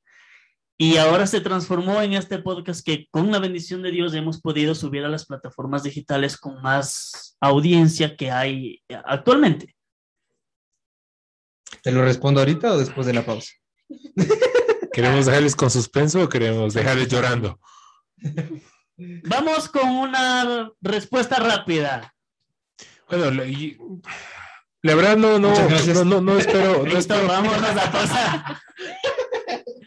[0.78, 4.76] Y ahora se transformó en este podcast que con la bendición de Dios hemos podido
[4.76, 9.74] subir a las plataformas digitales con más audiencia que hay actualmente.
[11.82, 13.54] ¿Te lo respondo ahorita o después de la pausa?
[14.92, 17.60] ¿Queremos dejarles con suspenso o queremos dejarles llorando?
[18.98, 22.14] Vamos con una respuesta rápida.
[23.10, 23.78] Bueno, la, y-
[24.82, 28.62] la verdad no, no, no, no, no espero, no Listo, espero, vámonos a pausa.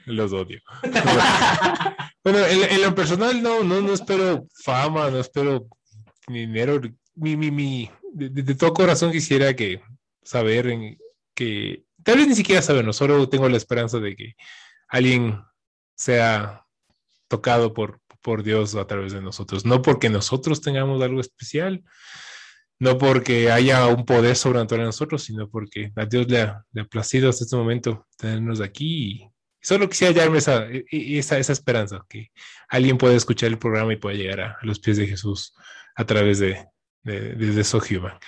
[0.09, 0.61] los odio.
[2.25, 5.67] Bueno, en, lo personal no, no, no espero fama, no espero
[6.27, 6.79] dinero.
[7.15, 9.81] Mi, mi, mi, de todo corazón quisiera que
[10.23, 10.99] saber en,
[11.35, 14.35] que tal vez ni siquiera saberlo, solo tengo la esperanza de que
[14.89, 15.41] alguien
[15.97, 16.67] sea
[17.29, 19.65] tocado por, por Dios a través de nosotros.
[19.65, 21.83] No porque nosotros tengamos algo especial,
[22.79, 26.83] no porque haya un poder sobrenatural en nosotros, sino porque a Dios le ha, le
[26.83, 29.31] ha placido hasta este momento tenernos aquí y
[29.61, 32.31] solo quisiera hallarme esa, e- e- esa, esa esperanza, que
[32.69, 35.55] alguien pueda escuchar el programa y pueda llegar a, a los pies de Jesús
[35.97, 36.65] a través de,
[37.03, 38.19] de, de, de So Human.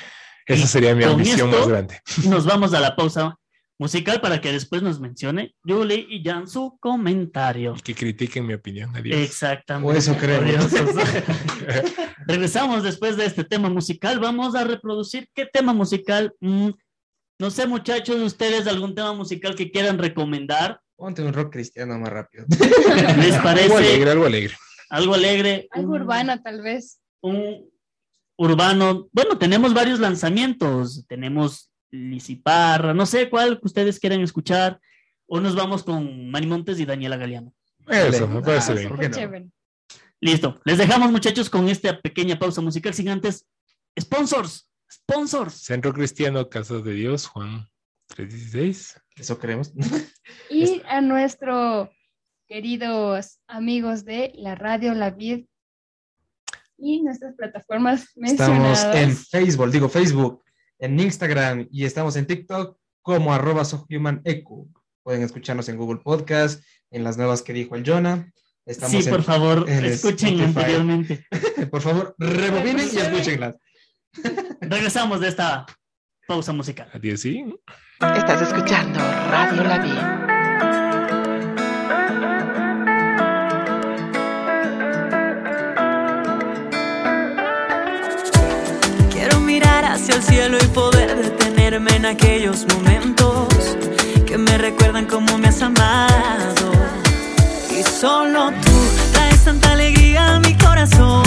[0.46, 2.00] Esa sería mi ambición esto, más grande.
[2.26, 3.36] Nos vamos a la pausa
[3.78, 7.74] musical para que después nos mencione Julie y Jan su comentario.
[7.78, 8.94] Y que critiquen mi opinión.
[8.94, 9.18] Adiós.
[9.18, 9.88] Exactamente.
[9.88, 10.12] O eso.
[10.12, 10.96] Odiosos.
[12.26, 14.18] Regresamos después de este tema musical.
[14.18, 16.34] Vamos a reproducir qué tema musical.
[16.40, 16.70] Mm,
[17.38, 20.80] no sé, muchachos, ustedes algún tema musical que quieran recomendar.
[21.00, 22.44] Ponte un rock cristiano más rápido.
[23.16, 24.54] ¿Les Algo parece alegre, algo alegre.
[24.90, 25.68] algo alegre?
[25.70, 27.00] Algo urbano, tal vez.
[27.22, 27.70] un
[28.36, 29.08] urbano.
[29.10, 31.06] Bueno, tenemos varios lanzamientos.
[31.08, 34.78] Tenemos Lisiparra, no sé cuál que ustedes quieran escuchar.
[35.26, 37.54] O nos vamos con Mani Montes y Daniela Galeano.
[37.88, 38.88] Eso, me parece Ah, bien.
[38.90, 39.16] ¿por qué Qué no?
[39.16, 39.48] chévere.
[40.20, 40.60] Listo.
[40.64, 43.46] Les dejamos, muchachos, con esta pequeña pausa musical sin antes.
[43.98, 45.54] Sponsors, sponsors.
[45.54, 47.66] Centro Cristiano, Casa de Dios, Juan
[48.08, 49.00] 316.
[49.16, 49.72] Eso creemos.
[50.50, 51.88] Y a nuestros
[52.48, 55.46] queridos amigos de la radio La Vid
[56.78, 58.96] y nuestras plataformas Estamos mencionadas.
[58.96, 60.42] en Facebook, digo Facebook,
[60.78, 64.70] en Instagram y estamos en TikTok como arroba sohumanecu.
[65.02, 68.30] Pueden escucharnos en Google Podcast, en las nuevas que dijo el Jonah.
[68.66, 70.42] Estamos Sí, en- por favor, en escuchen Spotify.
[70.44, 71.26] anteriormente.
[71.70, 73.56] Por favor, rebobinen y escúchenlas.
[74.60, 75.66] Regresamos de esta
[76.26, 76.88] pausa musical.
[76.92, 77.44] Adiós, sí.
[78.00, 78.98] Estás escuchando
[79.30, 79.90] Radio La V.
[89.12, 93.76] Quiero mirar hacia el cielo y poder detenerme en aquellos momentos
[94.26, 96.72] que me recuerdan cómo me has amado.
[97.70, 98.72] Y solo tú
[99.12, 101.22] traes tanta alegría a mi corazón,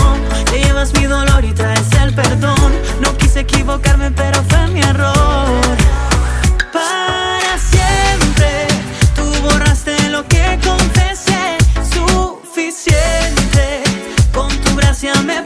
[0.50, 2.72] te llevas mi dolor y traes el perdón.
[3.00, 5.14] No quise equivocarme, pero fue mi error.
[6.74, 8.66] Para siempre,
[9.14, 11.56] tú borraste lo que confesé.
[11.94, 13.84] Suficiente,
[14.32, 15.40] con tu gracia me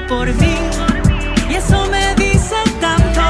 [0.00, 0.56] por mí.
[1.50, 3.20] Y eso me dice tanto,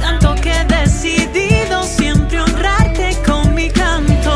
[0.00, 4.32] tanto que he decidido siempre honrarte con mi canto.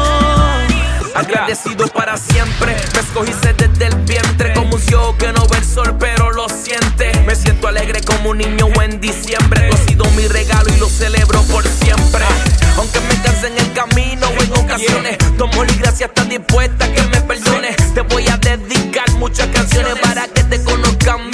[1.14, 4.54] Agradecido para siempre, me escogiste desde el vientre.
[4.54, 7.10] Como un ciego que no ve el sol pero lo siente.
[7.26, 9.70] Me siento alegre como un niño en diciembre.
[9.70, 12.24] Tú has sido mi regalo y lo celebro por siempre.
[12.76, 16.90] Aunque me canse en el camino o en ocasiones Tu amor y gracia están dispuesta
[16.92, 21.30] que me perdones Te voy a dedicar muchas canciones para que te conozcan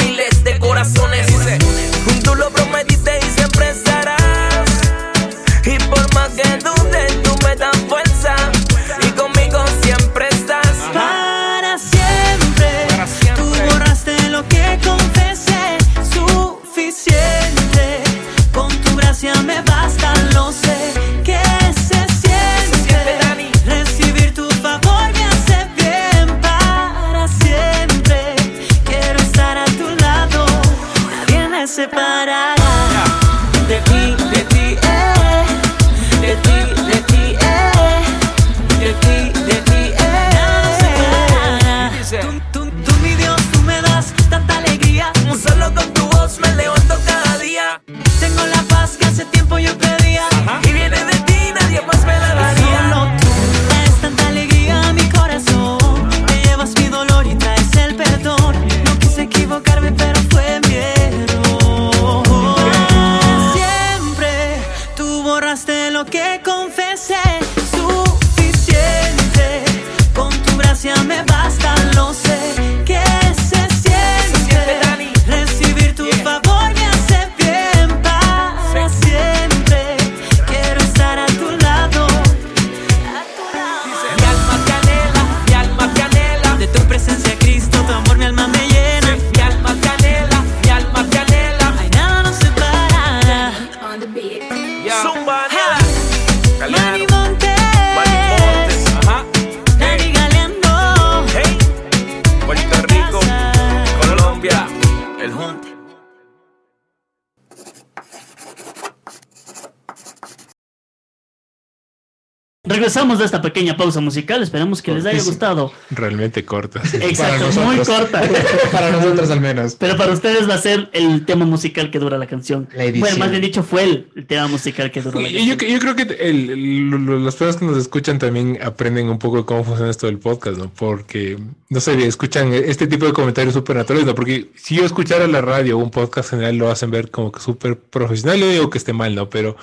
[112.86, 114.44] Regresamos de esta pequeña pausa musical.
[114.44, 115.72] Esperamos que les haya gustado.
[115.90, 116.80] Realmente corta.
[117.00, 118.22] Exacto, Para muy corta.
[118.72, 119.74] Para nosotros al menos.
[119.74, 122.68] Pero para ustedes va a ser el tema musical que dura la canción.
[122.76, 122.84] La.
[122.96, 125.70] Bueno, más bien dicho, fue el, el tema musical que duró la Y yo, canción.
[125.72, 129.64] yo creo que el- el- las personas que nos escuchan también aprenden un poco cómo
[129.64, 130.70] funciona esto del podcast, ¿no?
[130.72, 131.36] Porque,
[131.68, 134.14] no sé, escuchan este tipo de comentarios súper naturales, ¿no?
[134.14, 137.40] Porque si yo escuchara la radio o un podcast general lo hacen ver como que
[137.40, 139.28] súper profesional, yo digo que esté mal, ¿no?
[139.28, 139.56] Pero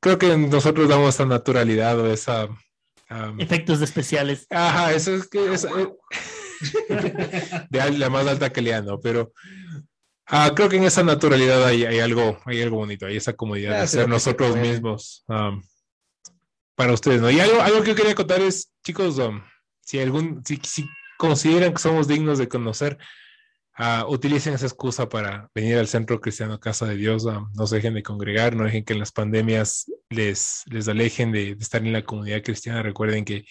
[0.00, 2.48] creo que nosotros damos esa naturalidad o esa...
[3.08, 4.46] am, Efectos especiales.
[4.50, 5.88] Ajá, eso es que es eh,
[7.70, 9.00] de la más alta calidad, ¿no?
[9.00, 9.32] Pero
[10.26, 13.72] ah, creo que en esa naturalidad hay, hay algo, hay algo bonito, hay esa comodidad
[13.72, 15.62] de Ah, ser nosotros mismos am,
[16.74, 17.30] para ustedes, ¿no?
[17.30, 19.44] Y algo, algo que yo quería contar es, chicos, am,
[19.80, 22.98] si algún, si, si consideran que somos dignos de conocer,
[23.74, 27.94] ah, utilicen esa excusa para venir al Centro Cristiano Casa de Dios, no se dejen
[27.94, 32.02] de congregar, no dejen que las pandemias les, les alejen de, de estar en la
[32.04, 33.44] comunidad cristiana, recuerden que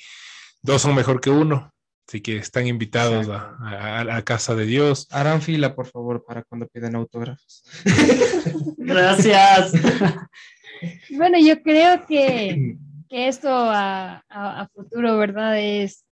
[0.62, 1.72] dos son mejor que uno.
[2.08, 5.06] Así que están invitados a, a- a la casa de Dios.
[5.12, 7.64] Harán fila, por favor, para cuando piden autógrafos.
[8.78, 9.74] Gracias.
[11.10, 12.78] Bueno, yo creo que,
[13.10, 15.60] que esto a, a- a futuro, ¿verdad?
[15.60, 16.06] Es,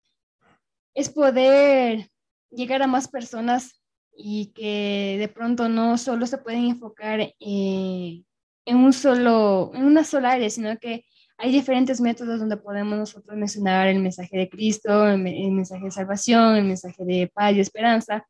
[0.95, 2.09] es poder
[2.51, 3.83] llegar a más personas
[4.17, 8.23] y que de pronto no solo se pueden enfocar eh,
[8.67, 11.05] en un solo, en una sola área, sino que
[11.37, 15.85] hay diferentes métodos donde podemos nosotros mencionar el mensaje de Cristo, el, me- el mensaje
[15.85, 18.25] de salvación, el mensaje de paz y esperanza,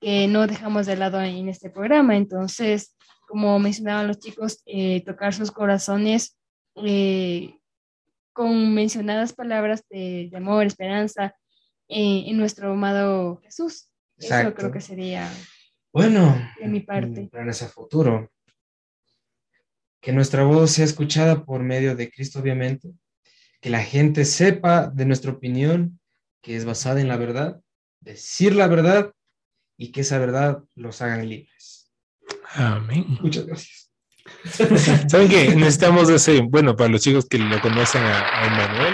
[0.00, 2.16] que no dejamos de lado en este programa.
[2.16, 2.96] Entonces,
[3.28, 6.38] como mencionaban los chicos, eh, tocar sus corazones
[6.76, 7.58] eh,
[8.32, 11.34] con mencionadas palabras de, amor, esperanza
[11.88, 13.90] en nuestro amado Jesús.
[14.18, 14.54] Eso Exacto.
[14.56, 15.30] creo que sería
[15.92, 17.22] Bueno, de mi parte.
[17.22, 18.30] mm, planes a futuro.
[20.00, 22.90] Que nuestra voz sea escuchada por medio de Cristo, obviamente.
[23.60, 25.98] Que la gente sepa de nuestra opinión,
[26.42, 27.60] que es basada en la verdad,
[28.00, 29.12] decir la verdad
[29.76, 31.90] y que esa verdad los hagan libres.
[32.54, 33.04] Amén.
[33.20, 33.90] Muchas gracias.
[35.08, 35.54] ¿Saben qué?
[35.54, 38.86] Necesitamos ese, bueno, para los chicos que lo conocen a, a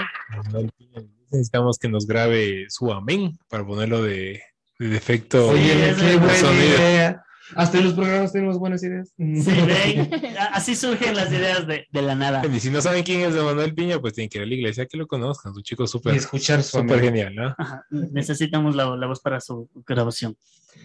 [1.31, 4.41] necesitamos que nos grabe su amén para ponerlo de,
[4.83, 5.49] de defecto.
[5.49, 6.65] Oye, qué buena sonido.
[6.77, 7.19] idea.
[7.55, 9.09] Hasta en los programas tenemos buenas ideas.
[9.15, 12.41] Sí, ven, a- así surgen las ideas de, de la nada.
[12.51, 14.85] Y si no saben quién es Emanuel Piña, pues tienen que ir a la iglesia
[14.87, 15.53] que lo conozcan.
[15.53, 17.53] Su chico súper escuchar genial, ¿no?
[17.57, 20.35] Ajá, necesitamos la, la voz para su grabación.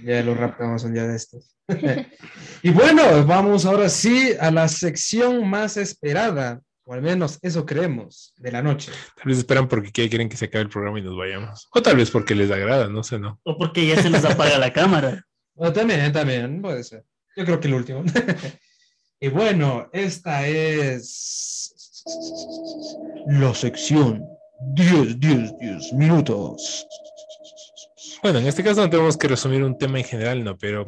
[0.05, 1.57] Ya lo raptamos un día de estos.
[2.63, 8.33] y bueno, vamos ahora sí a la sección más esperada, o al menos eso creemos,
[8.39, 8.91] de la noche.
[9.17, 11.69] Tal vez esperan porque que- quieren que se acabe el programa y nos vayamos.
[11.75, 13.39] O tal vez porque les agrada, no sé, ¿no?
[13.43, 15.23] O porque ya se nos apaga la cámara.
[15.61, 17.05] O también, también, puede ser.
[17.37, 18.05] Yo creo que el último.
[19.21, 21.75] y bueno, esta es
[23.27, 24.25] la sección
[24.75, 26.87] 10, 10, 10 minutos.
[28.23, 30.57] Bueno, en este caso no tenemos que resumir un tema en general, ¿no?
[30.57, 30.87] Pero?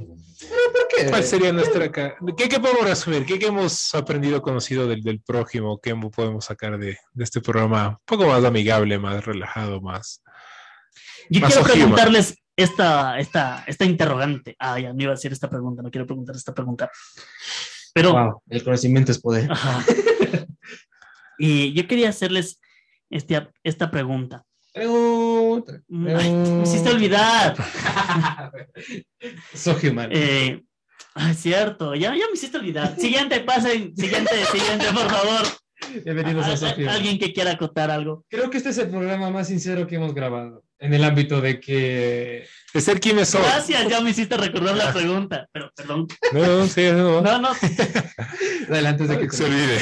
[1.09, 1.91] ¿Cuál sería nuestra...
[1.91, 3.25] ¿Qué, qué podemos resumir?
[3.25, 5.81] ¿Qué, qué hemos aprendido, conocido del, del prójimo?
[5.81, 10.23] ¿Qué mo- podemos sacar de, de este programa un poco más amigable, más relajado, más...
[11.29, 11.75] Yo más quiero ojiva?
[11.77, 14.57] preguntarles esta, esta, esta interrogante.
[14.59, 16.91] Ah, ya me iba a decir esta pregunta, no quiero preguntar esta pregunta.
[17.95, 19.51] Pero, Wow, el conocimiento es poder.
[19.51, 19.85] Ajá.
[21.39, 22.61] y yo quería hacerles
[23.11, 24.45] este, esta pregunta.
[24.73, 25.81] Pregunta.
[25.89, 27.57] Mm, ay, me hiciste olvidar.
[29.55, 30.13] Soy humano.
[30.15, 30.63] Eh,
[31.15, 32.97] ah, es cierto, ya, ya me hiciste olvidar.
[32.99, 33.95] Siguiente, pasen.
[33.97, 35.43] Siguiente, siguiente, por favor.
[36.05, 36.91] Bienvenidos a Al- Soy Humano.
[36.93, 38.25] Alguien que quiera acotar algo.
[38.29, 41.59] Creo que este es el programa más sincero que hemos grabado, en el ámbito de
[41.59, 42.47] que...
[42.75, 43.43] De ser quienes son.
[43.43, 45.49] Gracias, ya me hiciste recordar la pregunta.
[45.53, 46.07] Pero, perdón.
[46.33, 47.21] No, no, sí, no.
[47.23, 47.49] No, no.
[48.69, 49.79] Adelante de que Se olvide.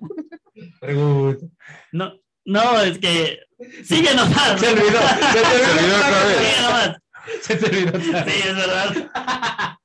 [0.79, 1.45] Pregunta.
[1.91, 2.13] No,
[2.45, 3.39] no, es que.
[3.83, 4.59] Sigue nomás.
[4.59, 6.37] Se olvidó, se te olvidó otra vez.
[6.37, 6.97] Sigue nomás.
[7.41, 8.33] Se te olvidó otra vez.
[8.33, 9.77] Sí, es verdad.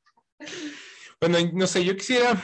[1.21, 2.43] Bueno, no sé, yo quisiera,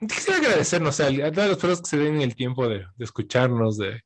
[0.00, 3.76] quisiera agradecernos a, a todas las personas que se den el tiempo de, de escucharnos,
[3.78, 4.00] de,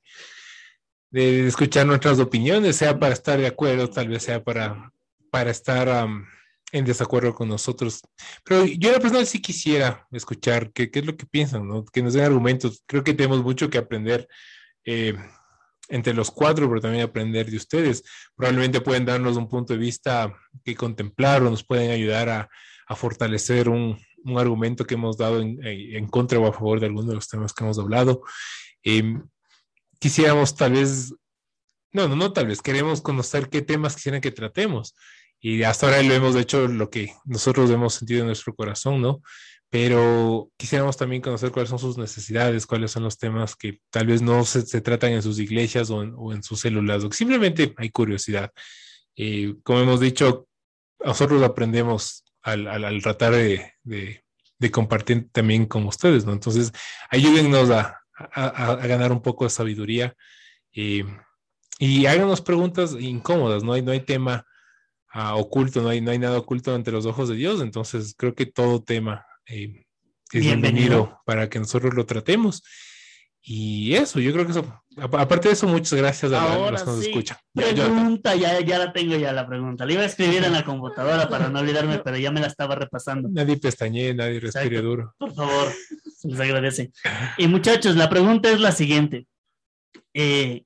[1.11, 4.93] de escuchar nuestras opiniones, sea para estar de acuerdo, tal vez sea para,
[5.31, 6.27] para estar am,
[6.73, 8.01] en desacuerdo con nosotros.
[8.45, 11.85] Pero yo la persona sí quisiera escuchar qué, qué es lo que piensan, ¿no?
[11.85, 12.83] que nos den argumentos.
[12.87, 14.29] Creo que tenemos mucho que aprender.
[14.85, 15.15] eh,
[15.89, 18.05] entre los cuatro, pero también aprender de ustedes.
[18.37, 20.35] Probablemente pueden darnos un punto de vista
[20.65, 22.49] que contemplar o nos pueden ayudar a,
[22.89, 26.87] a fortalecer un, un argumento que hemos dado en, en- contra o a favor de
[26.87, 28.23] alguno de los temas que hemos hablado.
[28.83, 29.19] Eh,
[29.99, 31.13] quisiéramos tal vez,
[31.93, 34.95] no, no, no tal vez, queremos conocer qué temas quisieran que tratemos.
[35.41, 39.23] Y hasta ahora lo hemos hecho lo que nosotros hemos sentido en nuestro corazón, ¿no?
[39.71, 44.23] Pero quisiéramos también conocer cuáles son sus necesidades, cuáles son los temas que tal vez
[44.23, 47.17] no se, se tratan en sus iglesias o en, o en sus células, o que
[47.17, 48.51] simplemente hay curiosidad.
[49.15, 50.49] Eh, como hemos dicho,
[51.05, 54.25] nosotros aprendemos al, al- al tratar de, de-
[54.59, 56.33] de compartir también con ustedes, ¿no?
[56.33, 56.73] Entonces,
[57.11, 58.01] ayúdennos a,
[58.35, 60.15] a- a- ganar un poco de sabiduría
[60.73, 61.05] eh,
[61.79, 64.45] y háganos preguntas incómodas, no hay, no hay tema
[65.13, 68.35] ah, oculto, no hay, no hay nada oculto ante los ojos de Dios, entonces creo
[68.35, 69.85] que todo tema eh,
[70.33, 70.61] es bienvenido.
[70.89, 71.21] Bienvenido.
[71.25, 72.63] para que nosotros lo tratemos.
[73.43, 76.83] Y eso, yo creo que eso, apa- aparte de eso, muchas gracias a, Ahora los
[76.83, 77.11] que nos sí.
[77.11, 77.39] escuchan.
[77.55, 79.87] Pregunta, ya, ya la tengo ya la pregunta.
[79.87, 82.75] La iba a escribir en la computadora para no olvidarme, pero ya me la estaba
[82.75, 83.29] repasando.
[83.33, 84.89] Nadie pestañee, nadie respire Exacto.
[84.89, 85.15] duro.
[85.19, 85.73] Por favor,
[86.17, 86.91] se les agradece.
[87.39, 89.27] Y muchachos, la pregunta es la siguiente.
[90.13, 90.65] Eh,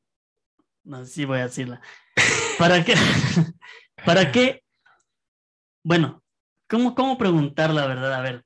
[0.85, 1.81] no sé si voy a decirla.
[2.59, 2.95] ¿Para qué?
[4.05, 4.63] ¿Para qué?
[5.85, 6.23] Bueno,
[6.69, 8.15] ¿cómo, cómo preguntar la verdad?
[8.15, 8.45] A ver.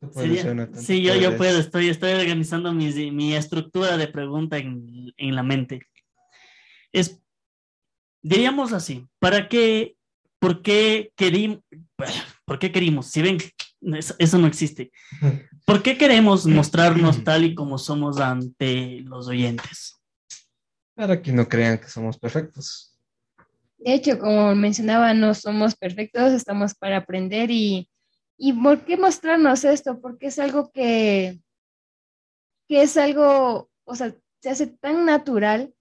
[0.00, 5.34] Sí, tú yo, yo puedo, estoy, estoy organizando mi, mi estructura de pregunta en, en
[5.34, 5.82] la mente.
[6.90, 7.20] Es,
[8.22, 9.96] diríamos así, ¿para qué,
[10.38, 11.60] por qué querimos,
[12.46, 13.08] por qué querimos?
[13.08, 13.38] Si ven,
[13.94, 14.90] eso, eso no existe.
[15.66, 20.00] ¿Por qué queremos mostrarnos tal y como somos ante los oyentes?
[20.94, 22.98] Para que no crean que somos perfectos.
[23.76, 27.89] De hecho, como mencionaba, no somos perfectos, estamos para aprender y,
[28.42, 30.00] y ¿por qué mostrarnos esto?
[30.00, 31.40] Porque es algo que,
[32.68, 35.74] que es algo, o sea, se hace tan natural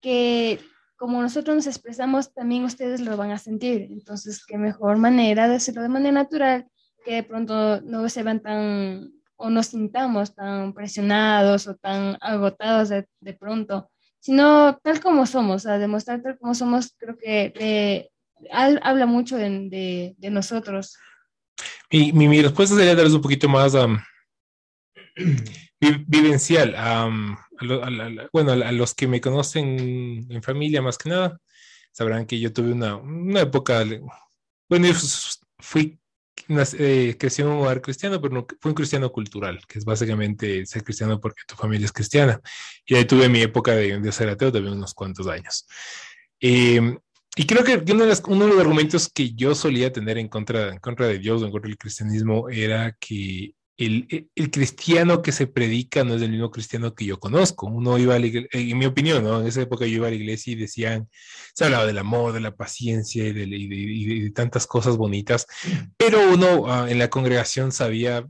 [0.00, 0.60] que
[0.96, 3.88] como nosotros nos expresamos, también ustedes lo van a sentir.
[3.90, 6.68] Entonces, qué mejor manera de hacerlo de manera natural,
[7.04, 12.90] que de pronto no se vean tan o nos sintamos tan presionados o tan agotados
[12.90, 13.90] de, de pronto,
[14.20, 18.10] sino tal como somos, a demostrar tal como somos, creo que eh,
[18.52, 20.96] ha- habla mucho de, de- de nosotros.
[21.92, 23.74] Mi, mi, mi respuesta sería darles un poquito más
[25.80, 26.74] vi- vivencial.
[26.76, 31.10] am, a lo- a la- bueno, a, los que me conocen en familia más que
[31.10, 31.38] nada,
[31.92, 33.84] sabrán que yo tuve una, una época,
[34.68, 34.94] bueno, yo
[35.58, 35.98] fui,
[36.78, 40.64] eh, crecí en un hogar cristiano, pero no, fui un cristiano cultural, que es básicamente
[40.66, 42.40] ser cristiano porque tu familia es cristiana.
[42.86, 45.66] Y ahí tuve mi época de, de ser ateo, también unos cuantos años.
[46.40, 46.98] Em,
[47.40, 50.28] y creo que uno de, las- uno de los argumentos que yo solía tener en
[50.28, 55.22] contra, en contra de Dios o en contra del cristianismo era que el, el- cristiano
[55.22, 57.66] que se predica no es el mismo cristiano que yo conozco.
[57.66, 59.40] Uno iba a la iglesia, en mi opinión, ¿no?
[59.40, 61.08] En esa época yo iba a la iglesia y decían,
[61.54, 64.98] se hablaba del amor, de la paciencia y de, y de- y de- tantas cosas
[64.98, 65.46] bonitas,
[65.96, 68.26] pero uno ah, en la congregación sabía,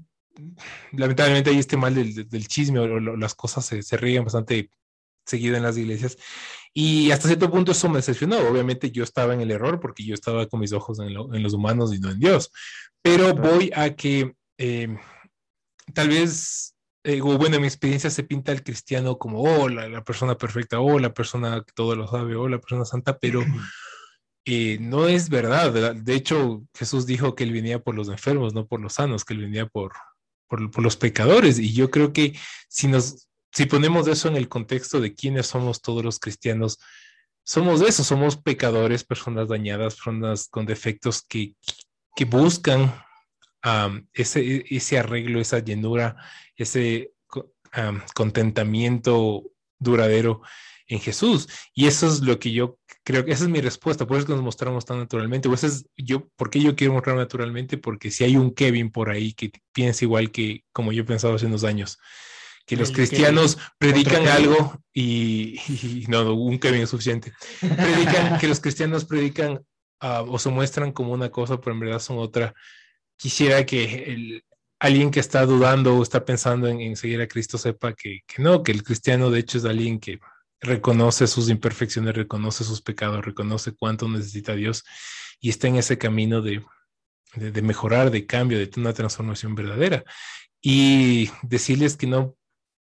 [0.93, 4.71] lamentablemente hay este mal del, del chisme o, o las cosas se, se ríen bastante
[5.27, 6.17] seguido en las iglesias.
[6.73, 8.39] Y hasta cierto punto eso me decepcionó.
[8.39, 11.43] Obviamente yo estaba en el error porque yo estaba con mis ojos en, lo- en
[11.43, 12.51] los humanos y no en Dios.
[13.03, 14.97] Pero voy a que eh,
[15.95, 19.89] tal vez, eh, o bueno, en mi experiencia se pinta al cristiano como, oh, la,
[19.89, 23.43] la persona perfecta, oh, la persona que todo lo sabe, oh, la persona santa, pero
[24.45, 25.73] eh, no es verdad.
[25.73, 25.97] ¿verdad?
[25.97, 29.35] De hecho, Jesús dijo que él venía por los enfermos, no por los sanos, que
[29.35, 29.93] él venía por,
[30.49, 31.59] por, por los pecadores.
[31.59, 32.39] Y yo creo que
[32.69, 36.79] si nos, si ponemos eso en el contexto de quiénes somos todos los cristianos,
[37.43, 41.55] somos eso, somos pecadores, personas dañadas, personas con defectos que,
[42.15, 42.95] que buscan
[43.63, 46.17] am, ese, ese arreglo, esa llenura,
[46.57, 47.13] ese
[47.73, 49.43] am, contentamiento
[49.79, 50.43] duradero
[50.87, 51.49] en Jesús.
[51.75, 54.43] Y eso es lo que yo creo que esa es mi respuesta, por eso nos
[54.43, 55.49] mostramos tan naturalmente.
[55.49, 57.79] O es yo, ¿por qué yo quiero mostrar naturalmente?
[57.79, 61.47] Porque si hay un Kevin por ahí que piensa igual que como yo pensaba hace
[61.47, 61.99] unos años,
[62.71, 67.33] que los cristianos predican algo y, y no, un Kevin es suficiente.
[67.59, 69.67] Predican, que los cristianos predican
[69.99, 72.55] ah, o se muestran como una cosa, pero en verdad son otra.
[73.17, 74.45] Quisiera que el,
[74.79, 78.41] alguien que está dudando o está pensando en, en seguir a Cristo sepa que, que
[78.41, 80.21] no, que el cristiano de hecho es alguien que
[80.61, 84.85] reconoce sus imperfecciones, reconoce sus pecados, reconoce cuánto necesita a Dios
[85.41, 86.63] y está en ese camino de,
[87.35, 90.05] de, de mejorar, de cambio, de una transformación verdadera.
[90.63, 92.37] Y decirles que no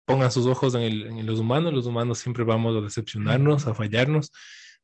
[0.09, 3.75] pongan sus ojos en, el- en los humanos, los humanos siempre vamos a decepcionarnos, a
[3.75, 4.31] fallarnos,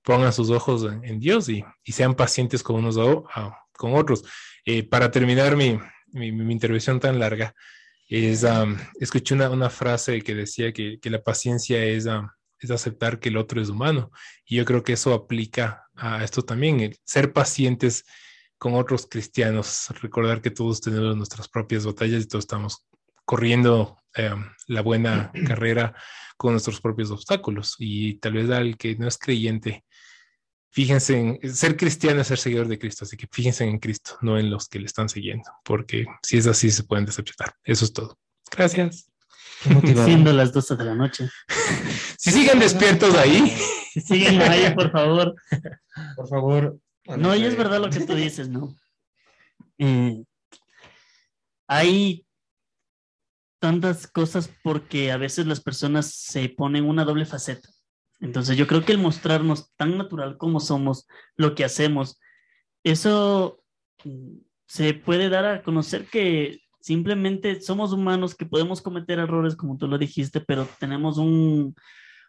[0.03, 3.95] pongan sus ojos en, en Dios y, y sean pacientes con unos a a- con
[3.95, 4.23] otros.
[4.65, 5.80] Eh, para terminar mi,
[6.11, 7.56] mi, mi intervención tan larga,
[8.07, 12.30] es, am, escuché una, una frase que decía que, que la paciencia es, am,
[12.60, 14.11] es aceptar que el otro es humano.
[14.45, 18.03] Y yo creo que eso aplica a esto también, el ser pacientes
[18.60, 22.85] con otros cristianos, recordar que todos tenemos nuestras propias batallas y todos estamos
[23.26, 24.35] corriendo eh,
[24.67, 25.93] la buena carrera
[26.37, 27.75] con nuestros propios obstáculos.
[27.79, 29.83] Y tal vez al que no es creyente,
[30.71, 34.37] fíjense en ser cristiano es ser seguidor de Cristo, así que fíjense en Cristo, no
[34.37, 37.53] en los que le están siguiendo, porque si es así se pueden decepcionar.
[37.63, 38.17] Eso es todo.
[38.51, 39.09] Gracias.
[40.03, 41.29] Siendo las 12 de la noche.
[42.17, 43.55] Si siguen despiertos ahí.
[43.93, 45.35] Si siguen ahí, por favor.
[46.15, 46.79] Por favor.
[47.05, 48.75] No, y es verdad lo que tú dices, ¿no?
[49.77, 50.23] Eh,
[51.67, 52.24] hay
[53.60, 57.69] tantas cosas porque a veces las personas se ponen una doble faceta.
[58.19, 62.19] Entonces yo creo que el mostrarnos tan natural como somos, lo que hacemos,
[62.84, 63.64] eso
[64.03, 64.38] mm,
[64.68, 69.88] se puede dar a conocer que simplemente somos humanos, que podemos cometer errores, como tú
[69.88, 71.76] lo dijiste, pero tenemos un,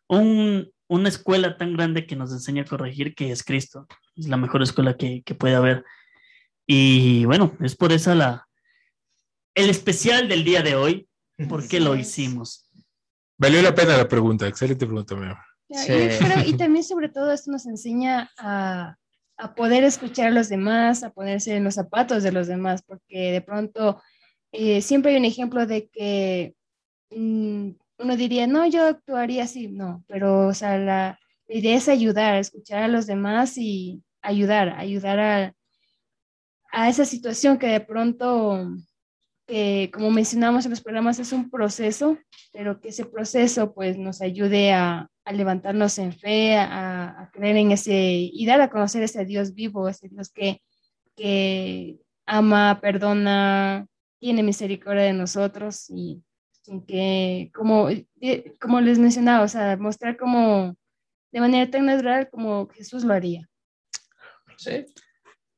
[0.08, 3.86] un- una escuela tan grande que nos enseña a corregir, que es Cristo.
[4.16, 5.84] Es la mejor escuela que, que puede haber.
[6.66, 8.46] Y bueno, es por eso la,
[9.54, 11.08] el especial del día de hoy,
[11.48, 12.70] ¿por qué lo hicimos?
[13.38, 14.46] Valió la pena la pregunta.
[14.48, 15.18] Excelente pregunta, yo
[16.18, 18.96] creo- y también sobre todo esto nos enseña a,
[19.36, 23.32] a poder escuchar a los demás, a ponerse en los zapatos de los demás, porque
[23.32, 24.00] de pronto
[24.52, 26.54] eh, siempre hay un ejemplo de que
[27.10, 31.18] mm, uno diría, no, yo actuaría así, no, pero o sea, la,
[31.48, 35.54] la idea es ayudar, escuchar a los demás y ayudar, ayudar a,
[36.72, 38.68] a esa situación que de pronto,
[39.46, 42.18] que como mencionamos en los programas, es un proceso,
[42.52, 47.56] pero que ese proceso pues nos ayude a, a levantarnos en fe, a, a creer
[47.56, 50.60] en ese y dar a conocer ese Dios vivo, ese Dios que,
[51.14, 53.86] que ama, perdona,
[54.18, 56.22] tiene misericordia de nosotros y,
[56.66, 60.76] y que como, eh, como les mencionaba, o sea, mostrar como
[61.32, 63.48] de manera tan natural como Jesús lo haría.
[64.56, 64.86] Sí,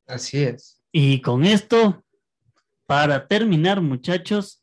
[0.07, 0.83] así es.
[0.91, 2.05] Y con esto,
[2.89, 4.63] para terminar, muchachos,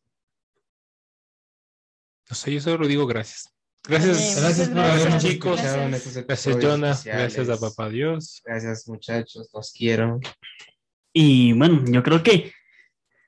[2.28, 3.54] No sé, yo solo digo gracias.
[3.88, 5.24] Gracias, Bien, Gracias habernos gracias.
[5.24, 5.62] chicos.
[5.62, 6.90] Gracias, episodios Jonah.
[6.90, 7.36] especiales.
[7.36, 8.42] Gracias a Papá Dios.
[8.44, 9.48] Gracias, muchachos.
[9.54, 10.20] Los quiero.
[11.14, 12.52] y bueno, yo creo que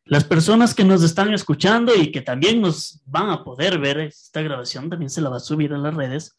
[0.06, 4.42] las personas que nos están escuchando y que también nos van a poder ver esta
[4.42, 6.36] grabación, también se la va a subir a las redes.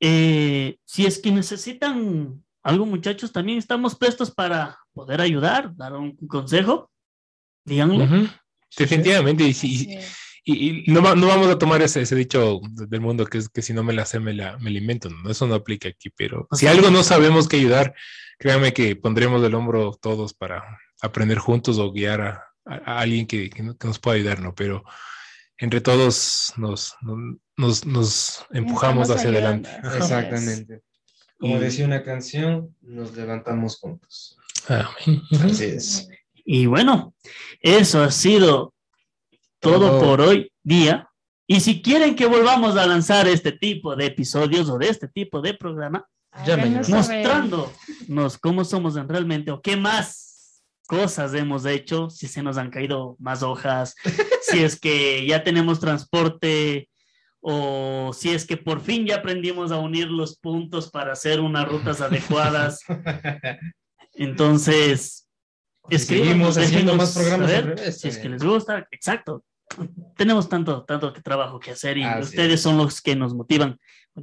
[0.00, 6.16] Eh, si es que necesitan algo, muchachos, también estamos prestos para poder ayudar, dar un
[6.16, 6.90] consejo.
[8.76, 9.44] Definitivamente.
[9.44, 9.98] Y, si-
[10.44, 13.48] y- y no, va- no vamos a tomar ese, ese dicho del mundo que es
[13.48, 15.08] que si no me la sé, me la, me la invento.
[15.08, 16.10] No, eso no aplica aquí.
[16.14, 17.94] Pero si algo no sabemos que ayudar,
[18.38, 20.62] créanme que pondremos el hombro todos para
[21.00, 24.40] aprender juntos o guiar a, a- a alguien que, que no- que nos pueda ayudar,
[24.40, 24.54] ¿no?
[24.54, 24.82] Pero
[25.56, 26.94] entre todos nos,
[27.56, 29.70] nos, nos empujamos hacia adelante.
[29.96, 30.82] Exactamente.
[31.38, 34.36] Como Y- decía una canción, nos levantamos juntos.
[34.68, 35.22] Amén.
[35.44, 36.08] Así es.
[36.44, 37.14] Y bueno,
[37.60, 38.74] eso ha sido
[39.60, 40.00] todo Todo.
[40.00, 41.08] por hoy día.
[41.46, 45.40] Y si quieren que volvamos a lanzar este tipo de episodios o de este tipo
[45.40, 52.28] de programa, háganos mostrándonos cómo somos en realmente o qué más cosas hemos hecho, si
[52.28, 53.94] se nos han caído más hojas,
[54.42, 56.88] si es que ya tenemos transporte
[57.40, 61.68] o si es que por fin ya aprendimos a unir los puntos para hacer unas
[61.68, 62.80] rutas adecuadas.
[64.14, 65.23] Entonces,
[65.90, 68.32] escríbanos, Seguimos haciendo más programas saber al revés si es que también.
[68.32, 69.44] les gusta, exacto.
[70.16, 72.62] Tenemos tanto, tanto que trabajo que hacer y Así ustedes es.
[72.62, 73.78] son los que nos motivan.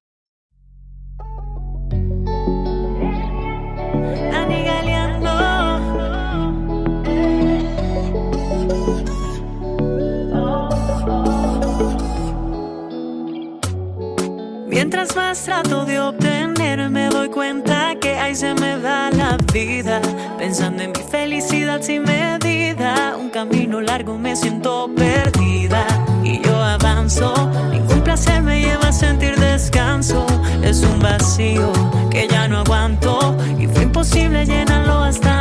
[14.84, 19.98] Mientras más trato de obtener, me doy cuenta que ahí se me va la vida.
[20.36, 25.86] Pensando en mi felicidad sin medida, un camino largo me siento perdida.
[26.22, 27.32] Y yo avanzo,
[27.70, 30.26] ningún placer me lleva a sentir descanso.
[30.62, 31.72] Es un vacío
[32.10, 35.33] que ya no aguanto y fue imposible llenarlo hasta